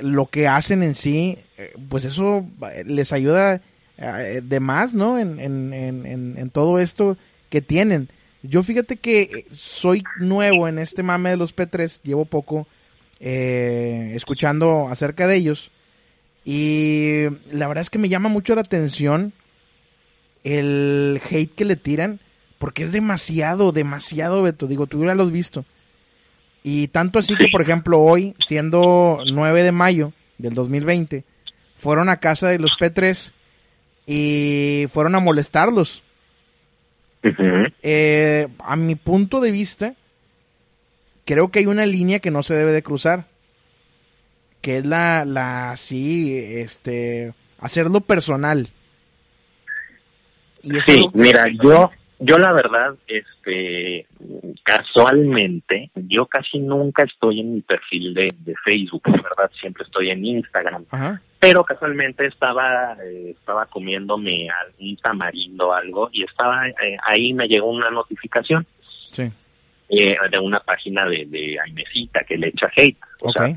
lo 0.00 0.26
que 0.26 0.48
hacen 0.48 0.82
en 0.82 0.94
sí, 0.94 1.38
eh, 1.56 1.72
pues 1.88 2.04
eso 2.04 2.46
les 2.84 3.12
ayuda 3.12 3.60
eh, 3.96 4.40
de 4.42 4.60
más, 4.60 4.92
¿no? 4.92 5.18
En, 5.18 5.38
en, 5.38 5.72
en, 5.72 6.34
en, 6.36 6.50
todo 6.50 6.80
esto 6.80 7.16
que 7.48 7.60
tienen. 7.60 8.08
Yo 8.42 8.62
fíjate 8.62 8.96
que 8.96 9.46
soy 9.52 10.02
nuevo 10.18 10.66
en 10.66 10.78
este 10.78 11.02
mame 11.02 11.30
de 11.30 11.36
los 11.36 11.54
P3, 11.54 12.00
llevo 12.02 12.24
poco 12.24 12.66
escuchando 13.20 14.88
acerca 14.88 15.26
de 15.26 15.36
ellos 15.36 15.70
y 16.44 17.24
la 17.50 17.68
verdad 17.68 17.80
es 17.80 17.88
que 17.88 17.98
me 17.98 18.10
llama 18.10 18.28
mucho 18.28 18.54
la 18.54 18.60
atención 18.60 19.32
el 20.44 21.20
hate 21.28 21.54
que 21.54 21.64
le 21.64 21.76
tiran, 21.76 22.20
porque 22.58 22.84
es 22.84 22.92
demasiado, 22.92 23.72
demasiado, 23.72 24.42
Beto. 24.42 24.66
Digo, 24.66 24.86
tú 24.86 25.04
ya 25.04 25.14
lo 25.14 25.24
has 25.24 25.32
visto. 25.32 25.64
Y 26.62 26.88
tanto 26.88 27.18
así 27.18 27.34
que, 27.36 27.48
por 27.48 27.62
ejemplo, 27.62 28.00
hoy, 28.00 28.34
siendo 28.38 29.18
9 29.30 29.62
de 29.62 29.72
mayo 29.72 30.12
del 30.38 30.54
2020, 30.54 31.24
fueron 31.76 32.08
a 32.08 32.20
casa 32.20 32.48
de 32.48 32.58
los 32.58 32.72
P3 32.78 33.32
y 34.06 34.86
fueron 34.90 35.14
a 35.14 35.20
molestarlos. 35.20 36.02
Eh, 37.82 38.48
a 38.58 38.76
mi 38.76 38.94
punto 38.94 39.40
de 39.40 39.50
vista, 39.50 39.94
creo 41.24 41.50
que 41.50 41.60
hay 41.60 41.66
una 41.66 41.86
línea 41.86 42.20
que 42.20 42.30
no 42.30 42.42
se 42.42 42.54
debe 42.54 42.72
de 42.72 42.82
cruzar. 42.82 43.26
Que 44.60 44.78
es 44.78 44.86
la, 44.86 45.26
la, 45.26 45.76
sí, 45.76 46.34
este, 46.34 47.34
hacerlo 47.58 48.00
personal 48.00 48.70
sí, 50.84 51.06
mira, 51.14 51.44
yo, 51.62 51.90
Yo 52.20 52.38
la 52.38 52.52
verdad, 52.52 52.94
este, 53.06 54.06
casualmente, 54.62 55.90
yo 55.94 56.26
casi 56.26 56.58
nunca 56.58 57.02
estoy 57.04 57.40
en 57.40 57.54
mi 57.54 57.60
perfil 57.60 58.14
de, 58.14 58.32
de 58.38 58.54
Facebook, 58.64 59.02
la 59.06 59.20
verdad 59.22 59.50
siempre 59.60 59.84
estoy 59.84 60.10
en 60.10 60.24
Instagram. 60.24 60.84
Ajá. 60.90 61.20
Pero 61.40 61.64
casualmente 61.64 62.26
estaba, 62.26 62.96
eh, 63.04 63.34
estaba 63.38 63.66
comiéndome 63.66 64.48
un 64.78 64.96
tamarindo 64.98 65.72
algo 65.74 66.08
y 66.12 66.22
estaba, 66.24 66.68
eh, 66.68 66.96
ahí 67.06 67.32
me 67.34 67.46
llegó 67.48 67.70
una 67.70 67.90
notificación 67.90 68.66
Sí. 69.10 69.30
eh, 69.90 70.16
de 70.30 70.38
una 70.38 70.60
página 70.60 71.04
de, 71.06 71.26
de 71.26 71.58
Aimecita 71.60 72.20
que 72.24 72.36
le 72.38 72.48
echa 72.48 72.70
hate. 72.74 72.96
O 73.20 73.30
sea, 73.32 73.48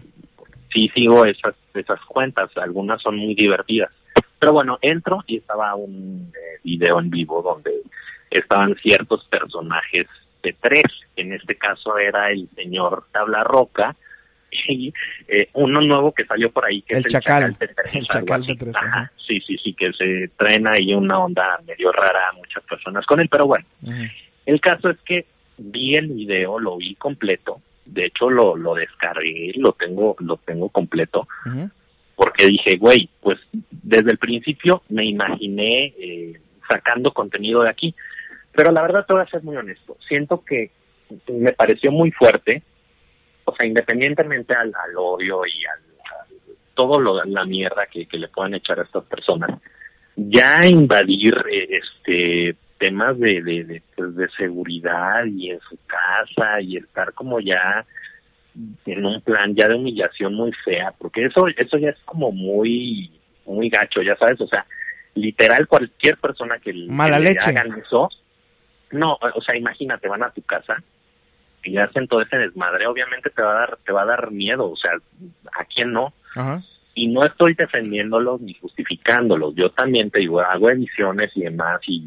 sí 0.74 0.90
sigo 0.94 1.26
esas, 1.26 1.56
esas 1.74 2.02
cuentas, 2.02 2.50
algunas 2.58 3.02
son 3.02 3.16
muy 3.18 3.36
divertidas. 3.36 3.92
Pero 4.40 4.54
bueno, 4.54 4.78
entro 4.82 5.24
y 5.28 5.38
estaba 5.38 5.76
un 5.76 6.32
eh, 6.36 6.60
video 6.64 7.00
en 7.00 7.10
vivo 7.10 7.42
donde 7.42 7.72
estaban 8.30 8.76
ciertos 8.76 9.26
personajes 9.26 10.08
de 10.44 10.56
tres. 10.62 10.84
En 11.16 11.34
este 11.34 11.56
caso 11.56 11.98
era 11.98 12.30
el 12.32 12.48
señor 12.56 13.06
Tabla 13.12 13.44
Roca 13.44 13.96
y 14.70 14.94
eh, 15.28 15.50
uno 15.54 15.82
nuevo 15.82 16.14
que 16.14 16.26
salió 16.26 16.52
por 16.52 16.66
ahí 16.66 16.82
que 16.84 16.94
El 16.96 17.00
es 17.00 17.06
el 17.06 17.12
Chacal. 17.14 17.54
Chacal, 17.58 17.70
T3, 17.76 17.96
El 17.98 18.08
Chacal 18.08 18.42
así. 18.44 18.52
T3, 18.54 18.72
Ajá. 18.76 19.12
Sí, 19.28 19.42
sí, 19.42 19.58
sí, 19.64 19.74
que 19.74 19.92
se 19.94 20.30
traen 20.38 20.68
ahí 20.68 20.94
una 20.94 21.20
onda 21.20 21.60
medio 21.66 21.92
rara 21.92 22.30
a 22.30 22.34
muchas 22.34 22.64
personas 22.64 23.06
con 23.06 23.20
él, 23.20 23.28
pero 23.30 23.46
bueno. 23.48 23.66
El 24.46 24.62
caso 24.62 24.90
es 24.90 24.98
que 25.02 25.26
vi 25.58 25.96
el 25.96 26.08
video, 26.08 26.60
lo 26.60 26.78
vi 26.78 26.96
completo. 26.96 27.62
De 27.86 28.06
hecho, 28.06 28.30
lo, 28.30 28.56
lo 28.56 28.76
descargué, 28.76 29.52
lo 29.58 29.72
tengo, 29.74 30.16
lo 30.20 30.38
tengo 30.38 30.70
completo, 30.70 31.28
Ujú. 31.46 31.70
Porque 32.18 32.48
dije, 32.48 32.76
güey, 32.78 33.10
pues 33.22 33.38
desde 33.72 34.12
el 34.12 34.18
principio 34.18 34.82
me 34.90 35.06
imaginé 35.06 35.94
eh, 36.00 36.42
sacando 36.68 37.14
contenido 37.14 37.62
de 37.64 37.70
aquí. 37.70 37.96
Pero 38.54 38.72
la 38.72 38.82
verdad 38.82 39.06
te 39.06 39.14
voy 39.14 39.22
a 39.22 39.28
ser 39.30 39.44
muy 39.44 39.56
honesto. 39.56 39.96
Siento 40.08 40.44
que 40.44 40.72
me 41.28 41.54
pareció 41.54 41.92
muy 41.92 42.12
fuerte, 42.12 42.64
o 43.46 43.56
sea, 43.56 43.68
independientemente 43.68 44.54
al, 44.56 44.74
odio 44.98 45.46
y 45.46 45.64
al, 45.66 45.80
al- 46.20 46.56
todo 46.74 47.00
lo, 47.00 47.24
la 47.24 47.46
mierda 47.46 47.86
que, 47.86 48.08
que 48.08 48.18
le 48.18 48.28
puedan 48.30 48.56
echar 48.56 48.80
a 48.80 48.84
estas 48.84 49.06
personas, 49.06 49.52
ya 50.16 50.66
invadir 50.66 51.36
eh, 51.52 51.80
este 51.82 52.56
temas 52.80 53.18
de, 53.20 53.42
de, 53.42 53.64
de, 53.64 53.82
pues, 53.96 54.16
de 54.16 54.28
seguridad 54.38 55.24
y 55.26 55.52
en 55.52 55.60
su 55.62 55.78
casa 55.88 56.62
y 56.62 56.78
estar 56.78 57.14
como 57.14 57.40
ya 57.40 57.86
en 58.86 59.06
un 59.06 59.22
plan 59.22 59.56
ya 59.56 59.68
de 59.68 59.76
humillación 59.76 60.34
muy 60.34 60.52
fea, 60.66 60.94
porque 60.98 61.26
eso 61.26 61.46
eso 61.48 61.78
ya 61.78 61.90
es 61.90 61.98
como 62.06 62.32
muy 62.32 63.12
muy 63.46 63.70
gacho, 63.70 64.02
ya 64.02 64.16
sabes, 64.18 64.42
o 64.42 64.48
sea, 64.48 64.66
literal 65.16 65.68
cualquier 65.68 66.18
persona 66.18 66.60
que, 66.60 66.74
le- 66.74 66.92
Mala 66.92 67.18
que 67.18 67.24
le 67.24 67.30
leche. 67.34 67.50
hagan 67.50 67.80
eso, 67.80 68.10
no, 68.92 69.18
o 69.36 69.42
sea, 69.42 69.56
imagínate, 69.56 70.08
van 70.08 70.24
a 70.24 70.32
tu 70.32 70.42
casa 70.42 70.82
y 71.64 71.78
hacen 71.78 72.08
todo 72.08 72.22
ese 72.22 72.38
desmadre, 72.38 72.88
obviamente 72.88 73.30
te 73.30 73.42
va 73.42 73.52
a 73.52 73.60
dar 73.60 73.78
te 73.86 73.92
va 73.92 74.02
a 74.04 74.06
dar 74.06 74.32
miedo, 74.32 74.70
o 74.72 74.76
sea, 74.78 74.92
¿a 75.60 75.66
quién 75.66 75.92
no? 75.94 76.14
Ajá. 76.36 76.62
y 76.94 77.08
no 77.08 77.24
estoy 77.24 77.54
defendiéndolos 77.54 78.42
ni 78.42 78.54
justificándolos. 78.56 79.54
Yo 79.56 79.70
también 79.72 80.10
te 80.12 80.20
digo, 80.20 80.40
hago 80.42 80.70
ediciones 80.72 81.32
y 81.36 81.42
demás 81.44 81.80
y 81.88 82.02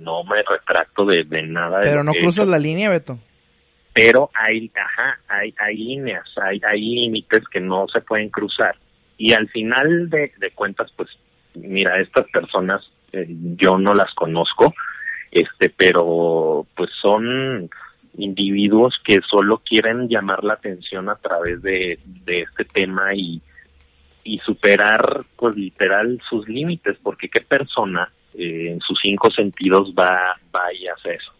no 0.00 0.22
me 0.24 0.42
retracto 0.42 1.04
de, 1.06 1.24
de 1.24 1.42
nada. 1.44 1.78
de 1.80 1.84
Pero 1.86 2.02
no 2.04 2.12
cruzas 2.12 2.46
la 2.48 2.58
línea, 2.58 2.90
Beto. 2.90 3.18
Pero 3.94 4.30
hay, 4.34 4.70
ajá, 4.74 5.20
hay, 5.28 5.54
hay 5.58 5.76
líneas, 5.76 6.28
hay, 6.42 6.60
hay 6.68 6.80
límites 6.80 7.44
que 7.48 7.60
no 7.60 7.86
se 7.88 8.00
pueden 8.00 8.28
cruzar. 8.28 8.76
Y 9.16 9.32
al 9.32 9.48
final 9.48 10.10
de, 10.10 10.32
cuentas, 10.54 10.92
pues, 10.96 11.08
mira, 11.54 12.00
estas 12.00 12.28
personas 12.30 12.82
eh, 13.12 13.26
yo 13.28 13.78
no 13.78 13.94
las 13.94 14.12
conozco, 14.14 14.74
este, 15.30 15.70
pero 15.70 16.66
pues 16.76 16.90
son 17.00 17.70
individuos 18.18 18.96
que 19.04 19.20
solo 19.28 19.62
quieren 19.64 20.08
llamar 20.08 20.42
la 20.42 20.54
atención 20.54 21.08
a 21.08 21.16
través 21.16 21.62
de, 21.62 21.98
de 22.04 22.42
este 22.42 22.64
tema 22.64 23.14
y, 23.14 23.40
y 24.24 24.38
superar, 24.38 25.24
pues 25.36 25.54
literal, 25.54 26.20
sus 26.28 26.48
límites, 26.48 26.96
porque 27.02 27.28
qué 27.28 27.42
persona 27.42 28.10
eh, 28.34 28.72
en 28.72 28.80
sus 28.80 28.98
cinco 29.00 29.30
sentidos 29.30 29.92
va, 29.96 30.36
va 30.54 30.72
y 30.72 30.88
hace 30.88 31.14
eso. 31.14 31.32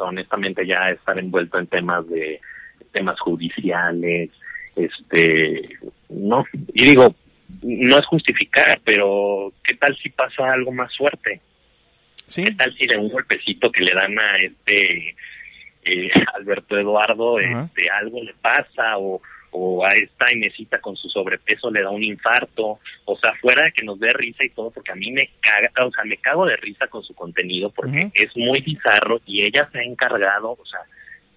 Honestamente 0.00 0.66
ya 0.66 0.90
estar 0.90 1.18
envuelto 1.18 1.58
en 1.58 1.66
temas 1.66 2.08
de 2.08 2.40
temas 2.92 3.18
judiciales, 3.20 4.30
este, 4.76 5.68
no, 6.08 6.44
y 6.72 6.84
digo, 6.84 7.14
no 7.62 7.98
es 7.98 8.06
justificar, 8.06 8.80
pero 8.84 9.52
¿qué 9.62 9.74
tal 9.74 9.96
si 9.96 10.08
pasa 10.10 10.52
algo 10.52 10.72
más 10.72 10.96
fuerte? 10.96 11.40
Sí. 12.26 12.44
¿Qué 12.44 12.54
tal 12.54 12.74
si 12.76 12.86
de 12.86 12.96
un 12.96 13.08
golpecito 13.08 13.70
que 13.70 13.84
le 13.84 13.92
dan 13.94 14.18
a 14.18 14.36
este 14.36 15.16
eh, 15.84 16.10
Alberto 16.34 16.78
Eduardo, 16.78 17.38
este, 17.40 17.90
algo 17.90 18.22
le 18.22 18.34
pasa 18.34 18.98
o, 18.98 19.20
o 19.50 19.84
a 19.84 19.88
esta 19.88 20.26
Inesita 20.32 20.80
con 20.80 20.96
su 20.96 21.08
sobrepeso 21.08 21.70
le 21.70 21.82
da 21.82 21.90
un 21.90 22.02
infarto, 22.02 22.78
o 23.04 23.16
sea, 23.18 23.32
fuera 23.40 23.64
de 23.64 23.72
que 23.72 23.84
nos 23.84 23.98
dé 23.98 24.08
risa 24.12 24.44
y 24.44 24.50
todo, 24.50 24.70
porque 24.70 24.92
a 24.92 24.96
mí 24.96 25.10
me 25.12 25.30
caga, 25.40 25.86
o 25.86 25.90
sea, 25.90 26.04
me 26.04 26.16
cago 26.18 26.46
de 26.46 26.56
risa 26.56 26.86
con 26.88 27.02
su 27.02 27.14
contenido 27.14 27.70
porque 27.70 28.10
es 28.14 28.36
muy 28.36 28.60
bizarro 28.60 29.20
y 29.26 29.42
ella 29.42 29.68
se 29.72 29.78
ha 29.78 29.82
encargado, 29.82 30.52
o 30.52 30.66
sea, 30.66 30.80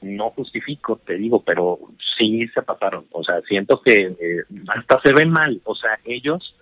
no 0.02 0.32
justifico, 0.32 1.00
te 1.06 1.16
digo, 1.16 1.44
pero 1.44 1.80
sí 2.18 2.48
se 2.54 2.62
pasaron, 2.64 3.06
o 3.12 3.24
sea, 3.24 3.40
siento 3.42 3.82
que 3.82 3.94
eh, 3.94 4.44
hasta 4.68 5.00
se 5.02 5.14
ven 5.14 5.30
mal, 5.30 5.62
o 5.64 5.76
sea, 5.76 6.00
ellos 6.06 6.56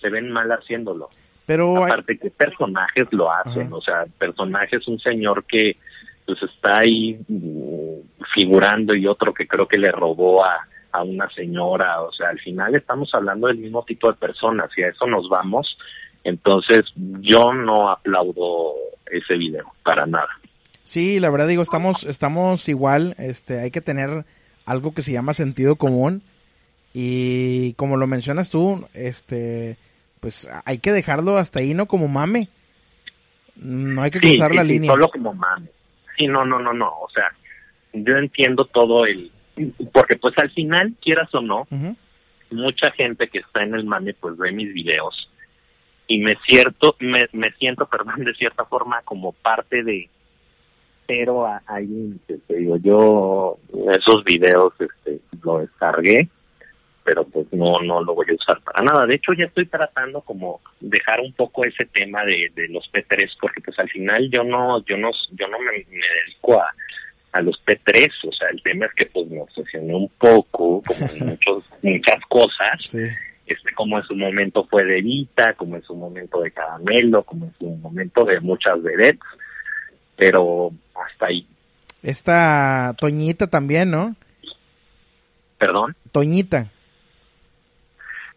se 0.00 0.08
ven 0.10 0.30
mal 0.30 0.50
haciéndolo. 0.50 1.08
Pero 1.46 1.76
hay- 1.84 1.90
Aparte 1.92 2.18
que 2.18 2.30
personajes 2.30 3.08
lo 3.12 3.30
hacen, 3.32 3.66
Ajá. 3.68 3.74
o 3.76 3.80
sea, 3.82 4.04
personajes 4.18 4.86
un 4.88 4.98
señor 4.98 5.44
que 5.44 5.76
pues 6.24 6.40
está 6.42 6.78
ahí 6.78 7.18
mm, 7.28 8.00
figurando 8.34 8.94
y 8.94 9.06
otro 9.06 9.34
que 9.34 9.46
creo 9.46 9.66
que 9.66 9.78
le 9.78 9.90
robó 9.90 10.44
a, 10.44 10.66
a 10.92 11.02
una 11.02 11.28
señora, 11.30 12.02
o 12.02 12.12
sea, 12.12 12.28
al 12.28 12.38
final 12.38 12.74
estamos 12.74 13.10
hablando 13.14 13.48
del 13.48 13.58
mismo 13.58 13.82
tipo 13.84 14.08
de 14.08 14.18
personas 14.18 14.70
y 14.76 14.82
a 14.82 14.88
eso 14.88 15.06
nos 15.06 15.28
vamos, 15.28 15.78
entonces 16.22 16.82
yo 16.94 17.52
no 17.52 17.90
aplaudo 17.90 18.74
ese 19.10 19.34
video 19.34 19.72
para 19.82 20.06
nada. 20.06 20.28
Sí, 20.84 21.18
la 21.20 21.30
verdad 21.30 21.48
digo, 21.48 21.62
estamos, 21.62 22.04
estamos 22.04 22.68
igual, 22.68 23.14
este, 23.18 23.60
hay 23.60 23.70
que 23.70 23.80
tener 23.80 24.24
algo 24.66 24.94
que 24.94 25.02
se 25.02 25.12
llama 25.12 25.34
sentido 25.34 25.76
común 25.76 26.22
y 26.92 27.72
como 27.74 27.96
lo 27.96 28.06
mencionas 28.06 28.50
tú, 28.50 28.86
este, 28.92 29.76
pues 30.20 30.48
hay 30.64 30.78
que 30.78 30.92
dejarlo 30.92 31.38
hasta 31.38 31.60
ahí, 31.60 31.74
¿no? 31.74 31.86
Como 31.86 32.08
mame. 32.08 32.48
No 33.56 34.02
hay 34.02 34.10
que 34.10 34.20
cruzar 34.20 34.50
sí, 34.50 34.56
la 34.56 34.62
sí, 34.62 34.68
línea. 34.68 34.90
solo 34.90 35.08
como 35.08 35.32
mame. 35.32 35.68
Sí, 36.16 36.26
no, 36.26 36.44
no, 36.44 36.58
no, 36.58 36.72
no, 36.72 36.88
o 36.88 37.08
sea, 37.10 37.32
yo 37.92 38.16
entiendo 38.16 38.66
todo 38.66 39.06
el... 39.06 39.30
Porque 39.92 40.16
pues 40.16 40.34
al 40.38 40.50
final, 40.50 40.94
quieras 41.00 41.28
o 41.34 41.40
no, 41.40 41.66
mucha 42.50 42.90
gente 42.92 43.28
que 43.28 43.38
está 43.38 43.62
en 43.62 43.74
el 43.74 43.84
mame 43.84 44.14
pues 44.14 44.36
ve 44.36 44.52
mis 44.52 44.72
videos 44.72 45.28
y 46.06 46.18
me 46.18 46.34
cierto 46.46 46.96
me, 47.00 47.26
me 47.32 47.50
siento 47.52 47.86
perdón 47.90 48.24
de 48.24 48.34
cierta 48.34 48.64
forma 48.66 49.00
como 49.02 49.32
parte 49.32 49.82
de 49.82 50.08
pero 51.06 51.46
a- 51.46 51.62
límites 51.80 52.40
te 52.46 52.56
digo 52.56 52.76
yo 52.76 53.58
esos 53.92 54.22
videos 54.24 54.72
este 54.78 55.20
lo 55.42 55.58
descargué 55.58 56.28
pero 57.04 57.24
pues 57.24 57.46
no 57.52 57.72
no 57.84 58.02
lo 58.02 58.14
voy 58.14 58.26
a 58.30 58.34
usar 58.34 58.60
para 58.62 58.82
nada. 58.82 59.06
De 59.06 59.16
hecho 59.16 59.32
ya 59.32 59.46
estoy 59.46 59.66
tratando 59.66 60.20
como 60.20 60.60
dejar 60.80 61.20
un 61.20 61.32
poco 61.32 61.64
ese 61.64 61.84
tema 61.86 62.24
de, 62.24 62.52
de 62.54 62.68
los 62.68 62.84
P3 62.92 63.28
porque 63.40 63.60
pues 63.60 63.76
al 63.78 63.88
final 63.88 64.30
yo 64.30 64.44
no 64.44 64.84
yo 64.84 64.96
no 64.96 65.10
yo 65.32 65.48
no 65.48 65.58
me, 65.58 65.72
me 65.72 66.06
dedico 66.24 66.60
a 66.60 66.72
a 67.32 67.40
los 67.40 67.56
P3, 67.64 68.10
o 68.28 68.32
sea, 68.32 68.48
el 68.50 68.62
tema 68.62 68.86
es 68.86 68.92
que 68.94 69.06
pues 69.06 69.26
me 69.28 69.40
obsesioné 69.40 69.94
un 69.94 70.08
poco, 70.18 70.82
como 70.82 71.06
muchos, 71.30 71.64
muchas 71.82 72.20
cosas, 72.28 72.80
Sí. 72.84 72.98
este 73.46 73.72
como 73.74 73.98
en 73.98 74.04
su 74.04 74.14
momento 74.14 74.66
fue 74.70 74.84
de 74.84 75.00
Vita, 75.02 75.54
como 75.54 75.76
en 75.76 75.82
su 75.82 75.94
momento 75.94 76.40
de 76.40 76.50
Caramelo, 76.50 77.22
como 77.24 77.46
en 77.46 77.54
su 77.58 77.66
momento 77.66 78.24
de 78.24 78.40
muchas 78.40 78.82
vedettes, 78.82 79.20
pero 80.16 80.70
hasta 80.94 81.26
ahí, 81.26 81.46
Esta 82.02 82.94
Toñita 82.98 83.46
también, 83.46 83.90
¿no? 83.90 84.14
perdón, 85.58 85.94
Toñita. 86.10 86.68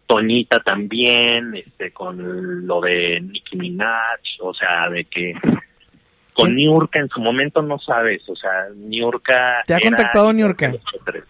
Toñita 0.07 0.59
también, 0.59 1.55
este 1.55 1.91
con 1.91 2.65
lo 2.67 2.79
de 2.81 3.19
Nicki 3.21 3.57
Minaj, 3.57 4.19
o 4.41 4.53
sea, 4.53 4.87
de 4.89 5.03
que 5.05 5.33
con. 6.35 6.55
Niurka 6.55 6.99
en 6.99 7.09
su 7.09 7.19
momento 7.19 7.61
no 7.61 7.79
sabes, 7.79 8.27
o 8.29 8.35
sea, 8.35 8.67
Niurka 8.75 9.63
¿Te 9.65 9.73
ha 9.73 9.77
era 9.77 9.89
contactado 9.89 10.33
Niurka? 10.33 10.71
que 10.71 10.77
los 10.77 11.05
P3. 11.05 11.23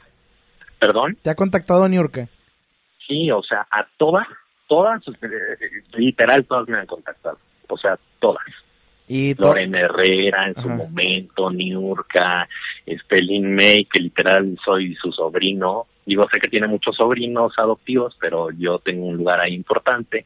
Perdón, 0.80 1.18
¿Te 1.22 1.30
ha 1.30 1.36
contactado 1.36 1.88
Niurka? 1.88 2.28
sí, 3.08 3.30
o 3.32 3.42
sea, 3.44 3.66
a 3.72 3.86
todas, 3.98 4.28
todas, 4.68 5.02
eh, 5.08 5.82
literal 5.96 6.44
todas 6.46 6.68
me 6.68 6.80
han 6.80 6.88
contactado, 6.88 7.38
o 7.70 7.78
sea, 7.78 7.98
todas. 8.20 8.44
Y 9.08 9.36
to- 9.36 9.44
Lorena 9.44 9.82
Herrera 9.82 10.48
en 10.48 10.56
su 10.56 10.68
momento, 10.68 11.52
Niurka, 11.52 12.50
este 12.88 13.18
Lin 13.18 13.54
May, 13.56 13.86
que 13.86 14.00
literal 14.00 14.58
soy 14.66 14.96
su 14.96 15.12
sobrino. 15.12 15.86
Digo, 16.08 16.28
sé 16.34 16.40
que 16.40 16.50
tiene 16.50 16.66
muchos 16.68 16.96
sobrinos 16.96 17.54
adoptivos, 17.58 18.18
pero 18.20 18.50
yo 18.52 18.80
tengo 18.80 19.06
un 19.06 19.18
lugar 19.18 19.40
ahí 19.42 19.54
importante. 19.54 20.26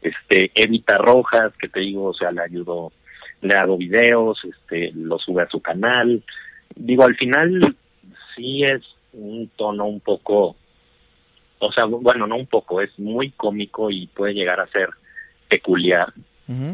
Este, 0.00 0.52
Evita 0.54 0.98
Rojas, 0.98 1.52
que 1.58 1.68
te 1.68 1.80
digo, 1.80 2.06
o 2.10 2.14
sea, 2.14 2.30
le 2.30 2.42
ayudó 2.42 2.92
le 3.42 3.54
hago 3.54 3.76
videos, 3.76 4.38
este, 4.44 4.92
lo 4.94 5.18
sube 5.18 5.42
a 5.42 5.48
su 5.48 5.60
canal. 5.60 6.22
Digo, 6.74 7.04
al 7.04 7.16
final 7.16 7.76
sí 8.34 8.64
es 8.64 8.82
un 9.12 9.50
tono 9.56 9.84
un 9.84 10.00
poco, 10.00 10.56
o 11.58 11.72
sea, 11.72 11.84
bueno, 11.84 12.26
no 12.26 12.36
un 12.36 12.46
poco, 12.46 12.80
es 12.80 12.98
muy 12.98 13.30
cómico 13.32 13.90
y 13.90 14.06
puede 14.06 14.32
llegar 14.32 14.60
a 14.60 14.68
ser 14.68 14.88
peculiar, 15.48 16.12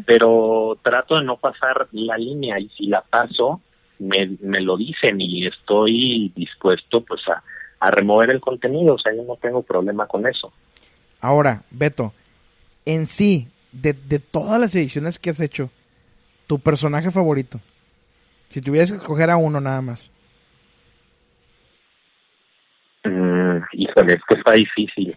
pero 0.06 0.78
trato 0.82 1.16
de 1.16 1.24
no 1.24 1.36
pasar 1.36 1.88
la 1.92 2.16
línea 2.16 2.58
y 2.58 2.68
si 2.70 2.86
la 2.86 3.00
paso, 3.00 3.60
me, 3.98 4.36
me 4.40 4.60
lo 4.60 4.76
dicen 4.76 5.20
y 5.20 5.46
estoy 5.46 6.32
dispuesto 6.34 7.00
pues 7.00 7.20
a, 7.28 7.42
a 7.80 7.90
remover 7.90 8.30
el 8.30 8.40
contenido, 8.40 8.94
o 8.94 8.98
sea, 8.98 9.14
yo 9.14 9.24
no 9.24 9.36
tengo 9.36 9.62
problema 9.62 10.06
con 10.06 10.26
eso. 10.26 10.52
Ahora, 11.20 11.62
Beto, 11.70 12.12
en 12.84 13.06
sí, 13.06 13.48
de, 13.72 13.92
de 13.92 14.20
todas 14.20 14.60
las 14.60 14.74
ediciones 14.74 15.18
que 15.18 15.30
has 15.30 15.40
hecho, 15.40 15.70
tu 16.48 16.58
personaje 16.58 17.12
favorito, 17.12 17.60
si 18.50 18.60
tuvieras 18.60 18.90
que 18.90 18.96
escoger 18.96 19.30
a 19.30 19.36
uno 19.36 19.60
nada 19.60 19.82
más. 19.82 20.10
Mm, 23.04 23.58
híjole, 23.72 24.14
es 24.14 24.22
que 24.26 24.34
está 24.34 24.52
difícil. 24.52 25.16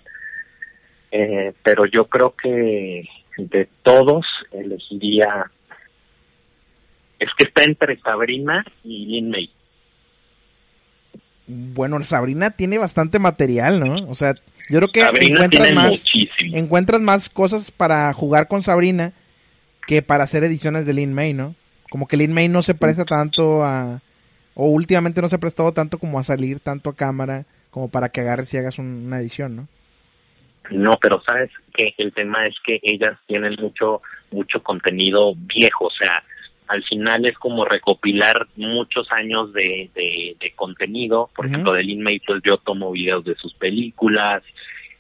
Eh, 1.10 1.54
pero 1.64 1.86
yo 1.86 2.06
creo 2.06 2.36
que 2.36 3.08
de 3.38 3.68
todos 3.82 4.26
elegiría. 4.52 5.50
Es 7.18 7.30
que 7.38 7.46
está 7.48 7.64
entre 7.64 8.00
Sabrina 8.02 8.66
y 8.84 9.06
Lin 9.06 9.30
May. 9.30 9.50
Bueno, 11.48 12.04
Sabrina 12.04 12.52
tiene 12.52 12.78
bastante 12.78 13.20
material, 13.20 13.80
¿no? 13.80 14.10
O 14.10 14.16
sea, 14.16 14.34
yo 14.70 14.80
creo 14.80 14.92
que 14.92 15.28
encuentras 15.28 15.72
más, 15.74 16.06
encuentras 16.40 17.02
más 17.02 17.30
cosas 17.30 17.72
para 17.72 18.12
jugar 18.14 18.48
con 18.48 18.64
Sabrina 18.64 19.14
que 19.88 20.02
para 20.02 20.24
hacer 20.24 20.44
ediciones 20.44 20.86
de 20.86 20.94
Lin 20.94 21.14
May, 21.14 21.34
¿no? 21.34 21.56
Como 21.90 22.08
que 22.08 22.18
Lin 22.18 22.34
May 22.34 22.48
no 22.48 22.62
se 22.62 22.76
presta 22.76 23.06
tanto 23.06 23.64
a, 23.64 24.02
o 24.54 24.68
últimamente 24.68 25.22
no 25.22 25.30
se 25.30 25.36
ha 25.36 25.40
prestado 25.40 25.74
tanto 25.74 25.98
como 25.98 26.20
a 26.20 26.24
salir 26.24 26.60
tanto 26.60 26.90
a 26.90 26.96
cámara 26.96 27.46
como 27.70 27.90
para 27.90 28.10
que 28.10 28.22
agarres 28.22 28.54
y 28.54 28.58
hagas 28.58 28.80
una 28.80 29.20
edición, 29.20 29.56
¿no? 29.56 29.68
No, 30.70 30.98
pero 31.02 31.22
sabes 31.28 31.50
que 31.74 31.94
el 31.98 32.14
tema 32.14 32.48
es 32.48 32.56
que 32.64 32.80
ellas 32.84 33.18
tienen 33.28 33.56
mucho 33.60 34.02
mucho 34.32 34.64
contenido 34.64 35.34
viejo, 35.36 35.88
o 35.88 35.92
sea, 35.92 36.24
al 36.72 36.84
final 36.86 37.26
es 37.26 37.38
como 37.38 37.66
recopilar 37.66 38.48
muchos 38.56 39.12
años 39.12 39.52
de, 39.52 39.90
de, 39.94 40.54
contenido. 40.56 41.30
Por 41.36 41.48
ejemplo, 41.48 41.74
de 41.74 41.84
Lin 41.84 42.02
May, 42.02 42.20
pues 42.20 42.42
yo 42.46 42.58
tomo 42.60 42.92
videos 42.92 43.26
de 43.26 43.36
sus 43.36 43.54
películas, 43.56 44.42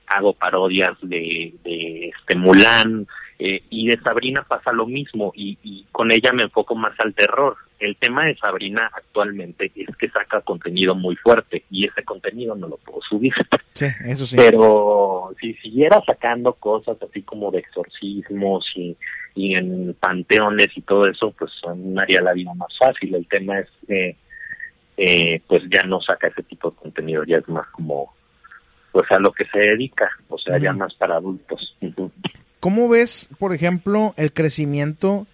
hago 0.07 0.33
parodias 0.33 0.97
de, 1.01 1.53
de 1.63 2.09
este 2.09 2.35
Mulan, 2.35 3.07
eh, 3.43 3.63
y 3.71 3.87
de 3.87 3.99
Sabrina 4.01 4.43
pasa 4.43 4.71
lo 4.71 4.85
mismo, 4.85 5.31
y, 5.35 5.57
y 5.63 5.85
con 5.91 6.11
ella 6.11 6.31
me 6.31 6.43
enfoco 6.43 6.75
más 6.75 6.93
al 6.99 7.15
terror. 7.15 7.57
El 7.79 7.95
tema 7.95 8.25
de 8.25 8.37
Sabrina 8.37 8.91
actualmente 8.93 9.71
es 9.75 9.95
que 9.97 10.07
saca 10.09 10.41
contenido 10.41 10.93
muy 10.93 11.15
fuerte, 11.15 11.63
y 11.71 11.87
ese 11.87 12.03
contenido 12.03 12.55
no 12.55 12.67
lo 12.67 12.77
puedo 12.77 13.01
subir. 13.01 13.33
Sí, 13.73 13.87
eso 14.05 14.27
sí. 14.27 14.35
Pero 14.37 15.33
si 15.39 15.55
siguiera 15.55 15.99
sacando 16.05 16.53
cosas 16.53 16.97
así 17.01 17.23
como 17.23 17.49
de 17.49 17.59
exorcismos 17.59 18.71
y, 18.75 18.95
y 19.33 19.55
en 19.55 19.95
panteones 19.99 20.77
y 20.77 20.81
todo 20.81 21.07
eso, 21.07 21.31
pues 21.31 21.51
haría 21.97 22.21
la 22.21 22.33
vida 22.33 22.53
más 22.53 22.77
fácil. 22.77 23.15
El 23.15 23.27
tema 23.27 23.57
es 23.59 23.69
que 23.87 24.15
eh, 24.97 25.41
pues 25.47 25.63
ya 25.73 25.81
no 25.83 25.99
saca 26.01 26.27
ese 26.27 26.43
tipo 26.43 26.69
de 26.69 26.75
contenido, 26.77 27.23
ya 27.23 27.37
es 27.37 27.49
más 27.49 27.67
como 27.69 28.13
pues 28.91 29.09
a 29.11 29.19
lo 29.19 29.31
que 29.31 29.45
se 29.45 29.57
dedica, 29.57 30.09
o 30.27 30.37
sea, 30.37 30.59
ya 30.59 30.73
más 30.73 30.93
para 30.95 31.15
adultos. 31.15 31.75
¿Cómo 32.61 32.87
ves, 32.87 33.27
por 33.39 33.53
ejemplo, 33.53 34.13
el 34.15 34.31
crecimiento 34.31 35.27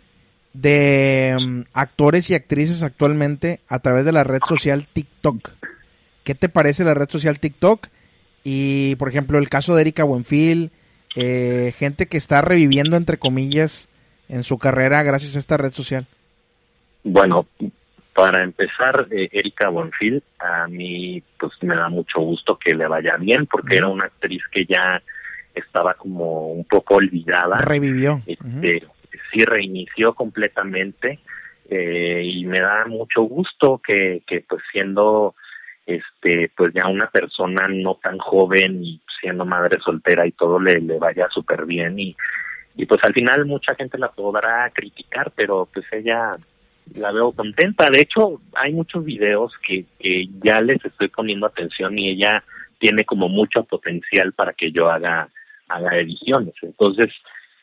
de 0.54 1.36
mm, 1.40 1.62
actores 1.74 2.32
y 2.32 2.34
actrices 2.34 2.82
actualmente 2.82 3.60
a 3.68 3.80
través 3.80 4.06
de 4.06 4.13
la 4.13 4.24
red 4.24 4.40
social 4.48 4.88
TikTok? 4.88 5.52
¿Qué 6.24 6.34
te 6.34 6.50
parece 6.50 6.84
la 6.84 6.96
red 6.96 7.10
social 7.10 7.40
TikTok? 7.40 7.88
Y, 8.44 8.96
por 8.96 9.10
ejemplo, 9.10 9.38
el 9.38 9.50
caso 9.50 9.76
de 9.76 9.82
Erika 9.82 10.06
Buenfil, 10.06 10.72
eh, 11.16 11.74
gente 11.78 12.08
que 12.08 12.18
está 12.18 12.42
reviviendo, 12.42 12.96
entre 12.96 13.18
comillas, 13.18 13.90
en 14.30 14.44
su 14.44 14.58
carrera 14.58 15.04
gracias 15.04 15.36
a 15.36 15.40
esta 15.40 15.58
red 15.58 15.74
social. 15.74 16.08
Bueno, 17.04 17.46
para 18.18 18.44
empezar, 18.44 19.08
eh, 19.12 19.30
Erika 19.32 19.70
Bonfil, 19.70 20.24
a 20.40 20.68
mí 20.68 21.22
pues 21.40 21.54
me 21.62 21.76
da 21.76 21.88
mucho 21.88 22.20
gusto 22.20 22.58
que 22.58 22.74
le 22.74 22.88
vaya 22.88 23.16
bien 23.18 23.46
porque 23.46 23.78
era 23.78 23.88
una 23.88 24.06
actriz 24.06 24.42
que 24.52 24.66
ya 24.66 25.04
estaba 25.60 25.93
como 25.93 26.50
un 26.50 26.65
poco 26.65 26.96
olvidada. 26.96 27.58
Revivió. 27.60 28.22
Este, 28.26 28.84
Sí, 29.32 29.43
reinició 29.43 30.13
completamente 30.13 31.20
eh, 31.70 32.22
y 32.24 32.46
me 32.46 32.62
da 32.62 32.86
mucho 32.86 33.24
gusto 33.24 33.82
que, 33.86 34.22
que 34.26 34.41
pues 34.48 34.62
siendo 34.72 35.36
este 35.86 36.50
pues 36.56 36.74
ya 36.74 36.88
una 36.88 37.10
persona 37.10 37.67
no 37.67 37.96
tan 37.96 38.17
joven 38.20 38.84
y 38.84 39.02
siendo 39.20 39.46
madre 39.46 39.80
soltera 39.84 40.26
y 40.26 40.32
todo 40.32 40.60
le, 40.60 40.80
le 40.80 40.98
vaya 40.98 41.28
súper 41.30 41.65
bien 41.65 42.00
y, 42.00 42.15
y 42.76 42.86
pues 42.86 43.04
al 43.04 43.13
final 43.13 43.46
mucha 43.46 43.76
gente 43.76 43.98
la 43.98 44.12
podrá 44.12 44.70
criticar 44.70 45.32
pero 45.36 45.67
pues 45.74 45.86
ella 45.91 46.36
la 46.96 47.12
veo 47.12 47.32
contenta. 47.32 47.89
De 47.89 48.02
hecho, 48.02 48.41
hay 48.54 48.74
muchos 48.74 49.04
videos 49.04 49.54
que, 49.65 49.86
que 50.00 50.28
ya 50.43 50.62
les 50.62 50.84
estoy 50.86 51.10
poniendo 51.10 51.46
atención 51.46 51.98
y 51.98 52.12
ella 52.12 52.43
tiene 52.80 53.06
como 53.06 53.28
mucho 53.28 53.63
potencial 53.63 54.34
para 54.34 54.54
que 54.54 54.72
yo 54.72 54.89
haga, 54.89 55.28
haga 55.67 55.97
ediciones. 55.97 56.53
Entonces, 56.62 57.13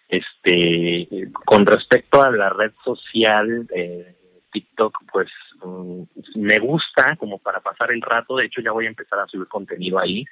este, 0.08 1.28
con 1.44 1.66
respecto 1.66 2.22
a 2.22 2.30
la 2.30 2.50
red 2.50 2.72
social, 2.84 3.66
eh, 3.74 4.14
TikTok, 4.52 4.96
pues 5.12 5.28
mm, 5.62 6.02
me 6.36 6.58
gusta 6.58 7.16
como 7.16 7.38
para 7.38 7.60
pasar 7.60 7.90
el 7.92 8.02
rato. 8.02 8.36
De 8.36 8.46
hecho, 8.46 8.60
ya 8.60 8.72
voy 8.72 8.86
a 8.86 8.90
empezar 8.90 9.18
a 9.18 9.26
subir 9.26 9.48
contenido 9.48 9.98
ahí. 9.98 10.24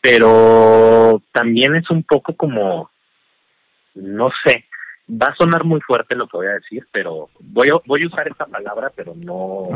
Pero 0.00 1.20
también 1.32 1.74
es 1.74 1.90
un 1.90 2.04
poco 2.04 2.36
como, 2.36 2.90
no 3.94 4.28
sé, 4.44 4.64
va 5.10 5.28
a 5.28 5.36
sonar 5.36 5.64
muy 5.64 5.80
fuerte 5.80 6.14
lo 6.14 6.28
que 6.28 6.36
voy 6.36 6.46
a 6.46 6.54
decir, 6.54 6.86
pero 6.92 7.30
voy 7.40 7.68
a, 7.68 7.80
voy 7.86 8.04
a 8.04 8.06
usar 8.06 8.28
esta 8.28 8.46
palabra, 8.46 8.92
pero 8.94 9.14
no 9.16 9.68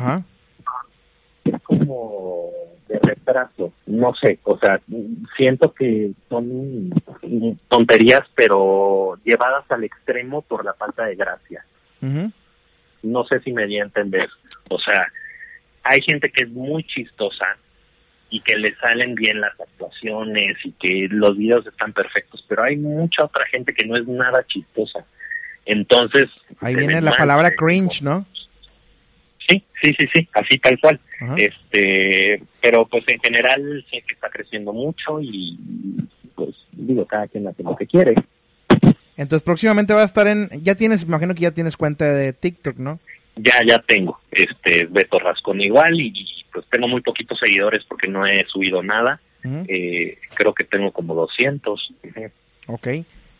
es 1.45 1.63
como 1.63 2.51
de 2.91 2.99
retraso, 2.99 3.73
no 3.87 4.13
sé, 4.15 4.41
o 4.43 4.59
sea, 4.59 4.81
siento 5.37 5.73
que 5.73 6.11
son 6.29 6.91
tonterías, 7.69 8.23
pero 8.35 9.17
llevadas 9.25 9.65
al 9.71 9.85
extremo 9.85 10.43
por 10.43 10.65
la 10.65 10.75
falta 10.75 11.05
de 11.05 11.15
gracia. 11.15 11.65
No 13.03 13.25
sé 13.25 13.41
si 13.41 13.53
me 13.53 13.67
di 13.67 13.79
a 13.79 13.85
entender, 13.85 14.29
o 14.69 14.79
sea, 14.79 15.07
hay 15.85 16.01
gente 16.03 16.31
que 16.31 16.43
es 16.43 16.51
muy 16.51 16.83
chistosa 16.85 17.47
y 18.29 18.41
que 18.41 18.57
le 18.57 18.75
salen 18.77 19.15
bien 19.15 19.41
las 19.41 19.59
actuaciones 19.59 20.57
y 20.65 20.73
que 20.73 21.07
los 21.11 21.37
videos 21.37 21.67
están 21.67 21.93
perfectos, 21.93 22.45
pero 22.49 22.65
hay 22.65 22.77
mucha 22.77 23.25
otra 23.25 23.47
gente 23.47 23.73
que 23.73 23.87
no 23.87 23.97
es 23.97 24.07
nada 24.07 24.45
chistosa. 24.49 25.05
Entonces... 25.65 26.25
Ahí 26.61 26.75
viene 26.75 27.01
la 27.01 27.13
palabra 27.13 27.53
cringe, 27.53 28.03
¿no? 28.03 28.27
Sí, 29.83 29.91
sí, 29.91 29.95
sí, 29.99 30.07
sí, 30.15 30.29
así 30.33 30.59
tal 30.59 30.79
cual. 30.81 31.01
Este, 31.37 32.43
pero 32.61 32.87
pues 32.87 33.05
en 33.09 33.21
general 33.21 33.85
sí 33.91 34.03
que 34.07 34.15
está 34.15 34.29
creciendo 34.31 34.73
mucho 34.73 35.21
y 35.21 35.59
pues 36.35 36.55
digo, 36.73 37.07
cada 37.07 37.29
quien 37.29 37.47
hace 37.47 37.63
lo 37.63 37.77
que 37.77 37.87
quiere. 37.87 38.15
Entonces 39.17 39.43
próximamente 39.43 39.93
va 39.93 40.03
a 40.03 40.07
estar 40.07 40.27
en, 40.27 40.49
ya 40.63 40.75
tienes, 40.75 41.03
imagino 41.03 41.35
que 41.35 41.43
ya 41.43 41.51
tienes 41.51 41.77
cuenta 41.77 42.13
de 42.13 42.33
TikTok, 42.33 42.77
¿no? 42.79 43.01
Ya, 43.37 43.55
ya 43.67 43.79
tengo, 43.81 44.19
este, 44.31 44.87
Beto 44.87 45.19
Rascón 45.19 45.61
igual 45.61 46.01
y, 46.01 46.13
pues 46.53 46.67
tengo 46.71 46.89
muy 46.89 47.01
poquitos 47.01 47.39
seguidores 47.39 47.85
porque 47.87 48.09
no 48.09 48.27
he 48.27 48.45
subido 48.47 48.83
nada. 48.83 49.21
eh, 49.45 50.19
creo 50.35 50.53
que 50.53 50.65
tengo 50.65 50.91
como 50.91 51.15
200. 51.15 51.95
Ok. 52.67 52.89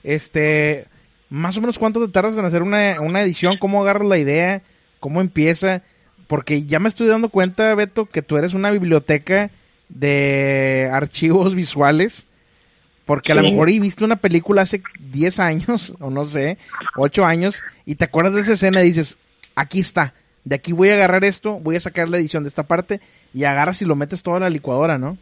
Este, 0.03 0.87
más 1.29 1.57
o 1.57 1.61
menos 1.61 1.79
cuánto 1.79 2.05
te 2.05 2.13
tardas 2.13 2.37
en 2.37 2.45
hacer 2.45 2.63
una, 2.63 3.01
una 3.01 3.23
edición, 3.23 3.57
cómo 3.59 3.83
agarras 3.83 4.09
la 4.09 4.19
idea, 4.19 4.63
cómo 4.99 5.21
empieza, 5.21 5.83
porque 6.31 6.63
ya 6.63 6.79
me 6.79 6.89
estoy 6.89 7.09
dando 7.09 7.29
cuenta, 7.29 7.75
Beto, 7.75 8.07
que 8.07 8.23
tú 8.23 8.37
eres 8.37 8.55
una 8.55 8.71
biblioteca 8.71 9.51
de 9.89 10.89
archivos 10.93 11.57
visuales, 11.57 12.29
porque 13.05 13.33
a 13.33 13.35
lo 13.35 13.43
mejor 13.43 13.67
viste 13.67 14.05
una 14.05 14.15
película 14.15 14.63
hace 14.63 14.81
10 15.11 15.41
años, 15.41 15.93
o 15.99 16.09
no 16.09 16.27
sé, 16.27 16.57
8 16.95 17.27
años, 17.27 17.61
y 17.85 17.97
te 17.97 18.05
acuerdas 18.05 18.35
de 18.35 18.43
esa 18.43 18.53
escena 18.53 18.81
y 18.81 18.85
dices, 18.85 19.19
aquí 19.57 19.81
está, 19.81 20.15
de 20.45 20.55
aquí 20.55 20.71
voy 20.71 20.91
a 20.91 20.95
agarrar 20.95 21.25
esto, 21.25 21.59
voy 21.59 21.75
a 21.75 21.81
sacar 21.81 22.09
la 22.09 22.19
edición 22.19 22.45
de 22.45 22.51
esta 22.51 22.63
parte, 22.63 23.01
y 23.35 23.43
agarras 23.43 23.83
y 23.83 23.85
lo 23.85 23.97
metes 23.97 24.23
todo 24.23 24.37
a 24.37 24.41
la 24.41 24.51
licuadora, 24.51 24.99
¿no? 24.99 25.19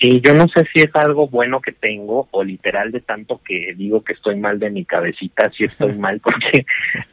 Sí, 0.00 0.20
yo 0.24 0.34
no 0.34 0.46
sé 0.54 0.68
si 0.72 0.82
es 0.82 0.94
algo 0.94 1.26
bueno 1.26 1.60
que 1.60 1.72
tengo 1.72 2.28
o 2.30 2.44
literal 2.44 2.92
de 2.92 3.00
tanto 3.00 3.40
que 3.44 3.74
digo 3.76 4.04
que 4.04 4.12
estoy 4.12 4.36
mal 4.36 4.60
de 4.60 4.70
mi 4.70 4.84
cabecita, 4.84 5.50
si 5.50 5.64
estoy 5.64 5.94
mal, 5.98 6.20
porque 6.20 6.64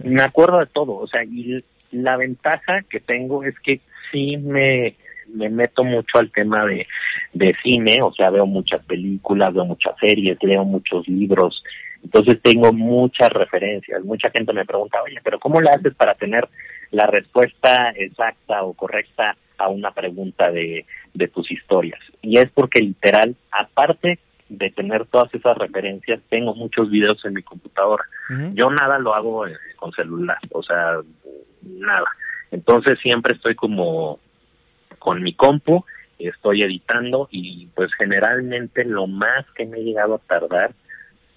me 0.03 0.21
acuerdo 0.21 0.59
de 0.59 0.67
todo. 0.67 0.93
O 0.97 1.07
sea, 1.07 1.23
y 1.23 1.63
la 1.95 2.17
ventaja 2.17 2.81
que 2.89 2.99
tengo 2.99 3.43
es 3.43 3.59
que 3.59 3.81
sí 4.11 4.37
me, 4.37 4.95
me 5.33 5.49
meto 5.49 5.83
mucho 5.83 6.19
al 6.19 6.31
tema 6.31 6.65
de, 6.65 6.87
de 7.33 7.55
cine, 7.63 7.99
o 8.01 8.11
sea, 8.13 8.29
veo 8.29 8.45
muchas 8.45 8.83
películas, 8.85 9.53
veo 9.53 9.65
muchas 9.65 9.95
series, 9.99 10.37
leo 10.41 10.63
muchos 10.63 11.07
libros, 11.07 11.63
Entonces 12.03 12.41
tengo 12.41 12.71
muchas 12.71 13.29
referencias. 13.29 14.03
Mucha 14.03 14.29
gente 14.29 14.53
me 14.53 14.65
pregunta, 14.65 15.01
oye, 15.03 15.19
pero 15.23 15.39
¿cómo 15.39 15.59
le 15.61 15.71
haces 15.71 15.93
para 15.95 16.15
tener 16.15 16.47
la 16.91 17.07
respuesta 17.07 17.91
exacta 17.95 18.63
o 18.63 18.73
correcta 18.73 19.35
a 19.57 19.69
una 19.69 19.91
pregunta 19.91 20.51
de, 20.51 20.85
de 21.13 21.27
tus 21.27 21.51
historias? 21.51 21.99
Y 22.21 22.37
es 22.37 22.49
porque 22.51 22.81
literal, 22.81 23.35
aparte 23.51 24.19
de 24.49 24.69
tener 24.71 25.05
todas 25.07 25.33
esas 25.33 25.57
referencias, 25.57 26.21
tengo 26.29 26.53
muchos 26.53 26.89
videos 26.89 27.23
en 27.25 27.33
mi 27.33 27.43
computadora. 27.43 28.03
Yo 28.53 28.69
nada 28.69 28.99
lo 28.99 29.13
hago 29.13 29.47
eh, 29.47 29.55
con 29.75 29.91
celular, 29.91 30.37
o 30.51 30.63
sea, 30.63 30.99
nada. 31.61 32.05
Entonces 32.51 32.99
siempre 33.01 33.33
estoy 33.33 33.55
como 33.55 34.19
con 34.99 35.21
mi 35.21 35.33
compu, 35.33 35.83
estoy 36.19 36.63
editando 36.63 37.27
y 37.31 37.67
pues 37.75 37.91
generalmente 37.99 38.85
lo 38.85 39.07
más 39.07 39.45
que 39.55 39.65
me 39.65 39.79
he 39.79 39.83
llegado 39.83 40.15
a 40.15 40.19
tardar, 40.19 40.73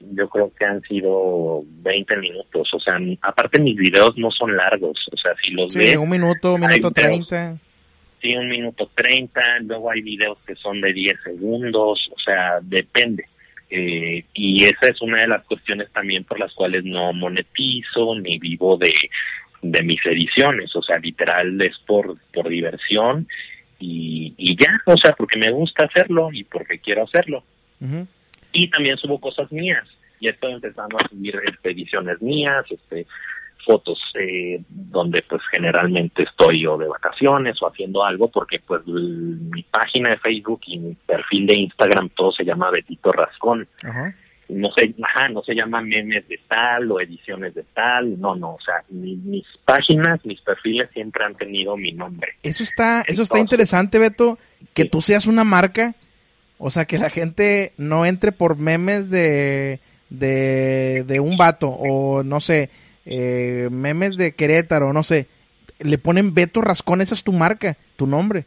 yo 0.00 0.28
creo 0.28 0.52
que 0.56 0.64
han 0.64 0.80
sido 0.82 1.62
20 1.66 2.16
minutos. 2.16 2.72
O 2.72 2.80
sea, 2.80 2.98
aparte 3.22 3.60
mis 3.60 3.76
videos 3.76 4.16
no 4.16 4.30
son 4.30 4.56
largos, 4.56 4.98
o 5.12 5.16
sea, 5.16 5.32
si 5.42 5.52
los 5.52 5.72
sí, 5.72 5.96
un 5.96 6.08
minuto, 6.08 6.54
un 6.54 6.60
minuto 6.60 6.90
30 6.90 7.58
sí, 8.20 8.34
un 8.34 8.48
minuto 8.48 8.90
treinta, 8.94 9.40
luego 9.60 9.90
hay 9.90 10.02
videos 10.02 10.38
que 10.46 10.54
son 10.56 10.80
de 10.80 10.92
diez 10.92 11.18
segundos, 11.22 12.10
o 12.14 12.18
sea, 12.20 12.58
depende. 12.62 13.24
Eh, 13.70 14.24
y 14.32 14.64
esa 14.64 14.88
es 14.88 15.00
una 15.02 15.18
de 15.18 15.28
las 15.28 15.44
cuestiones 15.44 15.90
también 15.92 16.24
por 16.24 16.38
las 16.40 16.52
cuales 16.54 16.84
no 16.84 17.12
monetizo 17.12 18.18
ni 18.18 18.38
vivo 18.38 18.78
de, 18.78 18.92
de 19.60 19.82
mis 19.82 20.04
ediciones, 20.06 20.74
o 20.74 20.82
sea, 20.82 20.98
literal 20.98 21.60
es 21.60 21.76
por, 21.86 22.16
por 22.32 22.48
diversión 22.48 23.28
y, 23.78 24.34
y 24.38 24.56
ya, 24.56 24.80
o 24.86 24.96
sea, 24.96 25.12
porque 25.12 25.38
me 25.38 25.50
gusta 25.50 25.84
hacerlo 25.84 26.30
y 26.32 26.44
porque 26.44 26.78
quiero 26.78 27.04
hacerlo. 27.04 27.44
Y 28.52 28.70
también 28.70 28.96
subo 28.96 29.20
cosas 29.20 29.52
mías, 29.52 29.86
y 30.20 30.28
estoy 30.28 30.52
empezando 30.54 30.96
a 30.98 31.08
subir 31.08 31.36
expediciones 31.46 32.20
mías, 32.20 32.64
este, 32.70 33.06
fotos 33.64 33.98
eh, 34.18 34.60
donde 34.68 35.22
pues 35.28 35.42
generalmente 35.52 36.22
estoy 36.22 36.66
o 36.66 36.78
de 36.78 36.88
vacaciones 36.88 37.60
o 37.62 37.66
haciendo 37.66 38.04
algo 38.04 38.28
porque 38.28 38.60
pues 38.66 38.86
mi 38.86 39.62
página 39.64 40.10
de 40.10 40.18
Facebook 40.18 40.60
y 40.66 40.78
mi 40.78 40.94
perfil 40.94 41.46
de 41.46 41.58
Instagram 41.58 42.10
todo 42.10 42.32
se 42.32 42.44
llama 42.44 42.70
Betito 42.70 43.12
Rascón. 43.12 43.68
No 44.48 44.70
se, 44.74 44.94
ajá, 45.02 45.28
no 45.28 45.42
se 45.42 45.54
llama 45.54 45.82
memes 45.82 46.26
de 46.26 46.40
tal 46.48 46.90
o 46.90 47.00
ediciones 47.00 47.54
de 47.54 47.64
tal, 47.74 48.18
no, 48.18 48.34
no, 48.34 48.54
o 48.54 48.60
sea, 48.60 48.82
mis 48.88 49.44
páginas, 49.66 50.24
mis 50.24 50.40
perfiles 50.40 50.88
siempre 50.94 51.22
han 51.22 51.34
tenido 51.34 51.76
mi 51.76 51.92
nombre. 51.92 52.36
Eso 52.42 52.62
está, 52.62 53.02
eso 53.06 53.20
está 53.20 53.38
interesante, 53.38 53.98
Beto, 53.98 54.38
que 54.72 54.86
tú 54.86 55.02
seas 55.02 55.26
una 55.26 55.44
marca, 55.44 55.94
o 56.56 56.70
sea, 56.70 56.86
que 56.86 56.96
la 56.96 57.10
gente 57.10 57.72
no 57.76 58.06
entre 58.06 58.32
por 58.32 58.56
memes 58.56 59.10
de, 59.10 59.80
de, 60.08 61.04
de 61.06 61.20
un 61.20 61.36
vato 61.36 61.68
o 61.68 62.22
no 62.22 62.40
sé, 62.40 62.70
eh, 63.10 63.68
memes 63.70 64.18
de 64.18 64.34
Querétaro, 64.34 64.92
no 64.92 65.02
sé, 65.02 65.28
le 65.80 65.96
ponen 65.96 66.34
Beto 66.34 66.60
Rascón, 66.60 67.00
esa 67.00 67.14
es 67.14 67.24
tu 67.24 67.32
marca, 67.32 67.78
tu 67.96 68.06
nombre. 68.06 68.44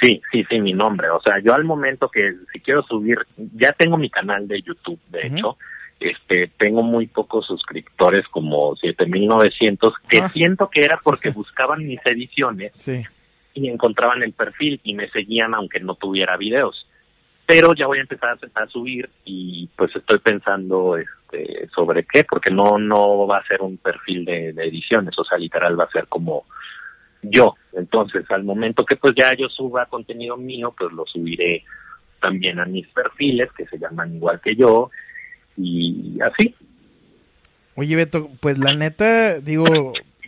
Sí, 0.00 0.20
sí, 0.32 0.44
sí, 0.50 0.60
mi 0.60 0.72
nombre. 0.72 1.08
O 1.10 1.20
sea, 1.20 1.38
yo 1.38 1.54
al 1.54 1.62
momento 1.62 2.08
que 2.08 2.34
si 2.52 2.58
quiero 2.58 2.82
subir, 2.82 3.18
ya 3.36 3.70
tengo 3.72 3.96
mi 3.96 4.10
canal 4.10 4.48
de 4.48 4.60
YouTube, 4.60 4.98
de 5.08 5.28
hecho, 5.28 5.56
este, 6.00 6.50
tengo 6.58 6.82
muy 6.82 7.06
pocos 7.06 7.46
suscriptores, 7.46 8.26
como 8.26 8.74
7900, 8.74 9.94
que 10.08 10.18
ah. 10.18 10.28
siento 10.30 10.68
que 10.68 10.80
era 10.80 10.98
porque 11.02 11.30
buscaban 11.34 11.86
mis 11.86 12.00
ediciones 12.04 12.72
y 13.54 13.68
encontraban 13.68 14.24
el 14.24 14.32
perfil 14.32 14.80
y 14.82 14.94
me 14.94 15.08
seguían 15.10 15.54
aunque 15.54 15.78
no 15.78 15.94
tuviera 15.94 16.36
videos 16.36 16.88
pero 17.46 17.74
ya 17.74 17.86
voy 17.86 17.98
a 17.98 18.02
empezar 18.02 18.38
a, 18.54 18.66
subir 18.66 19.10
y 19.24 19.68
pues 19.76 19.94
estoy 19.94 20.18
pensando 20.20 20.96
este, 21.32 21.68
sobre 21.74 22.04
qué, 22.04 22.24
porque 22.24 22.50
no 22.50 22.78
no 22.78 23.26
va 23.26 23.38
a 23.38 23.46
ser 23.46 23.62
un 23.62 23.78
perfil 23.78 24.24
de, 24.24 24.50
ediciones, 24.50 25.18
o 25.18 25.24
sea, 25.24 25.38
literal 25.38 25.78
va 25.78 25.84
a 25.84 25.90
ser 25.90 26.06
como 26.06 26.44
yo. 27.22 27.54
Entonces, 27.72 28.24
al 28.30 28.44
momento 28.44 28.84
que 28.84 28.96
pues 28.96 29.14
ya 29.16 29.30
yo 29.36 29.48
suba 29.48 29.86
contenido 29.86 30.36
mío, 30.36 30.74
pues 30.76 30.92
lo 30.92 31.04
subiré 31.06 31.64
también 32.20 32.60
a 32.60 32.66
mis 32.66 32.86
perfiles, 32.88 33.50
que 33.56 33.66
se 33.66 33.78
llaman 33.78 34.14
igual 34.14 34.40
que 34.40 34.54
yo, 34.54 34.90
y 35.56 36.18
así. 36.20 36.54
Oye, 37.74 37.96
Beto, 37.96 38.28
pues 38.40 38.58
la 38.58 38.74
neta, 38.74 39.40
digo, 39.40 39.64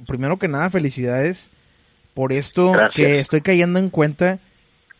primero 0.07 0.38
que 0.38 0.48
nada, 0.48 0.70
felicidades 0.70 1.50
por 2.14 2.32
esto 2.32 2.72
que 2.94 3.18
estoy 3.18 3.42
cayendo 3.42 3.78
en 3.78 3.90
cuenta 3.90 4.38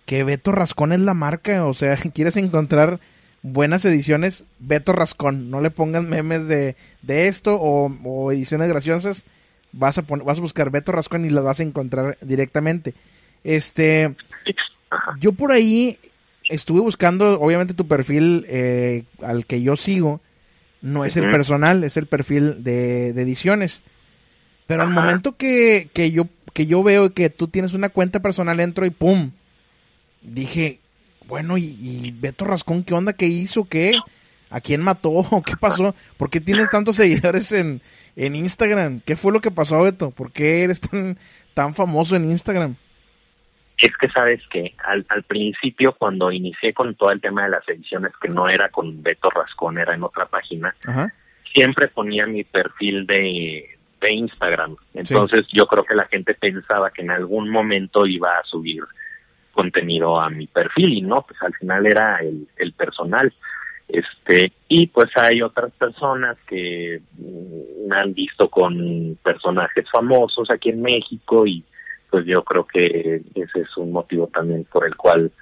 que 0.05 0.24
Beto 0.24 0.52
Rascón 0.52 0.92
es 0.92 1.00
la 1.00 1.14
marca, 1.14 1.64
o 1.64 1.72
sea, 1.72 1.96
quieres 2.14 2.36
encontrar 2.36 3.00
buenas 3.45 3.84
ediciones, 3.84 4.42
Beto 4.59 4.92
Rascón, 4.92 5.51
no 5.51 5.61
le 5.61 5.70
pongan 5.70 6.09
memes 6.09 6.49
de, 6.49 6.76
de 7.03 7.28
esto 7.28 7.57
o, 7.61 8.32
ediciones 8.32 8.68
graciosas, 8.68 9.24
vas 9.70 9.99
a 9.99 10.03
vas 10.03 10.38
a 10.38 10.40
buscar 10.40 10.70
Beto 10.70 10.92
Rascón 10.92 11.26
y 11.26 11.30
las 11.30 11.45
vas 11.45 11.61
a 11.61 11.62
encontrar 11.62 12.16
directamente. 12.22 12.95
Este, 13.45 14.14
yo 15.20 15.32
por 15.32 15.53
ahí 15.53 15.99
estuve 16.49 16.80
buscando, 16.80 17.38
obviamente 17.38 17.74
tu 17.74 17.86
perfil 17.86 18.47
eh, 18.49 19.05
al 19.22 19.45
que 19.45 19.61
yo 19.61 19.76
sigo, 19.76 20.22
no 20.80 21.05
es 21.05 21.16
el 21.18 21.30
personal, 21.30 21.84
es 21.84 21.99
el 21.99 22.07
perfil 22.07 22.64
de, 22.64 23.11
ediciones. 23.11 23.82
Pero 24.66 24.84
al 24.84 24.90
momento 24.90 25.36
que, 25.36 25.90
que, 25.92 26.11
yo, 26.11 26.28
que 26.55 26.64
yo 26.64 26.82
veo 26.82 27.12
que 27.12 27.28
tú 27.28 27.49
tienes 27.49 27.74
una 27.74 27.90
cuenta 27.90 28.20
personal, 28.20 28.59
entro 28.61 28.86
y 28.86 28.90
¡pum! 28.90 29.32
dije, 30.22 30.80
bueno, 31.27 31.57
¿y, 31.59 32.14
Beto 32.18 32.45
Rascón 32.45 32.85
qué 32.85 32.95
onda? 32.95 33.12
¿Qué 33.12 33.27
hizo? 33.27 33.68
¿Qué? 33.68 33.93
¿A 34.51 34.61
quién 34.61 34.81
mató? 34.81 35.22
¿Qué 35.47 35.57
pasó? 35.57 35.95
¿Por 36.16 36.31
qué 36.31 36.41
tienes 36.41 36.70
tantos 36.70 36.97
seguidores 36.97 37.53
en, 37.53 37.81
en 38.16 38.37
Instagram? 38.37 39.01
¿Qué 39.01 39.16
fue 39.16 39.33
lo 39.33 39.41
que 39.41 39.51
pasó, 39.51 39.83
Beto? 39.83 40.11
¿Por 40.11 40.33
qué 40.33 40.64
eres 40.64 40.81
tan, 40.81 41.18
tan 41.55 41.75
famoso 41.75 42.16
en 42.16 42.31
Instagram? 42.31 42.77
Es 43.79 43.91
que 43.97 44.09
sabes 44.09 44.41
que 44.51 44.75
al, 44.85 45.05
al 45.09 45.25
principio 45.25 45.95
cuando 45.99 46.31
inicié 46.31 46.72
con 46.72 46.95
todo 46.95 47.11
el 47.11 47.20
tema 47.20 47.45
de 47.45 47.51
las 47.51 47.68
ediciones, 47.68 48.12
que 48.20 48.29
no 48.29 48.49
era 48.49 48.68
con 48.68 49.03
Beto 49.03 49.31
Rascón, 49.31 49.79
era 49.79 49.95
en 49.95 50.05
otra 50.05 50.27
página, 50.27 50.75
siempre 51.53 51.89
ponía 51.89 52.27
mi 52.27 52.45
perfil 52.45 53.07
de, 53.07 53.77
de 54.01 54.12
Instagram. 54.12 54.77
Entonces 54.95 55.43
yo 55.53 55.66
creo 55.66 55.85
que 55.85 55.95
la 55.95 56.07
gente 56.07 56.35
pensaba 56.35 56.91
que 56.91 57.03
en 57.03 57.11
algún 57.11 57.51
momento 57.51 58.07
iba 58.07 58.39
a 58.39 58.45
subir 58.45 58.85
contenido 59.55 60.20
a 60.20 60.28
mi 60.28 60.46
perfil 60.46 60.92
y 60.92 61.02
no, 61.02 61.24
pues 61.26 61.40
al 61.42 61.55
final 61.55 61.86
era 61.86 62.18
el, 62.18 62.46
el 62.57 62.72
personal. 62.72 63.32
Este, 63.88 64.52
y 64.68 64.86
pues 64.86 65.11
hay 65.16 65.42
otras 65.42 65.70
personas 65.72 66.36
que 66.46 67.00
mm, 67.16 67.88
me 67.88 67.96
han 67.96 68.14
visto 68.14 68.48
con 68.48 69.18
personajes 69.22 69.84
famosos 69.90 70.48
aquí 70.50 70.70
en 70.70 70.82
México 70.82 71.46
y 71.46 71.62
pues 72.11 72.26
yo 72.26 72.42
creo 72.44 72.66
que 72.66 73.22
ese 73.34 73.61
es 73.61 73.76
un 73.76 73.92
motivo 73.92 74.28
también 74.28 74.64
por 74.64 74.86
el 74.86 74.96
cual 74.96 75.32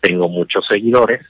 tengo 0.00 0.28
muchos 0.28 0.64
seguidores 0.68 1.20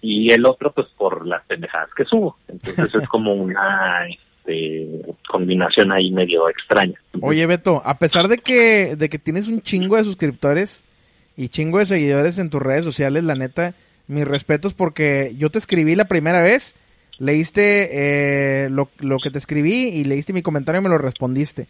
y 0.00 0.32
el 0.32 0.46
otro 0.46 0.70
pues 0.72 0.86
por 0.96 1.26
las 1.26 1.44
pendejadas 1.46 1.90
que 1.96 2.04
subo. 2.04 2.36
Entonces 2.46 2.94
es 2.94 3.08
como 3.08 3.34
una 3.34 4.06
este, 4.08 5.02
combinación 5.28 5.92
ahí 5.92 6.10
medio 6.12 6.48
extraña. 6.48 6.94
Oye 7.20 7.44
Beto, 7.46 7.82
a 7.84 7.98
pesar 7.98 8.28
de 8.28 8.38
que, 8.38 8.96
de 8.96 9.08
que 9.08 9.18
tienes 9.18 9.48
un 9.48 9.60
chingo 9.62 9.96
de 9.96 10.04
suscriptores, 10.04 10.84
y 11.36 11.48
chingo 11.48 11.78
de 11.78 11.86
seguidores 11.86 12.38
en 12.38 12.50
tus 12.50 12.62
redes 12.62 12.84
sociales, 12.84 13.24
la 13.24 13.34
neta, 13.34 13.74
mis 14.06 14.26
respetos 14.26 14.74
porque 14.74 15.34
yo 15.36 15.50
te 15.50 15.58
escribí 15.58 15.94
la 15.94 16.06
primera 16.06 16.40
vez, 16.40 16.74
leíste 17.18 17.88
eh, 17.92 18.70
lo, 18.70 18.90
lo, 18.98 19.18
que 19.18 19.30
te 19.30 19.38
escribí 19.38 19.88
y 19.88 20.04
leíste 20.04 20.32
mi 20.32 20.42
comentario 20.42 20.80
y 20.80 20.84
me 20.84 20.90
lo 20.90 20.98
respondiste. 20.98 21.66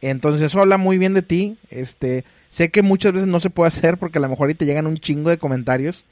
Entonces 0.00 0.42
eso 0.42 0.60
habla 0.60 0.76
muy 0.76 0.98
bien 0.98 1.14
de 1.14 1.22
ti, 1.22 1.56
este, 1.70 2.24
sé 2.50 2.70
que 2.70 2.82
muchas 2.82 3.12
veces 3.12 3.28
no 3.28 3.40
se 3.40 3.50
puede 3.50 3.68
hacer 3.68 3.98
porque 3.98 4.18
a 4.18 4.20
lo 4.20 4.28
mejor 4.28 4.48
ahí 4.48 4.54
te 4.54 4.66
llegan 4.66 4.86
un 4.86 4.98
chingo 4.98 5.30
de 5.30 5.38
comentarios, 5.38 6.04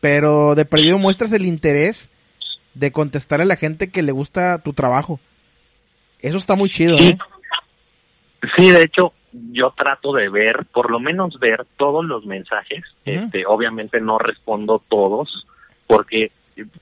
pero 0.00 0.54
de 0.54 0.64
perdido 0.64 0.98
muestras 0.98 1.32
el 1.32 1.46
interés 1.46 2.10
de 2.74 2.92
contestar 2.92 3.40
a 3.40 3.44
la 3.44 3.56
gente 3.56 3.90
que 3.90 4.02
le 4.02 4.12
gusta 4.12 4.58
tu 4.58 4.72
trabajo. 4.72 5.20
Eso 6.20 6.38
está 6.38 6.54
muy 6.54 6.70
chido, 6.70 6.96
¿eh? 6.98 7.16
Sí, 8.56 8.70
de 8.70 8.82
hecho, 8.82 9.12
yo 9.32 9.72
trato 9.76 10.12
de 10.12 10.28
ver, 10.28 10.66
por 10.72 10.90
lo 10.90 11.00
menos 11.00 11.38
ver 11.38 11.66
todos 11.76 12.04
los 12.04 12.26
mensajes. 12.26 12.84
Este, 13.04 13.44
obviamente 13.46 14.00
no 14.00 14.18
respondo 14.18 14.82
todos, 14.88 15.46
porque 15.86 16.32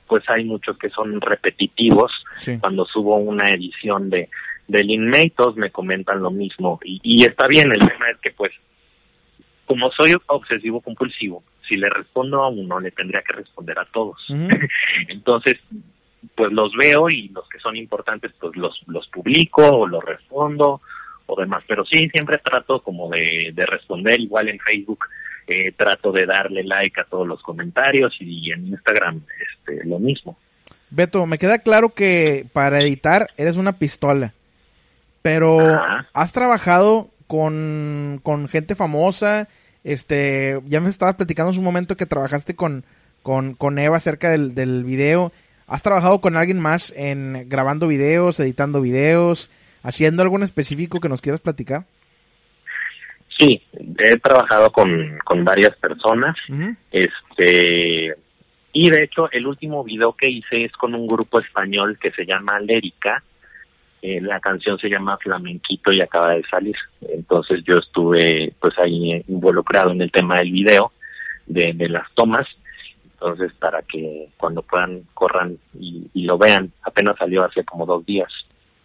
pues 0.07 0.29
hay 0.29 0.45
muchos 0.45 0.77
que 0.79 0.91
son 0.91 1.21
repetitivos. 1.21 2.13
Cuando 2.61 2.85
subo 2.87 3.17
una 3.17 3.51
edición 3.51 4.11
de 4.11 4.29
del 4.67 4.91
Inmate, 4.91 5.33
todos 5.35 5.57
me 5.57 5.71
comentan 5.71 6.23
lo 6.23 6.31
mismo. 6.31 6.79
Y, 6.85 7.01
y 7.03 7.25
está 7.25 7.47
bien, 7.49 7.71
el 7.73 7.79
tema 7.79 8.11
es 8.11 8.19
que 8.21 8.33
pues, 8.33 8.53
como 9.65 9.91
soy 9.93 10.15
obsesivo 10.27 10.83
compulsivo, 10.83 11.43
si 11.67 11.77
le 11.77 11.89
respondo 11.89 12.43
a 12.43 12.49
uno, 12.49 12.79
le 12.79 12.91
tendría 12.91 13.23
que 13.23 13.33
responder 13.33 13.79
a 13.79 13.87
todos. 13.87 14.19
Entonces, 15.09 15.59
pues 16.35 16.53
los 16.53 16.73
veo 16.75 17.09
y 17.09 17.29
los 17.29 17.49
que 17.49 17.59
son 17.61 17.77
importantes, 17.77 18.33
pues 18.39 18.57
los, 18.57 18.79
los 18.87 19.09
publico 19.09 19.63
o 19.67 19.87
los 19.87 20.05
respondo 20.05 20.83
o 21.29 21.41
demás. 21.41 21.63
Pero 21.69 21.85
sí, 21.85 22.09
siempre 22.09 22.39
trato 22.39 22.83
como 22.83 23.09
de, 23.11 23.53
responder, 23.67 24.19
igual 24.19 24.49
en 24.49 24.59
Facebook 24.59 25.05
eh, 25.47 25.73
trato 25.77 26.11
de 26.11 26.27
darle 26.27 26.65
like 26.65 27.01
a 27.01 27.05
todos 27.05 27.27
los 27.27 27.41
comentarios 27.43 28.15
y 28.21 28.51
en 28.51 28.67
Instagram 28.67 29.23
este, 29.41 29.87
lo 29.87 29.99
mismo. 29.99 30.37
Beto, 30.91 31.27
me 31.27 31.39
queda 31.39 31.59
claro 31.59 31.91
que 31.91 32.47
para 32.53 32.81
editar 32.81 33.29
eres 33.37 33.57
una 33.57 33.79
pistola, 33.79 34.33
pero 35.23 35.59
has 36.15 36.33
trabajado 36.33 37.11
con, 37.27 38.21
con 38.23 38.49
gente 38.49 38.75
famosa, 38.75 39.49
este, 39.85 40.61
ya 40.65 40.81
me 40.81 40.89
estabas 40.89 41.17
platicando 41.17 41.53
en 41.53 41.59
un 41.59 41.65
momento 41.65 41.97
que 41.97 42.07
trabajaste 42.07 42.55
con, 42.55 42.85
con, 43.23 43.55
con 43.55 43.79
Eva 43.79 43.99
acerca 43.99 44.31
del, 44.31 44.55
del 44.55 44.85
video. 44.85 45.31
¿Has 45.67 45.83
trabajado 45.83 46.23
con 46.23 46.37
alguien 46.37 46.59
más 46.59 46.95
en 46.97 47.47
grabando 47.51 47.87
videos, 47.87 48.41
editando 48.41 48.81
videos, 48.81 49.51
haciendo 49.89 50.23
algo 50.23 50.37
en 50.37 50.43
específico 50.43 51.01
que 51.01 51.09
nos 51.09 51.23
quieras 51.23 51.41
platicar? 51.41 51.85
Sí, 53.39 53.63
he 53.99 54.19
trabajado 54.19 54.71
con, 54.71 55.19
con 55.25 55.45
varias 55.45 55.75
personas. 55.77 56.37
Este 56.91 58.15
y 58.73 58.91
de 58.91 59.05
hecho 59.05 59.31
el 59.33 59.47
último 59.47 59.83
video 59.83 60.13
que 60.13 60.29
hice 60.29 60.65
es 60.65 60.73
con 60.73 60.95
un 60.95 61.07
grupo 61.07 61.41
español 61.41 61.99
que 62.01 62.11
se 62.11 62.27
llama 62.27 62.61
Lérica. 62.61 63.23
Eh, 64.03 64.21
la 64.21 64.39
canción 64.41 64.79
se 64.79 64.89
llama 64.89 65.19
Flamenquito 65.19 65.91
y 65.93 66.01
acaba 66.01 66.35
de 66.35 66.43
salir. 66.51 66.77
Entonces 67.01 67.63
yo 67.65 67.79
estuve 67.79 68.53
pues 68.61 68.75
ahí 68.79 69.25
involucrado 69.29 69.93
en 69.93 70.03
el 70.03 70.13
tema 70.13 70.37
del 70.37 70.53
video, 70.53 70.93
de, 71.47 71.73
de 71.73 71.89
las 71.89 72.13
tomas 72.15 72.47
entonces, 73.21 73.53
para 73.59 73.83
que 73.83 74.29
cuando 74.37 74.63
puedan, 74.63 75.03
corran 75.13 75.59
y, 75.75 76.09
lo 76.15 76.39
vean. 76.39 76.73
Apenas 76.83 77.17
salió 77.19 77.45
hace 77.45 77.65
como 77.65 77.85
dos 77.85 78.07
días. 78.07 78.33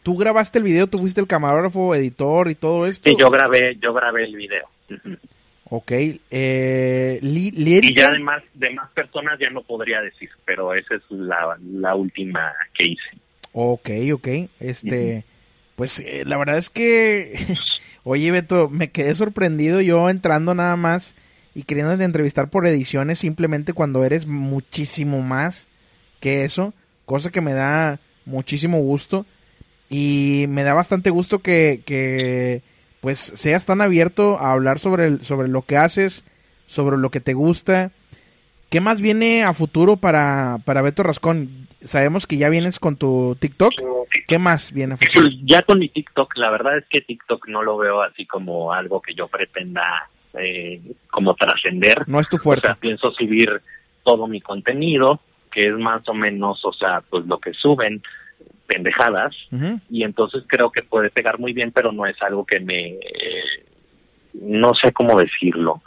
¿Tú 0.04 0.18
grabaste 0.18 0.60
el 0.60 0.66
video? 0.66 0.88
¿Tú 0.88 1.00
fuiste 1.00 1.22
el 1.22 1.28
camarógrafo, 1.28 1.96
editor 1.96 2.50
y 2.50 2.56
todo 2.56 2.86
esto? 2.86 3.10
Sí, 3.10 3.16
yo 3.18 3.30
grabé, 3.30 3.78
yo 3.82 3.94
grabé 3.94 4.26
el 4.26 4.36
video. 4.36 4.68
Ok. 5.70 5.92
Eh, 6.30 7.20
y 7.22 7.96
ya 7.96 8.10
además 8.10 8.44
de 8.54 8.70
más 8.72 8.92
personas 8.92 9.40
ya 9.40 9.50
no 9.50 9.64
podría 9.64 10.02
decir, 10.02 10.30
pero 10.46 10.74
esa 10.74 10.96
es 10.96 11.02
la, 11.10 11.58
la 11.72 11.96
última 11.96 12.54
que 12.74 12.86
hice. 12.86 13.18
Ok, 13.54 13.90
ok. 14.14 14.28
Este, 14.60 15.24
pues 15.76 16.00
eh, 16.00 16.24
la 16.26 16.38
verdad 16.38 16.58
es 16.58 16.70
que, 16.70 17.58
oye 18.04 18.30
Beto, 18.30 18.70
me 18.70 18.92
quedé 18.92 19.16
sorprendido 19.16 19.80
yo 19.80 20.10
entrando 20.10 20.54
nada 20.54 20.76
más 20.76 21.16
y 21.56 21.64
queriéndote 21.64 22.04
entrevistar 22.04 22.50
por 22.50 22.68
ediciones 22.68 23.20
simplemente 23.20 23.74
cuando 23.74 24.04
eres 24.04 24.28
muchísimo 24.28 25.22
más 25.22 25.68
que 26.20 26.44
eso, 26.44 26.74
cosa 27.06 27.32
que 27.32 27.42
me 27.42 27.54
da 27.54 28.00
muchísimo 28.26 28.80
gusto 28.80 29.26
y 29.94 30.48
me 30.48 30.64
da 30.64 30.74
bastante 30.74 31.12
gusto 31.12 31.40
que, 31.40 31.84
que 31.86 32.64
pues 33.00 33.20
seas 33.20 33.68
tan 33.68 33.80
abierto 33.80 34.40
a 34.40 34.52
hablar 34.52 34.80
sobre, 34.80 35.06
el, 35.06 35.24
sobre 35.24 35.48
lo 35.50 35.62
que 35.62 35.78
haces, 35.78 36.26
sobre 36.66 36.98
lo 36.98 37.12
que 37.12 37.20
te 37.20 37.34
gusta. 37.34 37.92
¿Qué 38.72 38.82
más 38.82 39.02
viene 39.02 39.44
a 39.44 39.54
futuro 39.54 39.98
para, 39.98 40.58
para 40.66 40.82
Beto 40.82 41.04
Rascón? 41.04 41.68
Sabemos 41.84 42.26
que 42.26 42.38
ya 42.38 42.50
vienes 42.50 42.80
con 42.80 42.98
tu 42.98 43.38
TikTok. 43.40 43.72
¿Qué 44.28 44.40
más 44.40 44.72
viene 44.74 44.96
a 44.96 44.98
futuro? 44.98 45.30
Ya 45.44 45.62
con 45.62 45.78
mi 45.78 45.90
TikTok, 45.90 46.38
la 46.38 46.50
verdad 46.50 46.80
es 46.80 46.86
que 46.90 47.02
TikTok 47.02 47.48
no 47.50 47.62
lo 47.62 47.78
veo 47.78 48.02
así 48.02 48.26
como 48.26 48.74
algo 48.74 49.00
que 49.00 49.14
yo 49.14 49.28
pretenda 49.28 50.10
eh, 50.34 50.82
como 51.12 51.36
trascender. 51.36 52.08
No 52.08 52.20
es 52.20 52.30
tu 52.30 52.40
fuerte. 52.40 52.66
O 52.66 52.72
sea, 52.72 52.80
pienso 52.82 53.12
subir 53.12 53.62
todo 54.04 54.26
mi 54.26 54.42
contenido, 54.42 55.20
que 55.52 55.68
es 55.68 55.78
más 55.78 56.02
o 56.10 56.16
menos, 56.16 56.66
o 56.66 56.74
sea, 56.74 57.02
pues 57.08 57.28
lo 57.28 57.38
que 57.38 57.54
suben, 57.54 58.02
pendejadas, 58.68 59.36
y 59.90 60.04
entonces 60.04 60.44
creo 60.48 60.72
que 60.72 60.84
puede 60.84 61.10
pegar 61.10 61.40
muy 61.40 61.54
bien, 61.54 61.72
pero 61.72 61.92
no 61.92 62.06
es 62.06 62.22
algo 62.22 62.46
que 62.46 62.60
me, 62.60 62.98
no 64.34 64.74
sé 64.74 64.92
cómo 64.92 65.20
decirlo. 65.20 65.82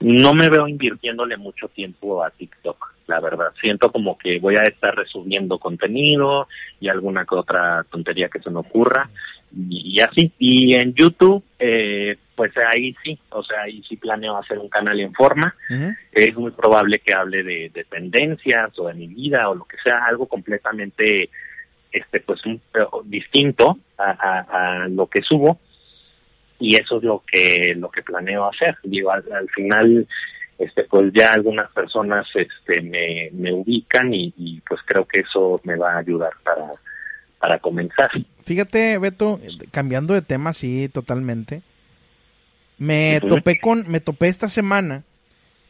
No 0.00 0.32
me 0.32 0.48
veo 0.48 0.66
invirtiéndole 0.66 1.36
mucho 1.36 1.68
tiempo 1.68 2.24
a 2.24 2.30
TikTok, 2.30 2.94
la 3.06 3.20
verdad. 3.20 3.52
Siento 3.60 3.92
como 3.92 4.16
que 4.16 4.38
voy 4.38 4.54
a 4.58 4.62
estar 4.62 4.94
resubiendo 4.94 5.58
contenido 5.58 6.48
y 6.80 6.88
alguna 6.88 7.26
que 7.26 7.34
otra 7.34 7.84
tontería 7.90 8.28
que 8.28 8.40
se 8.40 8.50
me 8.50 8.60
ocurra 8.60 9.10
y, 9.54 10.00
así. 10.00 10.32
Y 10.38 10.74
en 10.74 10.94
YouTube, 10.94 11.42
eh, 11.58 12.16
pues 12.34 12.52
ahí 12.72 12.94
sí, 13.02 13.18
o 13.30 13.42
sea, 13.42 13.62
ahí 13.62 13.82
sí 13.88 13.96
planeo 13.96 14.36
hacer 14.36 14.58
un 14.58 14.68
canal 14.68 14.98
en 15.00 15.12
forma. 15.12 15.54
Es 16.12 16.34
muy 16.34 16.52
probable 16.52 17.00
que 17.00 17.12
hable 17.12 17.42
de, 17.42 17.86
tendencias 17.90 18.70
o 18.78 18.88
de 18.88 18.94
mi 18.94 19.06
vida 19.06 19.48
o 19.48 19.54
lo 19.54 19.64
que 19.64 19.76
sea, 19.82 20.04
algo 20.06 20.26
completamente, 20.26 21.28
este, 21.92 22.20
pues, 22.20 22.44
un, 22.46 22.60
distinto 23.04 23.78
a, 23.98 24.86
lo 24.88 25.06
que 25.06 25.22
subo. 25.22 25.58
Y 26.58 26.76
eso 26.76 26.98
es 26.98 27.02
lo 27.02 27.22
que, 27.26 27.74
lo 27.76 27.90
que 27.90 28.02
planeo 28.02 28.48
hacer. 28.48 28.76
Digo, 28.82 29.10
al, 29.10 29.48
final, 29.54 30.06
este, 30.58 30.84
pues 30.84 31.10
ya 31.14 31.32
algunas 31.32 31.70
personas, 31.72 32.26
este, 32.34 32.82
me, 32.82 33.30
me 33.32 33.52
ubican 33.52 34.12
y, 34.12 34.32
y 34.36 34.60
pues 34.60 34.80
creo 34.84 35.06
que 35.06 35.20
eso 35.20 35.60
me 35.64 35.76
va 35.76 35.94
a 35.94 35.98
ayudar 35.98 36.32
para, 36.44 36.74
para 37.40 37.58
comenzar. 37.58 38.10
Fíjate, 38.42 38.98
Beto, 38.98 39.40
cambiando 39.72 40.14
de 40.14 40.22
tema, 40.22 40.52
sí, 40.52 40.88
totalmente. 40.92 41.62
Me 42.78 43.20
topé 43.26 43.58
con, 43.58 43.90
me 43.90 44.00
topé 44.00 44.28
esta 44.28 44.48
semana 44.48 45.04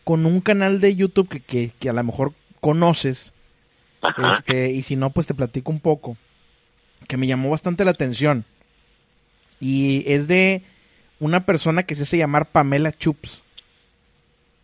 con 0.05 0.27
un 0.27 0.41
canal 0.41 0.81
de 0.81 0.97
YouTube 0.97 1.29
que, 1.29 1.71
que, 1.71 1.89
a 1.89 1.93
lo 1.93 2.03
mejor 2.05 2.33
conoces. 2.61 3.33
Este, 4.33 4.71
y 4.71 4.83
si 4.83 4.97
no, 4.97 5.11
pues 5.11 5.27
te 5.27 5.35
platico 5.35 5.71
un 5.71 5.81
poco. 5.81 6.17
Que 7.09 7.17
me 7.17 7.27
llamó 7.27 7.51
bastante 7.51 7.85
la 7.85 7.91
atención. 7.93 8.45
Y 9.61 10.05
es 10.11 10.29
de 10.29 10.63
una 11.19 11.45
persona 11.45 11.83
que 11.83 11.95
se 11.95 12.03
hace 12.03 12.19
llamar 12.19 12.47
Pamela 12.47 12.93
Chups. 12.93 13.43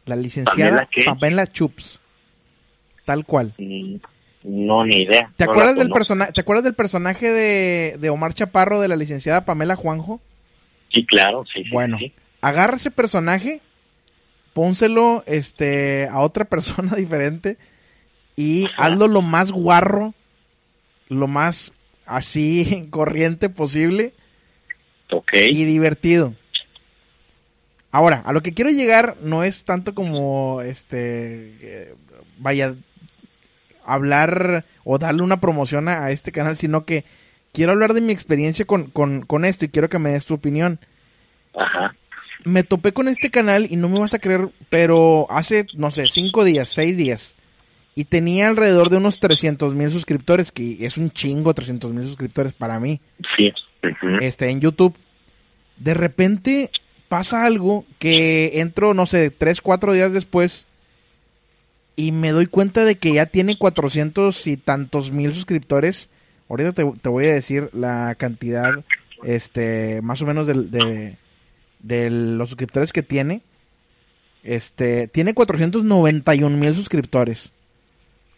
La 0.06 0.16
licenciada 0.16 0.88
Pamela, 1.04 1.46
Chups. 1.46 2.00
Tal 3.04 3.24
cual. 3.24 3.54
Mm, 3.58 3.96
no, 4.44 4.84
ni 4.84 4.96
idea. 4.96 5.30
¿Te, 5.36 5.44
acuerdas, 5.44 5.76
del 5.76 5.90
persona 5.90 6.30
¿te 6.32 6.40
acuerdas 6.40 6.64
del 6.64 6.74
personaje 6.74 7.30
de, 7.32 7.96
de, 7.98 8.10
Omar 8.10 8.32
Chaparro 8.32 8.80
de 8.80 8.88
la 8.88 8.96
licenciada 8.96 9.44
Pamela 9.44 9.76
Juanjo? 9.76 10.20
Sí, 10.90 11.04
claro, 11.04 11.44
sí. 11.52 11.64
bueno, 11.70 11.98
sí 11.98 12.12
agarra 12.46 12.76
ese 12.76 12.92
personaje, 12.92 13.60
pónselo 14.52 15.24
este, 15.26 16.08
a 16.08 16.20
otra 16.20 16.44
persona 16.54 16.94
diferente 16.94 17.58
y 18.36 18.68
hazlo 18.76 19.08
lo 19.08 19.22
más 19.22 19.50
guarro, 19.50 20.14
lo 21.08 21.26
más 21.26 21.72
así 22.04 22.86
corriente 22.90 23.48
posible 23.48 24.12
y 25.32 25.64
divertido. 25.64 26.34
Ahora, 27.90 28.22
a 28.26 28.32
lo 28.32 28.42
que 28.42 28.52
quiero 28.52 28.70
llegar 28.70 29.16
no 29.22 29.42
es 29.42 29.64
tanto 29.64 29.94
como 29.94 30.60
este 30.60 31.56
eh, 31.60 31.94
vaya 32.38 32.74
hablar 33.84 34.66
o 34.84 34.98
darle 34.98 35.22
una 35.22 35.40
promoción 35.40 35.88
a, 35.88 36.10
este 36.10 36.32
canal, 36.32 36.56
sino 36.56 36.84
que 36.84 37.04
quiero 37.52 37.72
hablar 37.72 37.94
de 37.94 38.00
mi 38.00 38.12
experiencia 38.12 38.66
con, 38.66 38.90
con, 38.90 39.22
con 39.22 39.44
esto 39.44 39.64
y 39.64 39.68
quiero 39.68 39.88
que 39.88 39.98
me 39.98 40.10
des 40.10 40.26
tu 40.26 40.34
opinión. 40.34 40.78
Ajá 41.54 41.94
me 42.46 42.62
topé 42.62 42.92
con 42.92 43.08
este 43.08 43.30
canal 43.30 43.66
y 43.68 43.76
no 43.76 43.88
me 43.88 43.98
vas 43.98 44.14
a 44.14 44.20
creer, 44.20 44.50
pero 44.70 45.26
hace, 45.30 45.66
no 45.74 45.90
sé, 45.90 46.06
cinco 46.06 46.44
días, 46.44 46.68
seis 46.68 46.96
días. 46.96 47.35
Y 47.96 48.04
tenía 48.04 48.46
alrededor 48.46 48.90
de 48.90 48.98
unos 48.98 49.18
300 49.18 49.74
mil 49.74 49.90
suscriptores, 49.90 50.52
que 50.52 50.86
es 50.86 50.96
un 50.96 51.10
chingo 51.10 51.52
300 51.52 51.92
mil 51.92 52.06
suscriptores 52.06 52.52
para 52.52 52.78
mí. 52.78 53.00
Sí. 53.36 53.52
Este, 54.20 54.50
en 54.50 54.60
YouTube. 54.60 54.94
De 55.78 55.94
repente 55.94 56.70
pasa 57.08 57.44
algo 57.44 57.84
que 57.98 58.60
entro, 58.60 58.94
no 58.94 59.06
sé, 59.06 59.30
tres, 59.30 59.60
cuatro 59.60 59.92
días 59.92 60.12
después 60.12 60.68
y 61.96 62.12
me 62.12 62.30
doy 62.30 62.46
cuenta 62.46 62.84
de 62.84 62.96
que 62.96 63.14
ya 63.14 63.26
tiene 63.26 63.58
400 63.58 64.46
y 64.46 64.56
tantos 64.56 65.10
mil 65.10 65.34
suscriptores. 65.34 66.08
Ahorita 66.48 66.72
te, 66.72 66.84
te 67.00 67.08
voy 67.08 67.26
a 67.26 67.34
decir 67.34 67.70
la 67.72 68.14
cantidad, 68.14 68.84
este, 69.24 70.00
más 70.02 70.22
o 70.22 70.26
menos 70.26 70.46
de 70.46 71.16
de 71.86 72.10
los 72.10 72.48
suscriptores 72.48 72.92
que 72.92 73.02
tiene, 73.02 73.42
este, 74.42 75.08
tiene 75.08 75.34
491 75.34 76.56
mil 76.56 76.74
suscriptores. 76.74 77.52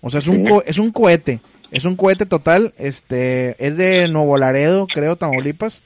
O 0.00 0.10
sea, 0.10 0.20
es 0.20 0.28
un, 0.28 0.62
es 0.66 0.78
un 0.78 0.92
cohete. 0.92 1.40
Es 1.70 1.84
un 1.84 1.96
cohete 1.96 2.26
total. 2.26 2.74
Este, 2.78 3.56
es 3.64 3.76
de 3.76 4.08
Nuevo 4.08 4.36
Laredo, 4.38 4.86
creo, 4.86 5.16
Tamaulipas. 5.16 5.82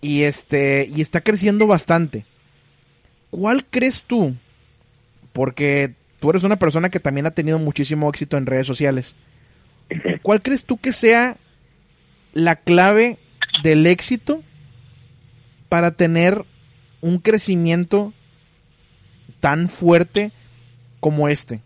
Y 0.00 0.22
este, 0.22 0.88
y 0.94 1.00
está 1.00 1.20
creciendo 1.22 1.66
bastante. 1.66 2.24
¿Cuál 3.30 3.64
crees 3.64 4.04
tú? 4.06 4.34
Porque 5.32 5.94
tú 6.20 6.30
eres 6.30 6.44
una 6.44 6.56
persona 6.56 6.90
que 6.90 7.00
también 7.00 7.26
ha 7.26 7.32
tenido 7.32 7.58
muchísimo 7.58 8.08
éxito 8.08 8.36
en 8.36 8.46
redes 8.46 8.66
sociales. 8.66 9.16
¿Cuál 10.22 10.42
crees 10.42 10.64
tú 10.64 10.78
que 10.78 10.92
sea 10.92 11.36
la 12.32 12.56
clave 12.56 13.18
del 13.62 13.86
éxito 13.86 14.42
para 15.68 15.92
tener 15.92 16.44
un 17.00 17.18
crecimiento 17.18 18.12
tan 19.40 19.68
fuerte 19.68 20.32
como 21.00 21.28
este? 21.28 21.60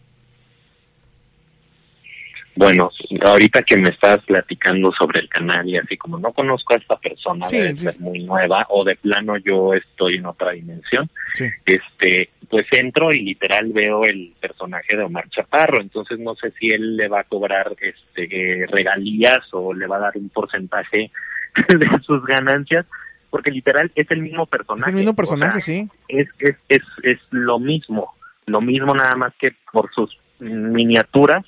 Bueno, 2.59 2.91
ahorita 3.25 3.63
que 3.63 3.77
me 3.79 3.91
estás 3.91 4.19
platicando 4.25 4.91
sobre 4.99 5.21
el 5.21 5.29
canal 5.29 5.69
y 5.69 5.77
así 5.79 5.97
como 5.97 6.19
no 6.19 6.33
conozco 6.33 6.75
a 6.75 6.79
esta 6.79 6.97
persona, 6.97 7.47
Sí, 7.47 7.57
debe 7.57 7.73
sí. 7.75 7.79
ser 7.85 8.01
muy 8.01 8.25
nueva 8.25 8.67
o 8.71 8.83
de 8.85 8.97
plano 8.97 9.37
yo 9.37 9.75
estoy 9.75 10.17
en 10.17 10.27
otra 10.27 10.51
dimensión, 10.53 11.09
Sí. 11.35 11.45
este, 11.65 12.31
pues 12.51 12.67
entro 12.73 13.13
y 13.13 13.21
literal 13.23 13.71
veo 13.73 14.03
el 14.05 14.33
personaje 14.41 14.97
de 14.97 15.05
Omar 15.05 15.29
Chaparro, 15.31 15.81
entonces 15.81 16.19
no 16.19 16.35
sé 16.35 16.51
si 16.59 16.71
él 16.71 16.97
le 16.97 17.07
va 17.07 17.21
a 17.21 17.25
cobrar 17.25 17.77
este 17.81 18.25
eh, 18.63 18.67
regalías 18.67 19.41
o 19.53 19.73
le 19.73 19.87
va 19.87 19.97
a 19.99 20.01
dar 20.01 20.17
un 20.17 20.29
porcentaje 20.29 21.11
de 21.69 21.89
sus 22.05 22.25
ganancias, 22.25 22.87
porque 23.31 23.51
literal 23.53 23.93
es 23.95 24.11
el 24.11 24.21
mismo 24.23 24.45
Es 24.45 24.49
personaje. 24.51 24.91
el 24.91 24.97
mismo 24.97 25.13
o 25.13 25.17
personaje, 25.17 25.61
sea, 25.61 25.75
sí. 25.77 25.89
es, 26.09 26.29
es, 26.41 26.57
es, 26.69 26.83
es 27.05 27.19
lo 27.31 27.61
mismo, 27.61 28.15
lo 28.47 28.61
mismo 28.61 28.95
nada 28.97 29.15
más 29.15 29.33
que 29.39 29.53
por 29.73 29.93
sus 29.95 30.19
miniaturas 30.41 31.45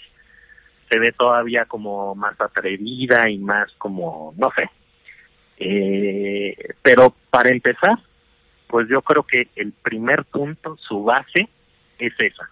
se 0.90 0.98
ve 0.98 1.12
todavía 1.12 1.64
como 1.66 2.14
más 2.14 2.38
atrevida 2.40 3.28
y 3.28 3.38
más 3.38 3.70
como, 3.78 4.34
no 4.36 4.50
sé. 4.56 4.68
Eh, 5.58 6.56
pero 6.82 7.14
para 7.30 7.50
empezar, 7.50 7.98
pues 8.66 8.88
yo 8.88 9.02
creo 9.02 9.22
que 9.22 9.48
el 9.56 9.72
primer 9.72 10.24
punto, 10.24 10.76
su 10.76 11.04
base, 11.04 11.48
es 11.98 12.12
esa, 12.18 12.50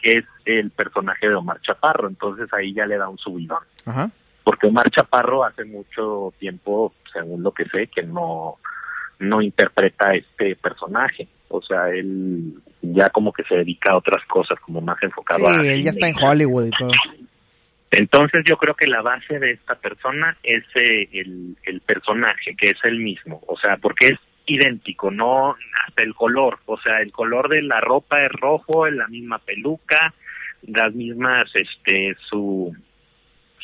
que 0.00 0.18
es 0.18 0.24
el 0.44 0.70
personaje 0.70 1.28
de 1.28 1.34
Omar 1.34 1.60
Chaparro, 1.62 2.08
entonces 2.08 2.52
ahí 2.52 2.74
ya 2.74 2.84
le 2.84 2.98
da 2.98 3.08
un 3.08 3.18
subidón 3.18 3.62
Ajá. 3.86 4.10
porque 4.42 4.66
Omar 4.66 4.90
Chaparro 4.90 5.44
hace 5.44 5.64
mucho 5.64 6.32
tiempo, 6.38 6.92
según 7.12 7.42
lo 7.42 7.52
que 7.52 7.64
sé, 7.66 7.86
que 7.86 8.02
no 8.02 8.56
no 9.20 9.42
interpreta 9.42 10.10
este 10.10 10.54
personaje, 10.56 11.26
o 11.48 11.60
sea, 11.62 11.88
él 11.88 12.54
ya 12.82 13.10
como 13.10 13.32
que 13.32 13.42
se 13.44 13.56
dedica 13.56 13.92
a 13.92 13.96
otras 13.96 14.24
cosas, 14.26 14.58
como 14.60 14.80
más 14.80 15.02
enfocado 15.02 15.48
a 15.48 15.60
Sí, 15.60 15.68
él 15.68 15.82
ya 15.82 15.90
está 15.90 16.08
en 16.08 16.16
Hollywood 16.16 16.66
y 16.66 16.70
todo. 16.70 16.90
Entonces 17.90 18.42
yo 18.44 18.56
creo 18.56 18.74
que 18.74 18.86
la 18.86 19.02
base 19.02 19.38
de 19.38 19.52
esta 19.52 19.74
persona 19.76 20.36
es 20.42 20.64
eh, 20.74 21.08
el, 21.12 21.56
el 21.64 21.80
personaje, 21.80 22.54
que 22.56 22.70
es 22.70 22.78
el 22.84 22.98
mismo, 22.98 23.42
o 23.46 23.58
sea, 23.58 23.76
porque 23.76 24.06
es 24.06 24.18
idéntico, 24.46 25.10
no 25.10 25.56
hasta 25.86 26.02
el 26.02 26.14
color, 26.14 26.58
o 26.66 26.78
sea, 26.80 27.00
el 27.00 27.12
color 27.12 27.48
de 27.48 27.62
la 27.62 27.80
ropa 27.80 28.24
es 28.24 28.32
rojo, 28.32 28.86
es 28.86 28.94
la 28.94 29.06
misma 29.08 29.38
peluca, 29.38 30.14
las 30.62 30.94
mismas, 30.94 31.50
este, 31.54 32.16
su, 32.28 32.74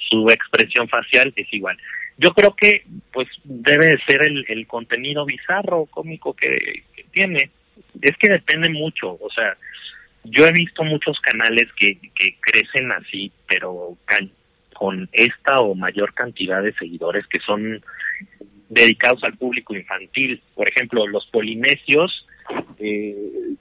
su 0.08 0.26
expresión 0.30 0.88
facial 0.88 1.32
es 1.36 1.52
igual. 1.52 1.76
Yo 2.16 2.30
creo 2.32 2.54
que, 2.54 2.84
pues, 3.12 3.28
debe 3.42 3.86
de 3.86 3.98
ser 4.06 4.24
el, 4.26 4.44
el 4.48 4.66
contenido 4.66 5.24
bizarro, 5.24 5.86
cómico 5.86 6.34
que, 6.34 6.84
que 6.94 7.04
tiene. 7.10 7.50
Es 8.00 8.16
que 8.18 8.30
depende 8.30 8.68
mucho, 8.68 9.18
o 9.20 9.30
sea, 9.34 9.56
yo 10.24 10.46
he 10.46 10.52
visto 10.52 10.82
muchos 10.84 11.18
canales 11.20 11.64
que, 11.76 11.98
que 12.14 12.36
crecen 12.40 12.90
así, 12.92 13.30
pero 13.46 13.96
can- 14.06 14.30
con 14.74 15.08
esta 15.12 15.60
o 15.60 15.74
mayor 15.74 16.12
cantidad 16.14 16.62
de 16.62 16.72
seguidores 16.74 17.26
que 17.28 17.38
son 17.40 17.82
dedicados 18.68 19.22
al 19.24 19.36
público 19.36 19.74
infantil. 19.74 20.42
Por 20.54 20.68
ejemplo, 20.68 21.06
los 21.06 21.26
polinesios, 21.26 22.26
eh, 22.78 23.54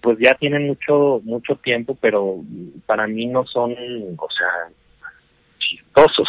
pues 0.00 0.18
ya 0.18 0.34
tienen 0.34 0.66
mucho 0.66 1.20
mucho 1.24 1.56
tiempo, 1.56 1.96
pero 2.00 2.42
para 2.86 3.06
mí 3.06 3.26
no 3.26 3.46
son, 3.46 3.72
o 3.72 4.28
sea, 4.30 4.74
chistosos. 5.58 6.28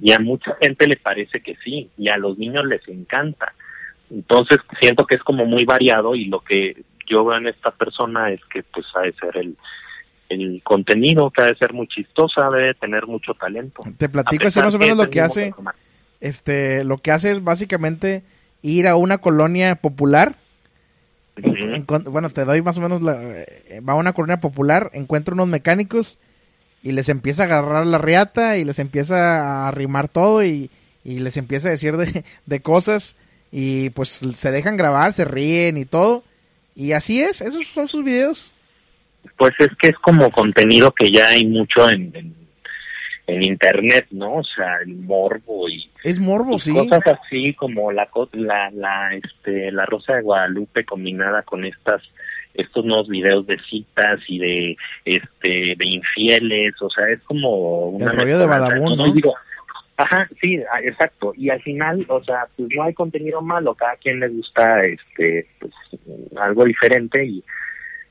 Y 0.00 0.12
a 0.12 0.18
mucha 0.20 0.56
gente 0.62 0.86
le 0.86 0.96
parece 0.96 1.40
que 1.40 1.56
sí, 1.62 1.90
y 1.98 2.08
a 2.08 2.16
los 2.16 2.38
niños 2.38 2.64
les 2.66 2.86
encanta. 2.88 3.52
Entonces 4.10 4.58
siento 4.80 5.06
que 5.06 5.16
es 5.16 5.22
como 5.22 5.44
muy 5.44 5.64
variado 5.64 6.14
y 6.14 6.26
lo 6.26 6.40
que 6.40 6.82
yo 7.08 7.24
veo 7.24 7.38
en 7.38 7.48
esta 7.48 7.70
persona 7.70 8.30
es 8.30 8.40
que 8.52 8.62
pues 8.62 8.86
ha 8.94 9.00
de 9.00 9.12
ser 9.12 9.36
el, 9.36 9.56
el 10.28 10.62
contenido, 10.62 11.30
que 11.30 11.42
ha 11.42 11.46
de 11.46 11.56
ser 11.56 11.72
muy 11.72 11.86
chistosa, 11.88 12.50
debe 12.50 12.74
tener 12.74 13.06
mucho 13.06 13.34
talento. 13.34 13.82
Te 13.96 14.08
platico 14.08 14.48
así 14.48 14.60
más 14.60 14.74
o 14.74 14.78
menos 14.78 14.96
lo 14.96 15.10
que 15.10 15.20
hace. 15.20 15.52
Este, 16.20 16.84
lo 16.84 16.98
que 16.98 17.12
hace 17.12 17.30
es 17.30 17.44
básicamente 17.44 18.22
ir 18.62 18.88
a 18.88 18.96
una 18.96 19.18
colonia 19.18 19.76
popular. 19.76 20.36
bueno, 22.06 22.30
te 22.30 22.44
doy 22.44 22.62
más 22.62 22.76
o 22.76 22.80
menos 22.80 23.00
la, 23.00 23.20
eh, 23.22 23.80
va 23.88 23.92
a 23.92 23.96
una 23.96 24.12
colonia 24.12 24.40
popular, 24.40 24.90
encuentra 24.92 25.34
unos 25.34 25.48
mecánicos 25.48 26.18
y 26.82 26.92
les 26.92 27.08
empieza 27.08 27.42
a 27.42 27.46
agarrar 27.46 27.86
la 27.86 27.98
riata 27.98 28.56
y 28.56 28.64
les 28.64 28.78
empieza 28.78 29.40
a 29.40 29.68
arrimar 29.68 30.08
todo 30.08 30.44
y, 30.44 30.70
y 31.04 31.20
les 31.20 31.36
empieza 31.36 31.68
a 31.68 31.72
decir 31.72 31.96
de, 31.96 32.24
de 32.46 32.60
cosas 32.60 33.16
y 33.50 33.90
pues 33.90 34.20
se 34.34 34.50
dejan 34.50 34.76
grabar, 34.76 35.12
se 35.12 35.24
ríen 35.24 35.76
y 35.76 35.84
todo. 35.84 36.24
Y 36.78 36.92
así 36.92 37.20
es, 37.20 37.40
esos 37.40 37.66
son 37.66 37.88
sus 37.88 38.04
videos. 38.04 38.52
Pues 39.36 39.52
es 39.58 39.70
que 39.82 39.88
es 39.88 39.96
como 39.96 40.30
contenido 40.30 40.92
que 40.92 41.10
ya 41.10 41.26
hay 41.26 41.44
mucho 41.44 41.90
en, 41.90 42.12
en, 42.14 42.32
en 43.26 43.42
internet, 43.44 44.06
¿no? 44.12 44.36
O 44.36 44.44
sea, 44.44 44.76
el 44.86 44.94
morbo 44.94 45.68
y 45.68 45.90
Es 46.04 46.20
morbo, 46.20 46.54
y 46.54 46.58
sí. 46.60 46.72
cosas 46.72 47.00
así 47.04 47.52
como 47.54 47.90
la 47.90 48.08
la 48.32 48.70
la 48.70 49.10
este 49.16 49.72
la 49.72 49.86
Rosa 49.86 50.14
de 50.14 50.22
Guadalupe 50.22 50.84
combinada 50.84 51.42
con 51.42 51.64
estas 51.64 52.00
estos 52.54 52.84
nuevos 52.84 53.08
videos 53.08 53.44
de 53.48 53.58
citas 53.68 54.20
y 54.28 54.38
de 54.38 54.76
este 55.04 55.74
de 55.76 55.84
infieles, 55.84 56.80
o 56.80 56.90
sea, 56.90 57.08
es 57.08 57.20
como 57.24 57.88
una 57.88 58.12
El 58.12 58.18
rollo 58.18 58.38
de 58.38 58.46
Badabun, 58.46 58.96
¿no? 58.96 59.12
digo, 59.12 59.34
Ajá, 59.98 60.28
sí, 60.40 60.62
ah, 60.72 60.78
exacto. 60.82 61.32
Y 61.36 61.50
al 61.50 61.60
final, 61.60 62.06
o 62.08 62.22
sea, 62.22 62.46
pues 62.56 62.68
no 62.74 62.84
hay 62.84 62.94
contenido 62.94 63.42
malo, 63.42 63.74
cada 63.74 63.96
quien 63.96 64.20
le 64.20 64.28
gusta 64.28 64.80
este 64.82 65.48
pues 65.58 65.72
algo 66.36 66.64
diferente 66.64 67.24
y 67.24 67.44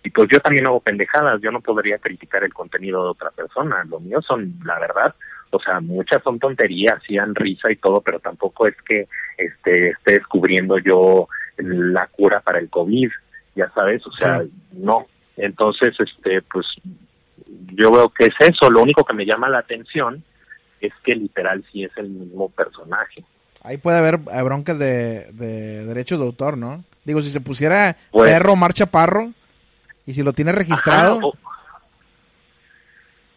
y 0.04 0.10
pues 0.10 0.30
yo 0.32 0.40
también 0.40 0.66
hago 0.66 0.80
pendejadas, 0.80 1.42
yo 1.42 1.52
no 1.52 1.60
podría 1.60 1.98
criticar 1.98 2.44
el 2.44 2.54
contenido 2.54 3.04
de 3.04 3.10
otra 3.10 3.30
persona, 3.32 3.84
lo 3.90 4.00
mío 4.00 4.22
son, 4.22 4.58
la 4.64 4.80
verdad, 4.80 5.14
o 5.50 5.60
sea, 5.60 5.82
muchas 5.82 6.24
son 6.24 6.40
tonterías, 6.40 7.02
dan 7.10 7.36
risa 7.36 7.70
y 7.72 7.76
todo, 7.76 8.00
pero 8.02 8.20
tampoco 8.20 8.68
es 8.68 8.76
que 8.88 9.08
este 9.38 9.90
esté 9.90 10.14
descubriendo 10.14 10.78
yo 10.78 11.28
la 11.58 12.08
cura 12.08 12.40
para 12.40 12.60
el 12.60 12.70
COVID, 12.70 13.10
ya 13.56 13.70
sabes, 13.72 14.06
o 14.08 14.12
sea, 14.12 14.42
Sí. 14.44 14.52
no. 14.74 15.08
Entonces, 15.36 15.94
este, 16.00 16.42
pues 16.42 16.66
yo 17.74 17.92
veo 17.92 18.10
que 18.10 18.26
es 18.28 18.36
eso, 18.40 18.70
lo 18.72 18.82
único 18.84 19.04
que 19.04 19.16
me 19.16 19.26
llama 19.26 19.50
la 19.50 19.60
atención 19.60 20.24
es 20.82 20.94
que 21.04 21.16
literal 21.16 21.64
sí 21.72 21.84
es 21.84 21.92
el 21.98 22.10
mismo 22.10 22.50
personaje. 22.50 23.24
Ahí 23.64 23.78
puede 23.78 23.98
haber 23.98 24.20
eh, 24.32 24.42
broncas 24.44 24.78
de, 24.80 25.32
de 25.34 25.86
derechos 25.86 26.20
de 26.20 26.26
autor, 26.26 26.58
¿no? 26.58 26.84
Digo, 27.06 27.22
si 27.22 27.30
se 27.32 27.42
pusiera 27.42 27.98
Pues- 28.12 28.32
perro 28.32 28.56
Marcha 28.56 28.86
Parro 28.86 29.32
y 30.06 30.14
si 30.14 30.24
lo 30.24 30.34
tiene 30.34 30.52
registrado, 30.52 31.18
Ajá, 31.18 31.26
o, 31.26 31.34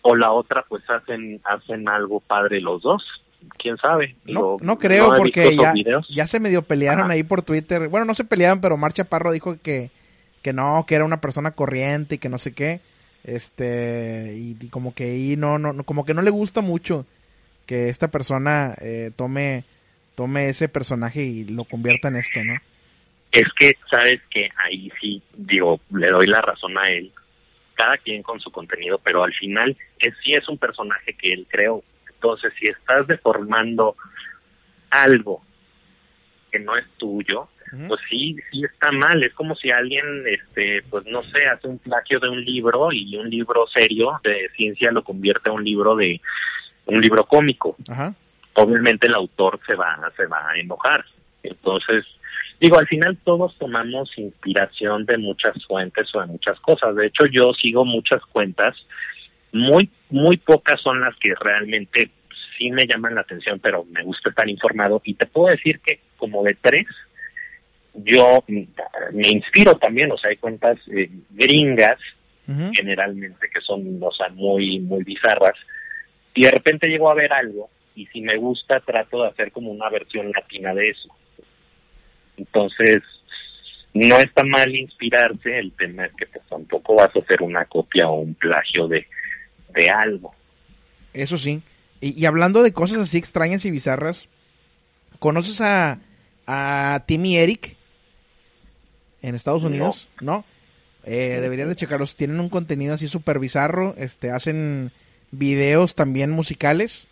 o 0.03 0.17
la 0.17 0.33
otra, 0.33 0.65
pues 0.69 0.83
hacen 0.89 1.41
hacen 1.45 1.89
algo 1.89 2.21
padre 2.21 2.61
los 2.61 2.83
dos, 2.83 3.03
quién 3.59 3.77
sabe. 3.77 4.15
no, 4.25 4.31
Digo, 4.33 4.57
no 4.63 4.79
creo 4.79 5.15
porque 5.17 5.57
ya, 5.57 5.73
ya 6.09 6.27
se 6.27 6.41
medio 6.41 6.63
pelearon 6.63 7.05
Ajá. 7.07 7.13
ahí 7.15 7.23
por 7.23 7.43
Twitter. 7.43 7.89
Bueno, 7.89 8.07
no 8.07 8.15
se 8.15 8.25
peleaban, 8.25 8.61
pero 8.61 8.77
Marcha 8.77 9.05
Parro 9.05 9.33
dijo 9.33 9.57
que, 9.63 9.91
que 10.43 10.53
no, 10.53 10.85
que 10.87 10.95
era 10.95 11.05
una 11.05 11.21
persona 11.21 11.51
corriente 11.53 12.15
y 12.15 12.19
que 12.19 12.29
no 12.29 12.39
sé 12.39 12.53
qué. 12.53 12.81
Este, 13.25 14.35
y, 14.37 14.57
y 14.59 14.69
como 14.69 14.95
que 14.95 15.05
ahí 15.05 15.37
no, 15.37 15.59
no- 15.59 15.85
como 15.85 16.05
que 16.07 16.15
no 16.15 16.23
le 16.23 16.31
gusta 16.31 16.61
mucho 16.63 17.05
que 17.71 17.89
esta 17.89 18.09
persona 18.09 18.75
eh, 18.81 19.13
tome, 19.15 19.63
tome 20.17 20.49
ese 20.49 20.69
personaje 20.69 21.23
y 21.23 21.45
lo 21.45 21.63
convierta 21.63 22.09
en 22.09 22.17
esto, 22.17 22.43
¿no? 22.43 22.55
Es 23.31 23.45
que, 23.57 23.75
sabes 23.89 24.21
que 24.29 24.49
ahí 24.65 24.91
sí, 25.01 25.23
digo, 25.37 25.81
le 25.95 26.09
doy 26.09 26.27
la 26.27 26.41
razón 26.41 26.77
a 26.77 26.89
él, 26.89 27.13
cada 27.75 27.97
quien 27.99 28.25
con 28.25 28.41
su 28.41 28.51
contenido, 28.51 28.99
pero 28.99 29.23
al 29.23 29.33
final 29.35 29.77
es, 30.01 30.13
sí 30.25 30.35
es 30.35 30.49
un 30.49 30.59
personaje 30.59 31.15
que 31.15 31.33
él 31.33 31.47
creó. 31.49 31.85
Entonces, 32.13 32.53
si 32.59 32.67
estás 32.67 33.07
deformando 33.07 33.95
algo 34.91 35.41
que 36.51 36.59
no 36.59 36.77
es 36.77 36.87
tuyo, 36.97 37.49
pues 37.87 38.01
sí, 38.11 38.35
sí 38.51 38.65
está 38.65 38.91
mal. 38.91 39.23
Es 39.23 39.33
como 39.35 39.55
si 39.55 39.71
alguien, 39.71 40.25
este, 40.27 40.83
pues 40.91 41.07
no 41.07 41.23
sé, 41.23 41.47
hace 41.47 41.69
un 41.69 41.79
plagio 41.79 42.19
de 42.19 42.31
un 42.31 42.45
libro 42.45 42.91
y 42.91 43.17
un 43.17 43.31
libro 43.31 43.65
serio 43.69 44.19
de 44.25 44.49
ciencia 44.57 44.91
lo 44.91 45.05
convierte 45.05 45.51
a 45.51 45.53
un 45.53 45.63
libro 45.63 45.95
de 45.95 46.21
un 46.87 47.01
libro 47.01 47.25
cómico. 47.25 47.77
Ajá. 47.89 48.15
Obviamente 48.55 49.07
el 49.07 49.15
autor 49.15 49.61
se 49.67 49.75
va, 49.75 49.99
se 50.17 50.27
va 50.27 50.51
a 50.51 50.59
enojar. 50.59 51.05
Entonces, 51.43 52.05
digo, 52.61 52.79
al 52.79 52.87
final 52.87 53.17
todos 53.25 53.57
tomamos 53.59 54.11
inspiración 54.19 55.07
de 55.07 55.19
muchas 55.19 55.55
fuentes 55.67 56.15
o 56.15 56.21
de 56.21 56.27
muchas 56.27 56.59
cosas. 56.61 56.95
De 56.97 57.07
hecho, 57.07 57.27
yo 57.27 57.53
sigo 57.55 57.85
muchas 57.85 58.23
cuentas, 58.27 58.77
muy, 59.53 59.91
muy 60.11 60.37
pocas 60.37 60.81
son 60.81 61.01
las 61.01 61.17
que 61.17 61.35
realmente 61.41 62.11
sí 62.59 62.71
me 62.71 62.87
llaman 62.87 63.15
la 63.15 63.23
atención, 63.23 63.59
pero 63.61 63.85
me 63.85 64.03
gusta 64.03 64.31
estar 64.31 64.49
informado. 64.49 65.01
Y 65.05 65.15
te 65.15 65.27
puedo 65.27 65.49
decir 65.49 65.81
que 65.81 66.01
como 66.17 66.43
de 66.43 66.57
tres, 66.61 66.87
yo 67.95 68.45
me 68.47 69.29
inspiro 69.29 69.77
también, 69.77 70.13
o 70.13 70.19
sea, 70.19 70.31
hay 70.31 70.37
cuentas 70.37 70.79
eh, 70.89 71.11
gringas 71.31 71.99
generalmente 72.75 73.49
que 73.49 73.61
son, 73.61 74.01
o 74.03 74.11
sea, 74.11 74.29
muy, 74.31 74.81
muy 74.81 75.05
bizarras. 75.05 75.55
Y 76.35 76.45
de 76.45 76.51
repente 76.51 76.89
llego 76.89 77.11
a 77.11 77.15
ver 77.15 77.33
algo 77.33 77.69
y 77.95 78.07
si 78.07 78.21
me 78.21 78.37
gusta 78.37 78.81
trato 78.81 79.23
de 79.23 79.29
hacer 79.29 79.53
como 79.53 79.71
una 79.71 79.89
versión 79.91 80.31
latina 80.31 80.73
de 80.75 80.91
eso. 80.91 81.09
Entonces, 82.37 83.03
no 83.93 84.17
está 84.17 84.45
mal 84.45 84.75
inspirarse, 84.75 85.59
el 85.59 85.73
tema 85.73 86.07
es 86.07 86.13
que 86.15 86.27
pues 86.27 86.45
tampoco 86.49 86.95
vas 86.95 87.15
a 87.15 87.19
hacer 87.19 87.43
una 87.43 87.65
copia 87.67 88.09
o 88.09 88.21
un 88.21 88.35
plagio 88.35 88.89
de, 88.89 89.07
de 89.75 89.91
algo. 89.91 90.35
Eso 91.13 91.37
sí. 91.37 91.63
Y, 92.01 92.25
hablando 92.25 92.63
de 92.63 92.73
cosas 92.73 92.99
así 92.99 93.19
extrañas 93.19 93.65
y 93.67 93.71
bizarras, 93.71 94.27
¿conoces 95.19 95.61
a, 95.61 95.99
a 96.47 97.05
Timmy 97.07 97.37
Eric 97.37 97.77
en 99.21 99.35
Estados 99.35 99.65
Unidos? 99.65 100.09
¿No? 100.23 100.45
Eh, 101.05 101.39
deberían 101.43 101.69
de 101.69 101.77
checarlos. 101.77 102.17
Tienen 102.17 102.41
un 102.41 102.49
contenido 102.49 102.95
así 102.95 103.07
súper 103.07 103.39
bizarro. 103.39 103.95
Este, 103.99 104.31
hacen 104.31 104.93
videos 105.31 105.95
también 105.95 106.31
musicales. 106.31 107.07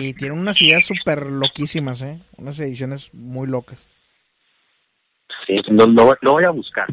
Y 0.00 0.12
tienen 0.12 0.38
unas 0.38 0.60
ideas 0.60 0.84
súper 0.84 1.24
loquísimas, 1.24 2.02
¿eh? 2.02 2.18
Unas 2.36 2.60
ediciones 2.60 3.08
muy 3.14 3.48
locas. 3.48 3.86
Sí, 5.46 5.58
lo, 5.68 5.86
lo, 5.86 6.32
voy 6.32 6.44
a 6.44 6.50
buscar. 6.50 6.86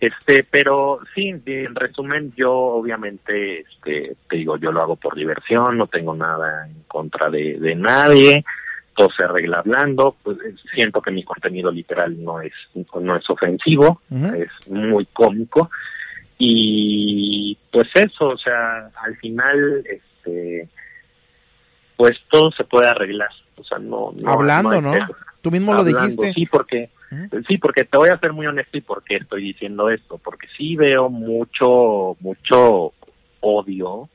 Este, 0.00 0.44
pero 0.50 1.00
sí, 1.14 1.28
en 1.46 1.74
resumen, 1.74 2.32
yo 2.36 2.52
obviamente, 2.52 3.60
este, 3.60 4.16
te 4.28 4.36
digo, 4.36 4.56
yo 4.56 4.72
lo 4.72 4.82
hago 4.82 4.96
por 4.96 5.14
diversión, 5.14 5.76
no 5.76 5.86
tengo 5.86 6.14
nada 6.14 6.66
en 6.66 6.82
contra 6.84 7.30
de, 7.30 7.58
de 7.58 7.74
nadie, 7.74 8.44
todo 8.94 9.10
se 9.10 9.24
arregla 9.24 9.58
hablando, 9.58 10.16
pues 10.22 10.38
siento 10.74 11.00
que 11.00 11.10
mi 11.10 11.24
contenido 11.24 11.70
literal 11.70 12.22
no 12.22 12.40
es, 12.40 12.52
no 12.74 13.16
es 13.16 13.28
ofensivo, 13.28 14.00
es 14.10 14.70
muy 14.70 15.06
cómico, 15.06 15.70
y 16.38 17.56
pues 17.70 17.88
eso, 17.94 18.28
o 18.28 18.38
sea, 18.38 18.90
al 19.02 19.16
final, 19.16 19.84
este, 19.86 20.68
pues 21.96 22.12
todo 22.30 22.50
se 22.52 22.64
puede 22.64 22.88
arreglar, 22.88 23.30
o 23.56 23.64
sea, 23.64 23.78
no, 23.78 24.12
hablando, 24.26 24.80
¿no? 24.80 24.94
Tú 25.40 25.50
mismo 25.50 25.74
lo 25.74 25.84
dijiste. 25.84 26.32
Sí, 26.32 26.46
porque 26.46 26.90
sí, 27.46 27.58
porque 27.58 27.84
te 27.84 27.98
voy 27.98 28.08
a 28.08 28.18
ser 28.18 28.32
muy 28.32 28.46
honesto 28.46 28.78
y 28.78 28.80
por 28.80 29.04
qué 29.04 29.16
estoy 29.16 29.42
diciendo 29.42 29.90
esto, 29.90 30.18
porque 30.18 30.48
sí 30.56 30.74
veo 30.76 31.10
mucho 31.10 32.16
mucho 32.20 32.92
odio 33.40 34.08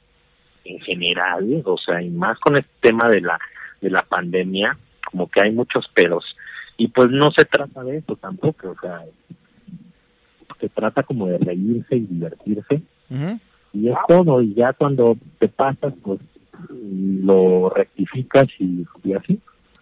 en 0.65 0.79
general, 0.81 1.61
o 1.65 1.77
sea, 1.77 2.01
y 2.01 2.09
más 2.09 2.37
con 2.39 2.57
el 2.57 2.65
tema 2.81 3.07
de 3.09 3.21
la 3.21 3.39
de 3.79 3.89
la 3.89 4.03
pandemia, 4.03 4.77
como 5.11 5.29
que 5.29 5.41
hay 5.41 5.51
muchos 5.51 5.87
pedos. 5.93 6.25
Y 6.77 6.87
pues 6.89 7.09
no 7.09 7.29
se 7.31 7.45
trata 7.45 7.83
de 7.83 7.97
eso 7.97 8.15
tampoco, 8.15 8.69
o 8.71 8.75
sea, 8.79 9.03
se 10.59 10.69
trata 10.69 11.03
como 11.03 11.27
de 11.27 11.37
reírse 11.37 11.95
y 11.95 12.01
divertirse. 12.01 12.81
Y 13.73 13.89
es 13.89 13.97
todo 14.07 14.41
y 14.41 14.53
ya 14.53 14.73
cuando 14.73 15.17
te 15.39 15.47
pasas 15.47 15.93
pues 16.03 16.19
lo 16.71 17.69
rectificas 17.69 18.47
y, 18.59 18.85
y 19.03 19.13
así. 19.13 19.39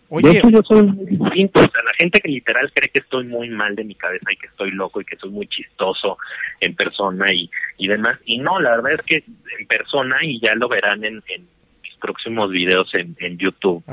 Oye, 0.09 0.29
de 0.29 0.37
hecho, 0.37 0.49
yo 0.49 0.61
soy 0.63 0.83
muy 0.83 1.05
distinto. 1.05 1.59
O 1.59 1.63
sea, 1.63 1.83
la 1.83 1.93
gente 1.99 2.21
que 2.21 2.29
literal 2.29 2.71
cree 2.73 2.89
que 2.89 2.99
estoy 2.99 3.25
muy 3.25 3.49
mal 3.49 3.75
de 3.75 3.83
mi 3.83 3.95
cabeza 3.95 4.25
y 4.31 4.37
que 4.37 4.47
estoy 4.47 4.71
loco 4.71 5.01
y 5.01 5.05
que 5.05 5.17
soy 5.17 5.31
muy 5.31 5.47
chistoso 5.47 6.17
en 6.61 6.75
persona 6.75 7.33
y, 7.33 7.49
y 7.77 7.87
demás. 7.87 8.17
Y 8.25 8.37
no, 8.37 8.59
la 8.59 8.77
verdad 8.77 8.93
es 8.93 9.01
que 9.01 9.15
en 9.59 9.67
persona, 9.67 10.17
y 10.23 10.39
ya 10.39 10.55
lo 10.55 10.69
verán 10.69 11.03
en, 11.03 11.21
en 11.27 11.47
mis 11.83 11.95
próximos 11.99 12.49
videos 12.51 12.89
en, 12.93 13.17
en 13.19 13.37
YouTube, 13.37 13.83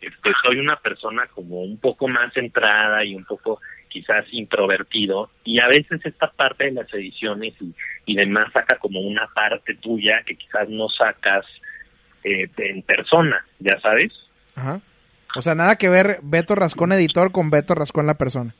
Este, 0.00 0.32
soy 0.42 0.58
una 0.58 0.76
persona 0.76 1.26
como 1.34 1.60
un 1.60 1.76
poco 1.78 2.08
más 2.08 2.32
centrada 2.32 3.04
y 3.04 3.14
un 3.14 3.24
poco 3.24 3.60
quizás 3.88 4.24
introvertido. 4.32 5.30
Y 5.44 5.60
a 5.60 5.66
veces 5.66 6.00
esta 6.04 6.30
parte 6.30 6.66
de 6.66 6.72
las 6.72 6.92
ediciones 6.92 7.54
y, 7.60 7.74
y 8.06 8.16
demás 8.16 8.52
saca 8.52 8.78
como 8.78 9.00
una 9.00 9.26
parte 9.34 9.74
tuya 9.74 10.22
que 10.24 10.36
quizás 10.36 10.68
no 10.68 10.88
sacas 10.88 11.44
eh, 12.24 12.48
en 12.58 12.82
persona, 12.82 13.44
ya 13.58 13.78
sabes. 13.80 14.12
Ajá. 14.54 14.80
O 15.36 15.42
sea, 15.42 15.54
nada 15.54 15.76
que 15.76 15.88
ver 15.88 16.18
Beto 16.22 16.54
Rascón 16.54 16.92
editor 16.92 17.32
con 17.32 17.50
Beto 17.50 17.74
Rascón 17.74 18.06
la 18.06 18.14
persona. 18.14 18.54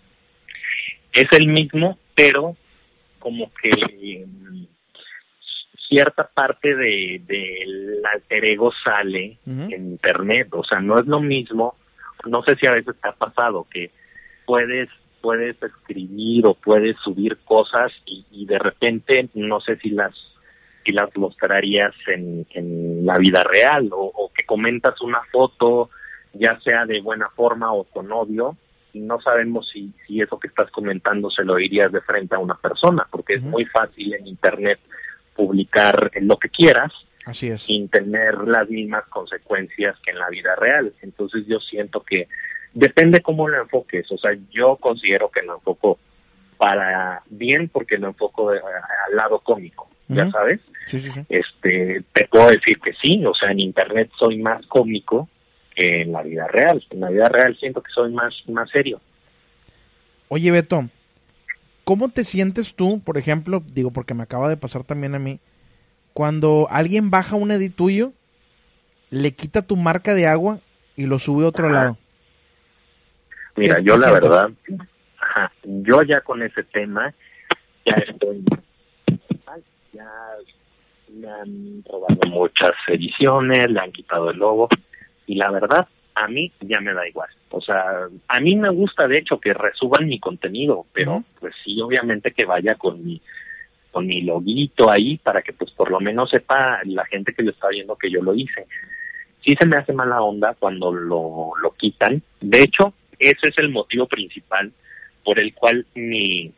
Es 1.12 1.26
el 1.32 1.48
mismo, 1.48 1.98
pero 2.14 2.56
como 3.18 3.50
que 3.60 4.24
mm, 4.26 4.64
cierta 5.88 6.28
parte 6.28 6.74
del 6.76 7.26
de, 7.26 8.02
alter 8.12 8.50
ego 8.50 8.70
sale 8.84 9.38
en 9.46 9.72
internet, 9.72 10.48
o 10.52 10.62
sea, 10.62 10.80
no 10.80 10.98
es 10.98 11.06
lo 11.06 11.20
mismo, 11.20 11.76
no 12.26 12.42
sé 12.42 12.56
si 12.56 12.66
a 12.66 12.72
veces 12.72 12.94
te 13.00 13.08
ha 13.08 13.12
pasado 13.12 13.66
que 13.70 13.90
puedes 14.44 14.88
puedes 15.28 15.62
escribir 15.62 16.46
o 16.46 16.54
puedes 16.54 16.96
subir 17.04 17.36
cosas 17.44 17.92
y, 18.06 18.46
de 18.46 18.58
repente 18.58 19.28
no 19.34 19.60
sé 19.60 19.76
si 19.76 19.90
las 19.90 20.14
si 20.86 20.92
las 20.92 21.14
mostrarías 21.16 21.94
en, 22.06 22.46
en 22.54 23.04
la 23.04 23.18
vida 23.18 23.44
real 23.44 23.90
o, 23.92 24.04
o 24.06 24.32
que 24.32 24.46
comentas 24.46 24.98
una 25.02 25.20
foto 25.30 25.90
ya 26.32 26.58
sea 26.60 26.86
de 26.86 27.02
buena 27.02 27.28
forma 27.28 27.74
o 27.74 27.84
con 27.84 28.10
odio, 28.10 28.56
y 28.92 29.00
no 29.00 29.20
sabemos 29.20 29.68
si, 29.70 29.92
si 30.06 30.22
eso 30.22 30.38
que 30.38 30.48
estás 30.48 30.70
comentando 30.70 31.30
se 31.30 31.44
lo 31.44 31.56
dirías 31.56 31.92
de 31.92 32.00
frente 32.00 32.36
a 32.36 32.38
una 32.38 32.54
persona, 32.54 33.06
porque 33.10 33.34
es 33.34 33.42
muy 33.42 33.66
fácil 33.66 34.14
en 34.14 34.26
Internet 34.26 34.78
publicar 35.36 36.10
lo 36.22 36.38
que 36.38 36.48
quieras 36.48 36.90
Así 37.26 37.48
es. 37.48 37.62
sin 37.62 37.90
tener 37.90 38.38
las 38.46 38.68
mismas 38.70 39.04
consecuencias 39.08 39.94
que 40.02 40.12
en 40.12 40.18
la 40.18 40.30
vida 40.30 40.56
real. 40.56 40.94
Entonces 41.02 41.44
yo 41.46 41.60
siento 41.60 42.00
que 42.00 42.28
depende 42.74 43.20
cómo 43.20 43.48
lo 43.48 43.60
enfoques, 43.62 44.10
o 44.12 44.18
sea, 44.18 44.32
yo 44.50 44.76
considero 44.76 45.30
que 45.30 45.42
lo 45.42 45.56
enfoco 45.56 45.98
para 46.58 47.22
bien 47.30 47.68
porque 47.68 47.98
lo 47.98 48.08
enfoco 48.08 48.50
al 48.50 49.16
lado 49.16 49.40
cómico, 49.40 49.88
ya 50.08 50.30
sabes. 50.30 50.60
Este, 51.28 52.02
te 52.12 52.26
puedo 52.28 52.48
decir 52.48 52.78
que 52.80 52.92
sí, 52.94 53.24
o 53.24 53.34
sea, 53.34 53.50
en 53.50 53.60
internet 53.60 54.10
soy 54.18 54.38
más 54.38 54.66
cómico 54.66 55.28
en 55.76 56.12
la 56.12 56.22
vida 56.22 56.46
real. 56.48 56.82
En 56.90 57.00
la 57.00 57.10
vida 57.10 57.28
real 57.28 57.56
siento 57.58 57.82
que 57.82 57.90
soy 57.92 58.12
más, 58.12 58.34
más 58.48 58.68
serio. 58.70 59.00
Oye, 60.28 60.50
Beto, 60.50 60.88
¿cómo 61.84 62.08
te 62.08 62.24
sientes 62.24 62.74
tú, 62.74 63.00
por 63.02 63.16
ejemplo, 63.16 63.62
digo, 63.72 63.90
porque 63.90 64.14
me 64.14 64.22
acaba 64.22 64.48
de 64.48 64.56
pasar 64.56 64.84
también 64.84 65.14
a 65.14 65.18
mí, 65.18 65.40
cuando 66.12 66.66
alguien 66.70 67.10
baja 67.10 67.36
un 67.36 67.50
edit 67.50 67.74
tuyo, 67.76 68.12
le 69.10 69.32
quita 69.32 69.62
tu 69.62 69.76
marca 69.76 70.14
de 70.14 70.26
agua 70.26 70.58
y 70.96 71.06
lo 71.06 71.18
sube 71.18 71.44
a 71.44 71.48
otro 71.48 71.70
lado? 71.70 71.96
Mira, 73.58 73.80
yo 73.80 73.96
la 73.96 74.12
verdad, 74.12 74.50
yo 75.64 76.02
ya 76.02 76.20
con 76.20 76.42
ese 76.42 76.62
tema, 76.64 77.12
ya 77.84 77.96
estoy, 77.96 78.44
ya 79.92 80.10
me 81.10 81.28
han 81.28 81.84
robado 81.84 82.20
muchas 82.28 82.72
ediciones, 82.86 83.70
le 83.70 83.80
han 83.80 83.92
quitado 83.92 84.30
el 84.30 84.38
logo, 84.38 84.68
y 85.26 85.34
la 85.34 85.50
verdad, 85.50 85.88
a 86.14 86.28
mí 86.28 86.52
ya 86.60 86.80
me 86.80 86.92
da 86.92 87.06
igual. 87.08 87.28
O 87.50 87.60
sea, 87.60 88.08
a 88.28 88.40
mí 88.40 88.56
me 88.56 88.68
gusta 88.70 89.06
de 89.06 89.18
hecho 89.18 89.40
que 89.40 89.54
resuban 89.54 90.06
mi 90.06 90.18
contenido, 90.18 90.86
pero 90.92 91.24
pues 91.40 91.54
sí, 91.64 91.80
obviamente 91.80 92.32
que 92.32 92.44
vaya 92.44 92.74
con 92.74 93.04
mi 93.04 93.20
con 93.90 94.06
mi 94.06 94.20
loguito 94.20 94.90
ahí 94.90 95.16
para 95.16 95.40
que 95.40 95.54
pues 95.54 95.70
por 95.70 95.90
lo 95.90 95.98
menos 95.98 96.28
sepa 96.30 96.80
la 96.84 97.06
gente 97.06 97.32
que 97.32 97.42
lo 97.42 97.50
está 97.50 97.68
viendo 97.68 97.96
que 97.96 98.10
yo 98.10 98.22
lo 98.22 98.34
hice. 98.34 98.66
Sí 99.44 99.54
se 99.58 99.66
me 99.66 99.76
hace 99.76 99.92
mala 99.92 100.20
onda 100.20 100.54
cuando 100.58 100.92
lo, 100.92 101.52
lo 101.62 101.70
quitan. 101.72 102.22
De 102.40 102.62
hecho, 102.62 102.92
ese 103.18 103.48
es 103.48 103.58
el 103.58 103.68
motivo 103.70 104.06
principal 104.06 104.72
por 105.24 105.38
el 105.38 105.52
cual 105.54 105.86
mi, 105.94 106.52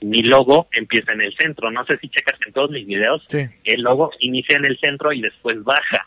mi 0.00 0.18
logo 0.22 0.68
empieza 0.72 1.12
en 1.12 1.22
el 1.22 1.34
centro. 1.36 1.70
No 1.70 1.84
sé 1.86 1.98
si 1.98 2.08
checas 2.08 2.38
en 2.46 2.52
todos 2.52 2.70
mis 2.70 2.86
videos, 2.86 3.26
el 3.30 3.82
logo 3.82 4.10
inicia 4.20 4.56
en 4.56 4.64
el 4.64 4.78
centro 4.78 5.12
y 5.12 5.20
después 5.20 5.62
baja, 5.64 6.06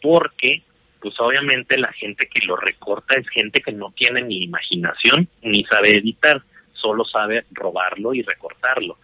porque 0.00 0.62
pues 1.00 1.14
obviamente 1.18 1.78
la 1.78 1.92
gente 1.92 2.28
que 2.32 2.46
lo 2.46 2.56
recorta 2.56 3.18
es 3.18 3.28
gente 3.28 3.60
que 3.60 3.72
no 3.72 3.92
tiene 3.96 4.22
ni 4.22 4.44
imaginación 4.44 5.28
ni 5.42 5.64
sabe 5.64 5.96
editar, 5.96 6.42
solo 6.74 7.04
sabe 7.04 7.44
robarlo 7.50 8.14
y 8.14 8.22
recortarlo. 8.22 8.98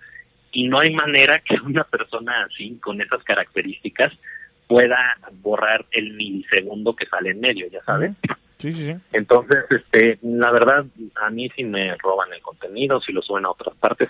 Y 0.53 0.69
no 0.69 0.79
hay 0.81 0.93
manera 0.95 1.41
que 1.41 1.55
una 1.65 1.85
persona 1.85 2.45
así, 2.45 2.79
con 2.81 3.01
esas 3.01 3.23
características, 3.25 4.13
pueda 4.69 5.17
borrar 5.41 5.87
el 5.91 6.13
milisegundo 6.13 6.95
que 6.95 7.07
sale 7.07 7.31
en 7.31 7.41
medio, 7.41 7.67
ya 7.69 7.83
sabes. 7.85 8.13
Sí, 8.59 8.73
sí, 8.73 8.87
sí. 8.87 8.97
Entonces, 9.13 9.65
este, 9.71 10.19
la 10.23 10.51
verdad, 10.51 10.85
a 11.23 11.31
mí 11.31 11.49
si 11.55 11.65
me 11.65 11.97
roban 11.97 12.33
el 12.33 12.43
contenido, 12.43 13.01
si 13.01 13.13
lo 13.13 13.23
suben 13.23 13.47
a 13.47 13.51
otras 13.51 13.77
partes, 13.77 14.09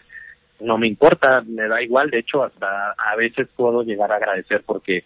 no 0.60 0.78
me 0.78 0.88
importa, 0.88 1.42
me 1.46 1.68
da 1.68 1.82
igual. 1.82 2.10
De 2.10 2.20
hecho, 2.20 2.42
hasta 2.42 2.92
a 2.92 3.16
veces 3.16 3.48
puedo 3.54 3.82
llegar 3.82 4.10
a 4.10 4.16
agradecer 4.16 4.62
porque 4.64 5.04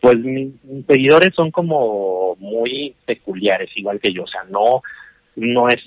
pues 0.00 0.18
mis, 0.18 0.54
seguidores 0.86 1.34
son 1.34 1.50
como 1.50 2.34
muy 2.36 2.94
peculiares, 3.04 3.70
igual 3.76 4.00
que 4.00 4.12
yo, 4.12 4.24
o 4.24 4.26
sea, 4.26 4.42
no, 4.44 4.82
no 5.36 5.68
es 5.68 5.80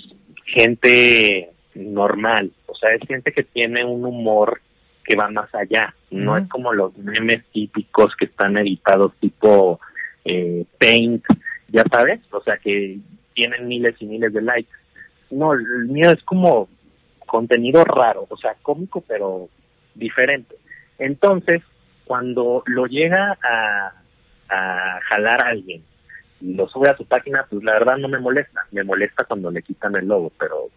gente 0.46 1.50
normal, 1.74 2.52
o 2.68 2.76
sea, 2.76 2.94
es 2.94 3.02
gente 3.08 3.32
que 3.32 3.44
tiene 3.44 3.84
un 3.84 4.06
humor 4.06 4.62
que 5.04 5.16
va 5.16 5.30
más 5.30 5.54
allá, 5.56 5.96
no 6.12 6.38
es 6.38 6.48
como 6.48 6.72
los 6.74 6.96
memes 6.98 7.44
típicos 7.52 8.16
que 8.16 8.26
están 8.26 8.56
editados 8.58 9.14
tipo 9.20 9.80
eh, 10.24 10.64
Paint, 10.80 11.26
ya 11.74 11.84
sabes, 11.92 12.22
o 12.32 12.42
sea, 12.42 12.58
que 12.58 13.00
tienen 13.34 13.68
miles 13.68 13.96
y 14.00 14.06
miles 14.06 14.32
de 14.32 14.42
likes. 14.44 14.72
No, 15.32 15.54
el 15.54 15.88
mío 15.88 16.12
es 16.12 16.24
como 16.24 16.70
contenido 17.26 17.84
raro, 17.84 18.28
o 18.30 18.38
sea, 18.38 18.56
cómico, 18.62 19.02
pero 19.02 19.50
diferente. 19.96 20.56
Entonces, 21.00 21.64
cuando 22.06 22.62
lo 22.68 22.86
llega 22.86 23.38
a, 23.44 23.92
jalar 25.10 25.44
a 25.44 25.50
alguien 25.50 25.84
lo 26.44 26.68
sube 26.68 26.90
a 26.90 26.98
su 26.98 27.06
página, 27.06 27.46
pues 27.50 27.64
la 27.64 27.74
verdad 27.74 27.98
no 27.98 28.08
me 28.10 28.20
molesta. 28.20 28.62
Me 28.72 28.84
molesta 28.84 29.24
cuando 29.24 29.50
le 29.50 29.62
quitan 29.64 29.96
el 29.96 30.08
logo, 30.08 30.32
pero 30.38 30.70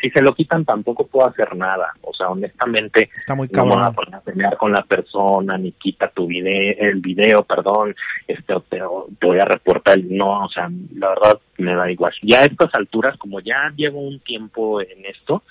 si 0.00 0.10
se 0.10 0.20
lo 0.20 0.34
quitan 0.34 0.64
tampoco 0.64 1.06
puedo 1.06 1.28
hacer 1.28 1.54
nada. 1.56 1.94
O 2.02 2.12
sea, 2.12 2.28
honestamente, 2.28 3.08
Está 3.16 3.34
muy 3.34 3.48
no 3.52 3.64
me 3.64 3.70
voy 3.70 3.80
a 3.80 3.84
cabrón. 3.84 3.94
poner 3.94 4.14
a 4.16 4.20
pelear 4.20 4.56
con 4.56 4.72
la 4.72 4.82
persona, 4.82 5.56
ni 5.56 5.72
quita 5.72 6.08
tu 6.08 6.26
video, 6.26 6.74
el 6.78 7.00
video, 7.00 7.42
perdón, 7.44 7.94
este, 8.26 8.54
te, 8.68 8.78
te 9.18 9.26
voy 9.26 9.38
a 9.38 9.44
reportar. 9.44 9.98
No, 10.04 10.44
o 10.44 10.48
sea, 10.48 10.68
la 10.96 11.08
verdad 11.10 11.38
me 11.58 11.74
da 11.74 11.90
igual. 11.90 12.12
Ya 12.22 12.40
a 12.40 12.44
estas 12.44 12.74
alturas, 12.74 13.16
como 13.18 13.40
ya 13.40 13.72
llevo 13.76 14.00
un 14.00 14.18
tiempo 14.20 14.80
en 14.80 15.06
esto, 15.06 15.42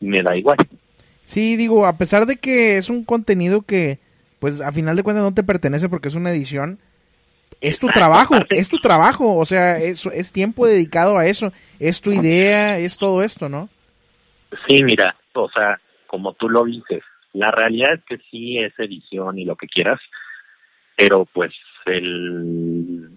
me 0.00 0.22
da 0.22 0.36
igual. 0.36 0.56
Sí, 1.24 1.56
digo, 1.56 1.86
a 1.86 1.98
pesar 1.98 2.24
de 2.26 2.36
que 2.36 2.78
es 2.78 2.88
un 2.88 3.04
contenido 3.04 3.60
que, 3.62 3.98
pues, 4.38 4.62
a 4.62 4.72
final 4.72 4.96
de 4.96 5.02
cuentas 5.02 5.24
no 5.24 5.34
te 5.34 5.42
pertenece 5.42 5.88
porque 5.90 6.08
es 6.08 6.14
una 6.14 6.30
edición, 6.30 6.78
es 7.60 7.78
tu 7.78 7.88
trabajo, 7.88 8.34
es 8.50 8.68
tu 8.68 8.78
trabajo, 8.78 9.36
o 9.36 9.44
sea, 9.44 9.78
es, 9.78 10.06
es 10.06 10.32
tiempo 10.32 10.66
dedicado 10.66 11.18
a 11.18 11.26
eso, 11.26 11.52
es 11.78 12.00
tu 12.00 12.12
idea, 12.12 12.78
es 12.78 12.98
todo 12.98 13.22
esto, 13.22 13.48
¿no? 13.48 13.68
Sí, 14.66 14.82
mira, 14.82 15.16
o 15.34 15.48
sea, 15.50 15.78
como 16.06 16.32
tú 16.34 16.48
lo 16.48 16.64
dices, 16.64 17.02
la 17.32 17.50
realidad 17.50 17.94
es 17.94 18.04
que 18.04 18.18
sí 18.30 18.58
es 18.58 18.72
edición 18.78 19.38
y 19.38 19.44
lo 19.44 19.56
que 19.56 19.66
quieras, 19.66 20.00
pero 20.96 21.26
pues 21.26 21.52
el 21.86 23.10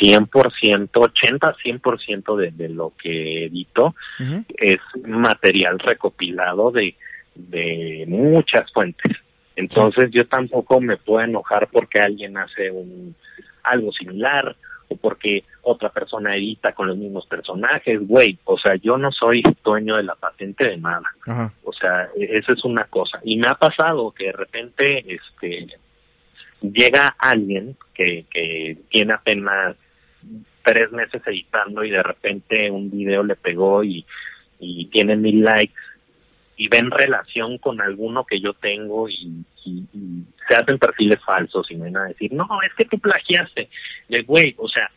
100%, 0.00 0.90
80-100% 0.90 2.36
de, 2.36 2.50
de 2.50 2.68
lo 2.68 2.92
que 3.00 3.46
edito 3.46 3.94
es 4.56 4.80
material 5.06 5.78
recopilado 5.78 6.70
de, 6.70 6.94
de 7.34 8.04
muchas 8.08 8.70
fuentes. 8.72 9.16
Entonces 9.56 10.10
yo 10.12 10.26
tampoco 10.26 10.80
me 10.80 10.96
puedo 10.96 11.24
enojar 11.24 11.68
porque 11.72 12.00
alguien 12.00 12.36
hace 12.36 12.70
un 12.70 13.14
algo 13.62 13.92
similar 13.92 14.56
o 14.88 14.96
porque 14.96 15.44
otra 15.62 15.90
persona 15.90 16.34
edita 16.36 16.72
con 16.72 16.88
los 16.88 16.96
mismos 16.96 17.26
personajes, 17.26 18.00
güey, 18.06 18.38
o 18.44 18.58
sea, 18.58 18.76
yo 18.76 18.96
no 18.96 19.12
soy 19.12 19.42
dueño 19.62 19.96
de 19.96 20.02
la 20.02 20.14
patente 20.14 20.68
de 20.68 20.76
nada. 20.78 21.06
Ajá. 21.26 21.52
O 21.64 21.72
sea, 21.72 22.08
e- 22.16 22.38
eso 22.38 22.54
es 22.54 22.64
una 22.64 22.84
cosa. 22.84 23.20
Y 23.22 23.36
me 23.36 23.48
ha 23.48 23.54
pasado 23.54 24.10
que 24.12 24.24
de 24.26 24.32
repente 24.32 25.04
este 25.14 25.66
llega 26.60 27.14
alguien 27.18 27.76
que, 27.94 28.24
que 28.30 28.78
tiene 28.90 29.12
apenas 29.12 29.76
tres 30.62 30.90
meses 30.90 31.22
editando 31.26 31.84
y 31.84 31.90
de 31.90 32.02
repente 32.02 32.70
un 32.70 32.90
video 32.90 33.22
le 33.22 33.36
pegó 33.36 33.84
y, 33.84 34.04
y 34.58 34.86
tiene 34.86 35.16
mil 35.16 35.42
likes 35.42 35.80
y 36.56 36.68
ven 36.68 36.90
relación 36.90 37.58
con 37.58 37.80
alguno 37.80 38.24
que 38.24 38.40
yo 38.40 38.52
tengo 38.54 39.08
y, 39.08 39.44
y- 39.68 39.98
y 39.98 40.24
se 40.48 40.54
hacen 40.54 40.78
perfiles 40.78 41.18
falsos 41.24 41.70
y 41.70 41.76
me 41.76 41.90
van 41.90 42.04
a 42.04 42.08
decir, 42.08 42.32
no, 42.32 42.46
es 42.66 42.72
que 42.76 42.84
tú 42.86 42.98
plagiaste. 42.98 43.68
De 44.08 44.22
güey, 44.22 44.54
o 44.58 44.68
sea, 44.68 44.90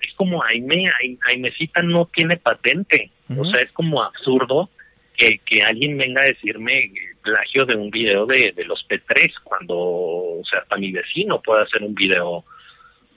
es 0.00 0.12
como 0.14 0.42
Aime, 0.44 0.90
Ai- 1.00 1.18
Aimecita 1.32 1.82
no 1.82 2.06
tiene 2.06 2.36
patente. 2.36 3.10
O 3.36 3.44
sea, 3.44 3.60
es 3.60 3.72
como 3.72 4.02
absurdo 4.02 4.70
que, 5.16 5.38
que 5.44 5.62
alguien 5.62 5.96
venga 5.98 6.22
a 6.22 6.26
decirme 6.26 6.92
plagio 7.22 7.64
de 7.66 7.74
un 7.74 7.90
video 7.90 8.24
de, 8.26 8.52
de 8.54 8.64
los 8.64 8.86
P3 8.88 9.32
cuando, 9.42 9.74
o 9.76 10.42
sea, 10.48 10.60
hasta 10.60 10.76
mi 10.76 10.92
vecino 10.92 11.40
puede 11.42 11.62
hacer 11.64 11.82
un 11.82 11.94
video 11.94 12.44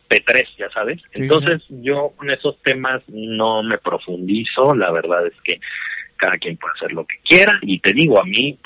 P3, 0.10 0.48
ya 0.58 0.70
sabes. 0.72 1.00
Sí, 1.14 1.22
Entonces, 1.24 1.62
yo 1.70 2.14
con 2.16 2.32
esos 2.32 2.60
temas 2.64 3.04
no 3.08 3.62
me 3.62 3.78
profundizo, 3.78 4.74
la 4.74 4.92
verdad 4.92 5.28
es 5.28 5.34
que 5.44 5.60
cada 6.18 6.38
quien 6.40 6.58
puede 6.58 6.74
hacer 6.74 6.92
lo 6.92 7.06
que 7.06 7.18
quiera 7.24 7.60
y 7.62 7.80
te 7.80 7.94
digo, 7.94 8.20
a 8.20 8.26
mí 8.26 8.58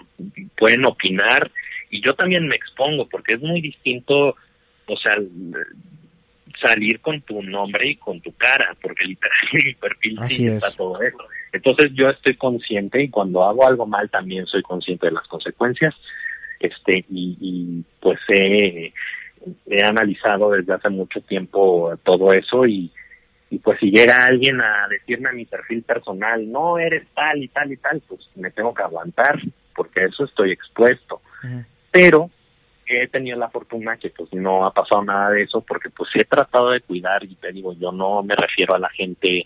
pueden 0.58 0.86
opinar 0.86 1.52
y 1.94 2.02
yo 2.02 2.16
también 2.16 2.48
me 2.48 2.56
expongo 2.56 3.08
porque 3.08 3.34
es 3.34 3.42
muy 3.42 3.62
distinto, 3.62 4.36
o 4.88 4.98
sea, 4.98 5.16
salir 6.60 7.00
con 7.02 7.22
tu 7.22 7.44
nombre 7.44 7.88
y 7.88 7.96
con 7.98 8.20
tu 8.20 8.34
cara, 8.36 8.76
porque 8.82 9.06
literal 9.06 9.38
en 9.54 9.62
mi 9.68 9.74
perfil 9.76 10.20
Así 10.20 10.36
sí 10.36 10.48
es. 10.48 10.56
está 10.56 10.72
todo 10.72 11.00
eso. 11.04 11.20
Entonces 11.52 11.92
yo 11.94 12.10
estoy 12.10 12.36
consciente 12.36 13.04
y 13.04 13.10
cuando 13.10 13.44
hago 13.44 13.68
algo 13.68 13.86
mal 13.86 14.10
también 14.10 14.48
soy 14.48 14.64
consciente 14.64 15.06
de 15.06 15.12
las 15.12 15.28
consecuencias, 15.28 15.94
este 16.60 17.06
y, 17.12 17.38
y 17.40 17.84
pues 18.00 18.20
he, 18.30 18.92
he 19.68 19.86
analizado 19.86 20.50
desde 20.50 20.74
hace 20.74 20.90
mucho 20.90 21.22
tiempo 21.22 21.94
todo 22.04 22.34
eso 22.34 22.66
y, 22.66 22.92
y 23.52 23.60
pues 23.60 23.80
si 23.80 23.92
llega 23.92 24.26
alguien 24.26 24.60
a 24.62 24.88
decirme 24.90 25.30
a 25.30 25.34
mi 25.34 25.46
perfil 25.46 25.84
personal, 25.84 26.52
no 26.52 26.80
eres 26.80 27.06
tal 27.14 27.44
y 27.44 27.50
tal 27.50 27.72
y 27.72 27.78
tal, 27.78 28.02
pues 28.08 28.22
me 28.36 28.50
tengo 28.50 28.74
que 28.74 28.82
aguantar, 28.82 29.40
porque 29.76 30.02
a 30.02 30.06
eso 30.08 30.24
estoy 30.24 30.52
expuesto. 30.54 31.22
Ujú. 31.44 31.64
Pero 31.94 32.32
he 32.88 33.08
tenido 33.08 33.38
la 33.38 33.50
fortuna 33.50 33.98
que 33.98 34.10
pues 34.10 34.34
no 34.34 34.66
ha 34.66 34.74
pasado 34.74 35.04
nada 35.04 35.30
de 35.30 35.44
eso, 35.44 35.62
porque 35.62 35.92
pues 35.92 36.10
he 36.16 36.26
tratado 36.26 36.72
de 36.72 36.82
cuidar 36.82 37.24
y 37.24 37.36
te 37.36 37.52
digo, 37.52 37.74
yo 37.74 37.92
no 37.92 38.24
me 38.24 38.36
refiero 38.36 38.74
a 38.74 38.80
la 38.80 38.90
gente 38.90 39.46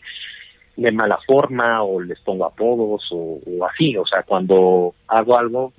de 0.77 0.91
mala 0.91 1.19
forma 1.27 1.83
o 1.83 2.01
les 2.01 2.19
pongo 2.21 2.45
apodos 2.45 3.05
o, 3.11 3.39
o 3.45 3.65
así, 3.65 3.97
o 3.97 4.05
sea, 4.05 4.23
cuando 4.23 4.95
hago 5.07 5.37
algo 5.37 5.73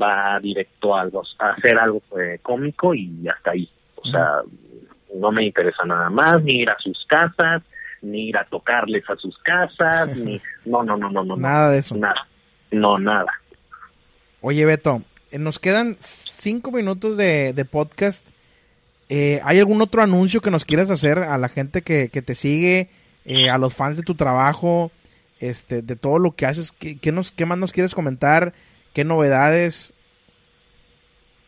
va 0.00 0.38
directo 0.40 0.94
a 0.94 1.00
algo, 1.00 1.22
a 1.38 1.50
hacer 1.50 1.78
algo 1.80 2.02
eh, 2.20 2.38
cómico 2.42 2.94
y 2.94 3.26
hasta 3.28 3.52
ahí, 3.52 3.68
o 3.96 4.04
sea, 4.10 4.42
no 5.14 5.32
me 5.32 5.46
interesa 5.46 5.84
nada 5.86 6.10
más, 6.10 6.42
ni 6.42 6.60
ir 6.62 6.70
a 6.70 6.76
sus 6.78 7.02
casas, 7.06 7.62
ni 8.02 8.28
ir 8.28 8.36
a 8.36 8.44
tocarles 8.44 9.08
a 9.08 9.16
sus 9.16 9.38
casas, 9.38 10.14
ni, 10.16 10.38
no, 10.66 10.82
no, 10.82 10.98
no, 10.98 11.10
no, 11.10 11.24
no, 11.24 11.36
Nada 11.36 11.70
de 11.70 11.78
eso. 11.78 11.96
nada, 11.96 12.26
no, 12.70 12.98
nada. 12.98 13.32
Oye, 14.42 14.66
Beto, 14.66 15.00
nos 15.38 15.58
quedan 15.58 15.96
cinco 16.00 16.70
minutos 16.70 17.16
de, 17.16 17.66
podcast. 17.70 18.26
Eh, 19.08 19.40
¿Hay 19.44 19.58
algún 19.58 19.82
otro 19.82 20.02
anuncio 20.02 20.40
que 20.40 20.50
nos 20.50 20.64
quieras 20.64 20.90
hacer 20.90 21.18
a 21.18 21.36
la 21.38 21.48
gente 21.48 21.82
que, 21.82 22.08
te 22.08 22.34
sigue, 22.34 22.88
eh, 23.24 23.50
a 23.50 23.58
los 23.58 23.74
fans 23.74 23.96
de 23.96 24.02
tu 24.02 24.14
trabajo, 24.14 24.90
este, 25.40 25.82
de 25.82 25.96
todo 25.96 26.18
lo 26.18 26.32
que 26.32 26.46
haces? 26.46 26.72
¿Qué, 26.72 27.12
nos, 27.12 27.32
¿Qué 27.32 27.46
más 27.46 27.58
nos 27.58 27.72
quieres 27.72 27.94
comentar? 27.94 28.54
¿Qué 28.92 29.04
novedades? 29.04 29.92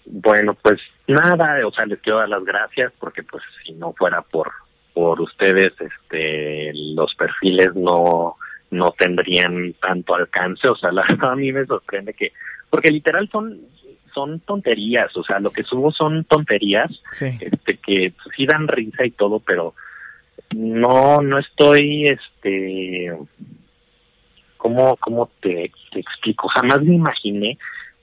Bueno, 0.05 0.55
pues 0.63 0.81
nada, 1.07 1.67
o 1.67 1.73
sea, 1.73 1.87
les 1.87 2.01
quiero 2.01 2.19
dar 2.19 2.29
las 2.29 2.45
gracias 2.45 2.93
porque 2.99 3.23
pues 3.23 3.43
si 3.65 3.73
no 3.73 3.93
fuera 3.93 4.23
por 4.23 4.53
por 4.97 5.21
ustedes, 5.21 5.75
este, 5.79 6.73
los 6.73 7.15
perfiles 7.17 7.75
no 7.75 8.37
no 8.71 8.95
tendrían 8.99 9.75
tanto 9.75 10.15
alcance, 10.15 10.69
o 10.69 10.77
sea, 10.77 10.91
la 10.91 11.05
a 11.21 11.37
mí 11.37 11.53
me 11.53 11.67
sorprende 11.67 12.15
que 12.15 12.33
porque 12.71 12.91
literal 12.91 13.29
son 13.31 13.61
son 14.15 14.41
tonterías, 14.41 15.15
o 15.17 15.23
sea, 15.23 15.39
lo 15.41 15.51
que 15.51 15.63
subo 15.63 15.93
son 15.93 16.25
tonterías, 16.25 16.91
Sí. 17.13 17.27
este 17.41 17.77
que 17.77 18.13
pues, 18.17 18.35
sí 18.35 18.47
dan 18.47 18.67
risa 18.67 19.05
y 19.05 19.11
todo, 19.11 19.41
pero 19.41 19.75
no 20.55 21.21
no 21.21 21.39
estoy 21.39 22.07
este 22.09 23.13
cómo 24.57 24.97
cómo 24.97 25.31
te, 25.41 25.71
te 25.93 26.01
explico, 26.01 26.49
jamás 26.49 26.83
me 26.83 26.95
imaginé 26.95 27.59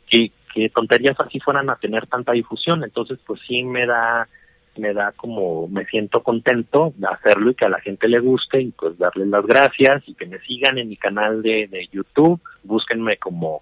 que, 0.10 0.32
que 0.54 0.70
tonterías 0.70 1.20
así 1.20 1.40
fueran 1.40 1.70
a 1.70 1.76
tener 1.78 2.06
tanta 2.08 2.32
difusión. 2.34 2.84
Entonces, 2.84 3.18
pues 3.26 3.42
sí 3.48 3.64
me 3.64 3.86
da, 3.88 4.28
me 4.78 4.94
da 4.94 5.12
como, 5.14 5.68
me 5.68 5.86
siento 5.86 6.22
contento 6.22 6.94
de 6.98 7.08
hacerlo 7.08 7.52
y 7.52 7.56
que 7.56 7.66
a 7.66 7.70
la 7.70 7.80
gente 7.82 8.08
le 8.08 8.20
guste 8.20 8.62
y 8.62 8.72
pues 8.72 8.98
darles 9.00 9.28
las 9.28 9.46
gracias 9.46 10.04
y 10.08 10.14
que 10.14 10.28
me 10.28 10.40
sigan 10.40 10.78
en 10.78 10.90
mi 10.90 10.98
canal 10.98 11.42
de, 11.42 11.68
de 11.68 11.88
YouTube, 11.92 12.40
búsquenme 12.64 13.18
como 13.18 13.62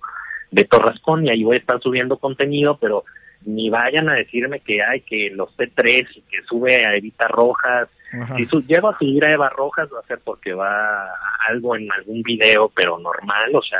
de 0.52 0.66
Torrascón 0.66 1.26
y 1.26 1.30
ahí 1.30 1.44
voy 1.44 1.56
a 1.56 1.60
estar 1.60 1.80
subiendo 1.82 2.18
contenido, 2.18 2.78
pero 2.80 3.04
ni 3.46 3.70
vayan 3.70 4.10
a 4.10 4.14
decirme 4.14 4.60
que 4.60 4.84
hay 4.84 5.02
que 5.02 5.32
los 5.32 5.50
P3 5.58 6.08
y 6.16 6.22
que 6.22 6.44
sube 6.44 6.86
a 6.86 6.96
Evita 6.96 7.28
Rojas 7.28 7.90
Ajá. 8.14 8.36
si 8.36 8.46
su, 8.46 8.62
llego 8.66 8.90
a 8.90 8.98
seguir 8.98 9.26
a 9.26 9.32
Eva 9.32 9.50
Rojas 9.50 9.90
va 9.94 10.00
a 10.00 10.08
ser 10.08 10.20
porque 10.24 10.54
va 10.54 11.10
algo 11.48 11.76
en 11.76 11.92
algún 11.92 12.22
video, 12.24 12.72
pero 12.76 13.00
normal, 13.00 13.56
o 13.56 13.62
sea, 13.62 13.80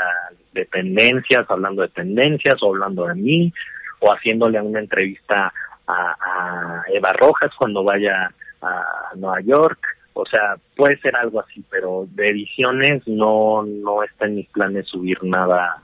de 0.52 0.64
tendencias, 0.66 1.48
hablando 1.50 1.82
de 1.82 1.88
tendencias, 1.88 2.54
o 2.62 2.70
hablando 2.70 3.06
de 3.06 3.14
mí, 3.14 3.52
o 4.00 4.12
haciéndole 4.12 4.60
una 4.60 4.80
entrevista 4.80 5.52
a, 5.86 6.16
a 6.20 6.82
Eva 6.88 7.12
Rojas 7.12 7.50
cuando 7.58 7.84
vaya 7.84 8.32
a 8.62 9.12
Nueva 9.16 9.40
York, 9.42 9.80
o 10.14 10.24
sea, 10.26 10.56
puede 10.76 10.98
ser 10.98 11.16
algo 11.16 11.40
así, 11.40 11.64
pero 11.70 12.06
de 12.10 12.26
ediciones 12.26 13.06
no, 13.06 13.62
no 13.64 14.02
está 14.02 14.26
en 14.26 14.36
mis 14.36 14.48
planes 14.48 14.86
subir 14.86 15.22
nada, 15.22 15.82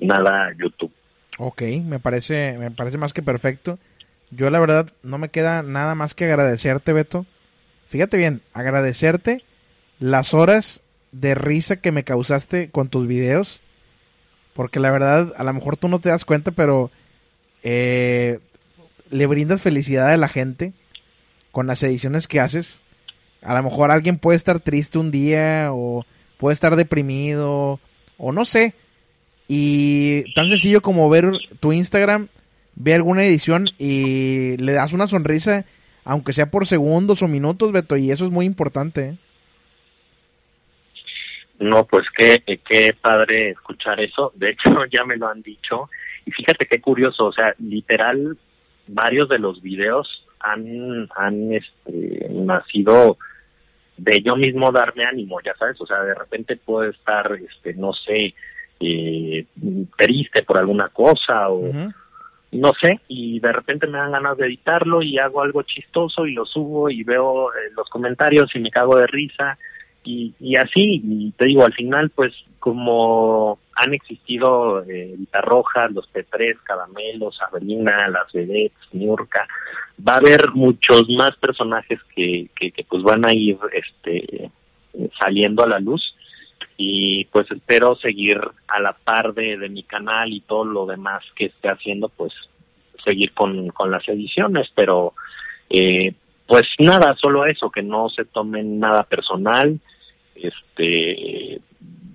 nada 0.00 0.52
YouTube. 0.58 0.92
Ok, 1.38 1.62
me 1.84 1.98
parece, 1.98 2.56
me 2.58 2.70
parece 2.70 2.98
más 2.98 3.12
que 3.12 3.22
perfecto. 3.22 3.78
Yo 4.30 4.50
la 4.50 4.60
verdad 4.60 4.92
no 5.02 5.18
me 5.18 5.30
queda 5.30 5.62
nada 5.62 5.94
más 5.94 6.14
que 6.14 6.26
agradecerte, 6.26 6.92
Beto. 6.92 7.26
Fíjate 7.88 8.16
bien, 8.16 8.42
agradecerte 8.52 9.42
las 9.98 10.34
horas 10.34 10.82
de 11.12 11.34
risa 11.34 11.76
que 11.76 11.92
me 11.92 12.04
causaste 12.04 12.70
con 12.70 12.88
tus 12.88 13.06
videos. 13.06 13.60
Porque 14.54 14.80
la 14.80 14.90
verdad, 14.90 15.32
a 15.36 15.44
lo 15.44 15.52
mejor 15.52 15.76
tú 15.76 15.88
no 15.88 15.98
te 15.98 16.08
das 16.08 16.24
cuenta, 16.24 16.50
pero 16.52 16.90
eh, 17.62 18.38
le 19.10 19.26
brindas 19.26 19.60
felicidad 19.60 20.10
a 20.10 20.16
la 20.16 20.28
gente 20.28 20.72
con 21.50 21.66
las 21.66 21.82
ediciones 21.82 22.28
que 22.28 22.40
haces. 22.40 22.80
A 23.42 23.54
lo 23.54 23.62
mejor 23.62 23.90
alguien 23.90 24.18
puede 24.18 24.36
estar 24.36 24.60
triste 24.60 24.98
un 24.98 25.10
día 25.10 25.68
o 25.72 26.04
puede 26.38 26.54
estar 26.54 26.76
deprimido 26.76 27.80
o 28.18 28.32
no 28.32 28.44
sé. 28.44 28.74
Y 29.52 30.32
tan 30.34 30.48
sencillo 30.48 30.80
como 30.80 31.10
ver 31.10 31.24
tu 31.58 31.72
Instagram, 31.72 32.28
ve 32.76 32.94
alguna 32.94 33.24
edición 33.24 33.66
y 33.78 34.56
le 34.58 34.72
das 34.72 34.92
una 34.92 35.08
sonrisa 35.08 35.64
aunque 36.04 36.32
sea 36.32 36.50
por 36.50 36.66
segundos 36.66 37.22
o 37.22 37.28
minutos, 37.28 37.72
Beto, 37.72 37.96
y 37.96 38.10
eso 38.10 38.24
es 38.24 38.30
muy 38.30 38.46
importante. 38.46 39.08
¿eh? 39.08 39.16
No, 41.58 41.84
pues 41.84 42.06
qué, 42.16 42.42
qué 42.46 42.94
padre 43.00 43.50
escuchar 43.50 44.00
eso. 44.00 44.32
De 44.34 44.50
hecho, 44.50 44.84
ya 44.90 45.04
me 45.04 45.16
lo 45.16 45.28
han 45.28 45.42
dicho. 45.42 45.90
Y 46.26 46.30
fíjate 46.30 46.66
qué 46.66 46.80
curioso, 46.80 47.26
o 47.26 47.32
sea, 47.32 47.54
literal, 47.58 48.36
varios 48.86 49.28
de 49.28 49.38
los 49.38 49.60
videos 49.62 50.26
han, 50.38 51.08
han 51.16 51.52
este, 51.52 52.28
nacido 52.30 53.18
de 53.96 54.22
yo 54.22 54.36
mismo 54.36 54.72
darme 54.72 55.04
ánimo, 55.04 55.40
ya 55.42 55.54
sabes, 55.56 55.78
o 55.80 55.86
sea, 55.86 56.00
de 56.02 56.14
repente 56.14 56.56
puedo 56.56 56.88
estar, 56.88 57.32
este, 57.34 57.74
no 57.74 57.92
sé, 57.92 58.34
eh, 58.80 59.46
triste 59.96 60.42
por 60.42 60.58
alguna 60.58 60.88
cosa 60.88 61.50
o 61.50 61.62
no 62.52 62.72
sé, 62.82 63.00
y 63.06 63.38
de 63.38 63.52
repente 63.52 63.86
me 63.86 63.98
dan 63.98 64.10
ganas 64.10 64.36
de 64.36 64.46
editarlo 64.46 65.02
y 65.02 65.18
hago 65.18 65.42
algo 65.42 65.62
chistoso 65.62 66.26
y 66.26 66.32
lo 66.32 66.44
subo 66.44 66.90
y 66.90 67.04
veo 67.04 67.52
eh, 67.52 67.70
los 67.76 67.88
comentarios 67.88 68.50
y 68.54 68.58
me 68.58 68.70
cago 68.70 68.96
de 68.96 69.06
risa 69.06 69.56
y, 70.02 70.34
y 70.40 70.56
así, 70.56 71.00
y 71.04 71.30
te 71.32 71.46
digo, 71.46 71.64
al 71.64 71.74
final, 71.74 72.10
pues 72.10 72.32
como 72.58 73.58
han 73.74 73.94
existido 73.94 74.82
eh, 74.84 75.16
Rojas, 75.42 75.92
los 75.92 76.10
P3, 76.12 76.58
Caramelos, 76.62 77.38
Avelina, 77.42 77.96
las 78.08 78.32
Vedettes, 78.32 78.88
Niurka, 78.92 79.46
va 80.06 80.14
a 80.14 80.18
haber 80.18 80.50
muchos 80.52 81.08
más 81.10 81.36
personajes 81.36 82.00
que, 82.14 82.48
que, 82.58 82.72
que, 82.72 82.84
pues 82.84 83.02
van 83.02 83.26
a 83.28 83.32
ir 83.32 83.58
este 83.72 84.50
saliendo 85.18 85.64
a 85.64 85.68
la 85.68 85.78
luz 85.78 86.14
y 86.82 87.26
pues 87.26 87.46
espero 87.50 87.94
seguir 87.96 88.40
a 88.66 88.80
la 88.80 88.94
par 88.94 89.34
de, 89.34 89.58
de 89.58 89.68
mi 89.68 89.82
canal 89.82 90.32
y 90.32 90.40
todo 90.40 90.64
lo 90.64 90.86
demás 90.86 91.22
que 91.36 91.44
esté 91.44 91.68
haciendo, 91.68 92.08
pues 92.08 92.32
seguir 93.04 93.34
con, 93.34 93.68
con 93.68 93.90
las 93.90 94.08
ediciones, 94.08 94.66
pero 94.74 95.12
eh, 95.68 96.14
pues 96.46 96.62
nada, 96.78 97.14
solo 97.20 97.44
eso, 97.44 97.70
que 97.70 97.82
no 97.82 98.08
se 98.08 98.24
tomen 98.24 98.78
nada 98.78 99.02
personal, 99.02 99.78
este 100.34 101.60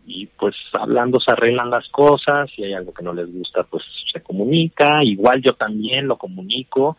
y 0.08 0.26
pues 0.36 0.56
hablando 0.74 1.20
se 1.20 1.32
arreglan 1.32 1.70
las 1.70 1.88
cosas, 1.90 2.50
si 2.56 2.64
hay 2.64 2.74
algo 2.74 2.92
que 2.92 3.04
no 3.04 3.14
les 3.14 3.32
gusta, 3.32 3.62
pues 3.66 3.84
se 4.12 4.24
comunica, 4.24 5.04
igual 5.04 5.44
yo 5.44 5.54
también 5.54 6.08
lo 6.08 6.18
comunico, 6.18 6.98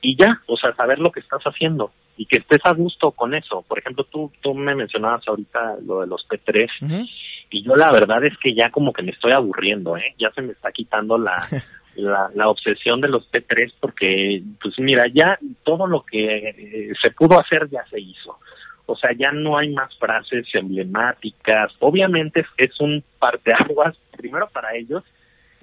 y 0.00 0.16
ya, 0.16 0.40
o 0.46 0.56
sea, 0.56 0.72
saber 0.76 1.00
lo 1.00 1.10
que 1.10 1.18
estás 1.18 1.42
haciendo 1.42 1.90
y 2.20 2.26
que 2.26 2.36
estés 2.36 2.60
a 2.64 2.74
gusto 2.74 3.12
con 3.12 3.32
eso. 3.32 3.64
Por 3.66 3.78
ejemplo, 3.78 4.04
tú, 4.04 4.30
tú 4.42 4.52
me 4.52 4.74
mencionabas 4.74 5.26
ahorita 5.26 5.76
lo 5.86 6.02
de 6.02 6.06
los 6.06 6.28
P3 6.28 7.08
y 7.48 7.62
yo 7.62 7.74
la 7.74 7.90
verdad 7.90 8.22
es 8.22 8.36
que 8.36 8.54
ya 8.54 8.68
como 8.68 8.92
que 8.92 9.02
me 9.02 9.12
estoy 9.12 9.32
aburriendo, 9.32 9.96
¿eh? 9.96 10.14
Ya 10.18 10.30
se 10.32 10.42
me 10.42 10.52
está 10.52 10.70
quitando 10.70 11.16
la, 11.16 11.38
la, 11.94 12.30
la, 12.34 12.48
obsesión 12.48 13.00
de 13.00 13.08
los 13.08 13.26
P3 13.32 13.72
porque, 13.80 14.42
pues 14.60 14.78
mira, 14.78 15.04
ya 15.10 15.38
todo 15.62 15.86
lo 15.86 16.04
que 16.04 16.50
eh, 16.50 16.92
se 17.00 17.10
pudo 17.12 17.40
hacer 17.40 17.70
ya 17.70 17.86
se 17.86 17.98
hizo. 17.98 18.38
O 18.84 18.94
sea, 18.96 19.12
ya 19.16 19.32
no 19.32 19.56
hay 19.56 19.70
más 19.70 19.96
frases 19.96 20.46
emblemáticas. 20.52 21.72
Obviamente 21.78 22.44
es 22.58 22.78
un 22.80 23.02
parteaguas, 23.18 23.96
primero 24.14 24.46
para 24.50 24.76
ellos 24.76 25.04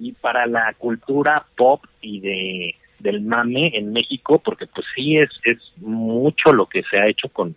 y 0.00 0.10
para 0.10 0.44
la 0.48 0.74
cultura 0.76 1.46
pop 1.56 1.84
y 2.00 2.18
de 2.18 2.74
del 2.98 3.20
mame 3.20 3.72
en 3.74 3.92
México, 3.92 4.40
porque 4.44 4.66
pues 4.66 4.86
sí 4.94 5.16
es, 5.16 5.30
es 5.44 5.58
mucho 5.78 6.52
lo 6.52 6.66
que 6.66 6.82
se 6.90 6.98
ha 6.98 7.08
hecho 7.08 7.28
con, 7.28 7.56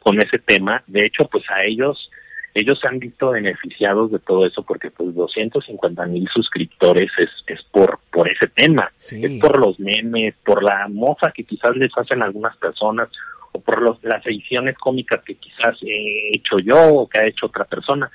con 0.00 0.18
ese 0.18 0.38
tema. 0.38 0.82
De 0.86 1.00
hecho, 1.04 1.26
pues 1.26 1.44
a 1.50 1.64
ellos 1.64 2.10
ellos 2.54 2.78
se 2.80 2.88
han 2.88 3.00
visto 3.00 3.30
beneficiados 3.30 4.12
de 4.12 4.20
todo 4.20 4.46
eso 4.46 4.62
porque 4.62 4.90
pues 4.90 5.12
250 5.12 6.06
mil 6.06 6.28
suscriptores 6.32 7.10
es, 7.18 7.30
es 7.48 7.60
por, 7.64 7.98
por 8.12 8.28
ese 8.28 8.46
tema, 8.46 8.92
es 9.10 9.40
por 9.40 9.58
los 9.58 9.80
memes, 9.80 10.34
por 10.44 10.62
la 10.62 10.86
mofa 10.88 11.32
que 11.32 11.42
quizás 11.42 11.76
les 11.76 11.90
hacen 11.98 12.22
algunas 12.22 12.56
personas 12.56 13.08
o 13.50 13.60
por 13.60 13.82
los, 13.82 14.02
las 14.04 14.24
ediciones 14.24 14.78
cómicas 14.78 15.22
que 15.24 15.34
quizás 15.34 15.76
he 15.82 16.36
hecho 16.36 16.60
yo 16.60 16.94
o 16.94 17.08
que 17.08 17.20
ha 17.20 17.26
hecho 17.26 17.46
otra 17.46 17.64
persona. 17.64 18.08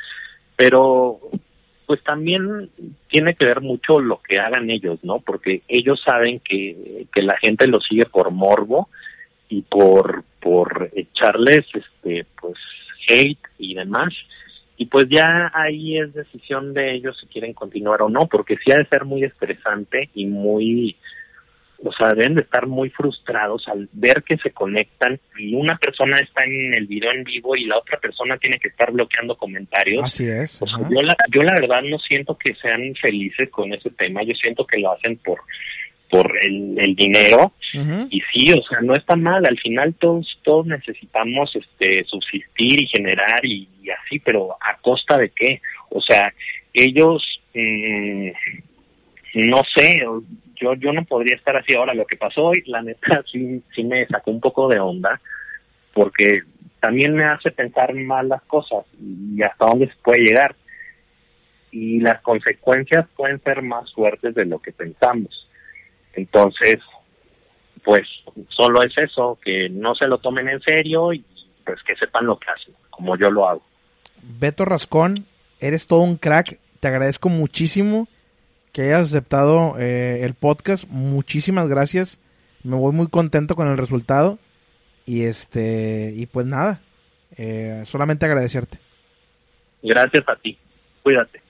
Pero 0.55 1.19
pues 1.89 2.03
también 2.03 2.69
tiene 3.07 3.33
que 3.33 3.47
ver 3.47 3.61
mucho 3.61 3.99
lo 3.99 4.21
que 4.21 4.37
hagan 4.37 4.69
ellos, 4.69 4.99
¿no? 5.01 5.21
Porque 5.21 5.63
ellos 5.67 5.99
saben 6.05 6.39
que, 6.39 7.07
que 7.11 7.23
la 7.23 7.35
gente 7.39 7.65
lo 7.65 7.79
sigue 7.81 8.05
por 8.05 8.29
morbo 8.29 8.89
y 9.49 9.63
por, 9.63 10.23
por 10.39 10.91
echarles, 10.93 11.65
este, 11.73 12.27
pues, 12.39 12.59
hate 13.07 13.39
y 13.57 13.73
demás. 13.73 14.13
Y 14.77 14.85
pues 14.85 15.07
ya 15.09 15.51
ahí 15.51 15.97
es 15.97 16.13
decisión 16.13 16.75
de 16.75 16.93
ellos 16.93 17.17
si 17.19 17.25
quieren 17.25 17.53
continuar 17.53 18.03
o 18.03 18.09
no, 18.09 18.27
porque 18.27 18.57
sí 18.63 18.71
ha 18.71 18.77
de 18.77 18.85
ser 18.85 19.05
muy 19.05 19.23
estresante 19.23 20.11
y 20.13 20.27
muy, 20.27 20.95
o 21.83 21.93
sea, 21.93 22.13
deben 22.13 22.35
de 22.35 22.41
estar 22.41 22.67
muy 22.67 22.89
frustrados 22.89 23.67
al 23.67 23.87
ver 23.93 24.23
que 24.23 24.37
se 24.37 24.51
conectan 24.51 25.19
y 25.37 25.55
una 25.55 25.77
persona 25.77 26.19
está 26.19 26.45
en 26.45 26.73
el 26.73 26.87
video 26.87 27.09
en 27.13 27.23
vivo 27.23 27.55
y 27.55 27.65
la 27.65 27.77
otra 27.77 27.97
persona 27.99 28.37
tiene 28.37 28.59
que 28.59 28.67
estar 28.67 28.91
bloqueando 28.91 29.37
comentarios. 29.37 30.03
Así 30.03 30.27
es. 30.27 30.61
O 30.61 30.67
sea, 30.67 30.89
yo 30.89 31.01
la, 31.01 31.15
yo 31.31 31.41
la 31.41 31.53
verdad 31.53 31.81
no 31.83 31.97
siento 31.99 32.37
que 32.37 32.53
sean 32.55 32.93
felices 33.01 33.49
con 33.49 33.73
ese 33.73 33.91
tema, 33.91 34.23
yo 34.23 34.33
siento 34.33 34.65
que 34.67 34.79
lo 34.79 34.91
hacen 34.91 35.17
por 35.17 35.39
por 36.09 36.33
el, 36.41 36.75
el 36.79 36.95
dinero 36.95 37.53
y 38.09 38.19
sí, 38.33 38.51
o 38.51 38.63
sea, 38.63 38.81
no 38.81 38.95
está 38.95 39.15
mal, 39.15 39.45
al 39.45 39.59
final 39.59 39.93
todos 39.93 40.39
todos 40.43 40.65
necesitamos 40.65 41.55
este 41.55 42.03
subsistir 42.05 42.81
y 42.81 42.87
generar 42.87 43.45
y, 43.45 43.67
así, 43.91 44.17
pero 44.19 44.53
a 44.53 44.75
costa 44.81 45.17
de 45.17 45.29
qué? 45.29 45.61
O 45.91 46.01
sea, 46.01 46.33
ellos 46.73 47.23
mm, 47.53 48.29
no 49.35 49.61
sé, 49.75 50.01
yo 50.59 50.73
yo 50.75 50.91
no 50.93 51.03
podría 51.05 51.35
estar 51.35 51.55
así 51.55 51.75
ahora. 51.75 51.93
Lo 51.93 52.05
que 52.05 52.17
pasó 52.17 52.45
hoy, 52.45 52.63
la 52.65 52.81
neta 52.81 53.23
sí 53.31 53.61
sí 53.73 53.83
me 53.83 54.05
sacó 54.07 54.31
un 54.31 54.39
poco 54.39 54.67
de 54.67 54.79
onda 54.79 55.19
porque 55.93 56.41
también 56.79 57.13
me 57.13 57.25
hace 57.25 57.51
pensar 57.51 57.93
mal 57.93 58.29
las 58.29 58.41
cosas 58.43 58.85
y 58.99 59.41
hasta 59.41 59.65
dónde 59.65 59.87
se 59.87 59.95
puede 60.03 60.23
llegar. 60.23 60.55
Y 61.71 61.99
las 61.99 62.21
consecuencias 62.21 63.05
pueden 63.15 63.41
ser 63.43 63.61
más 63.61 63.91
fuertes 63.93 64.33
de 64.33 64.45
lo 64.45 64.59
que 64.59 64.71
pensamos. 64.71 65.47
Entonces, 66.13 66.77
pues 67.83 68.07
solo 68.49 68.81
es 68.81 68.97
eso, 68.97 69.37
que 69.43 69.69
no 69.69 69.93
se 69.95 70.07
lo 70.07 70.17
tomen 70.17 70.49
en 70.49 70.61
serio 70.61 71.13
y 71.13 71.23
pues 71.65 71.81
que 71.83 71.95
sepan 71.95 72.25
lo 72.25 72.39
que 72.39 72.49
hacen, 72.49 72.73
como 72.89 73.15
yo 73.17 73.29
lo 73.29 73.47
hago. 73.47 73.61
Beto 74.21 74.65
Rascón, 74.65 75.25
eres 75.59 75.87
todo 75.87 76.01
un 76.01 76.17
crack, 76.17 76.59
te 76.79 76.87
agradezco 76.87 77.29
muchísimo 77.29 78.07
que 78.71 78.83
hayas 78.83 79.09
aceptado 79.09 79.77
eh, 79.79 80.21
el 80.23 80.33
podcast, 80.33 80.85
muchísimas 80.89 81.67
gracias, 81.67 82.19
me 82.63 82.75
voy 82.75 82.93
muy 82.93 83.07
contento 83.07 83.55
con 83.55 83.67
el 83.67 83.77
resultado 83.77 84.39
y 85.05 85.23
este 85.23 86.13
y 86.15 86.25
pues 86.25 86.45
nada, 86.45 86.81
eh, 87.37 87.83
solamente 87.85 88.25
agradecerte. 88.25 88.79
Gracias 89.81 90.27
a 90.27 90.35
ti, 90.35 90.57
cuídate. 91.03 91.41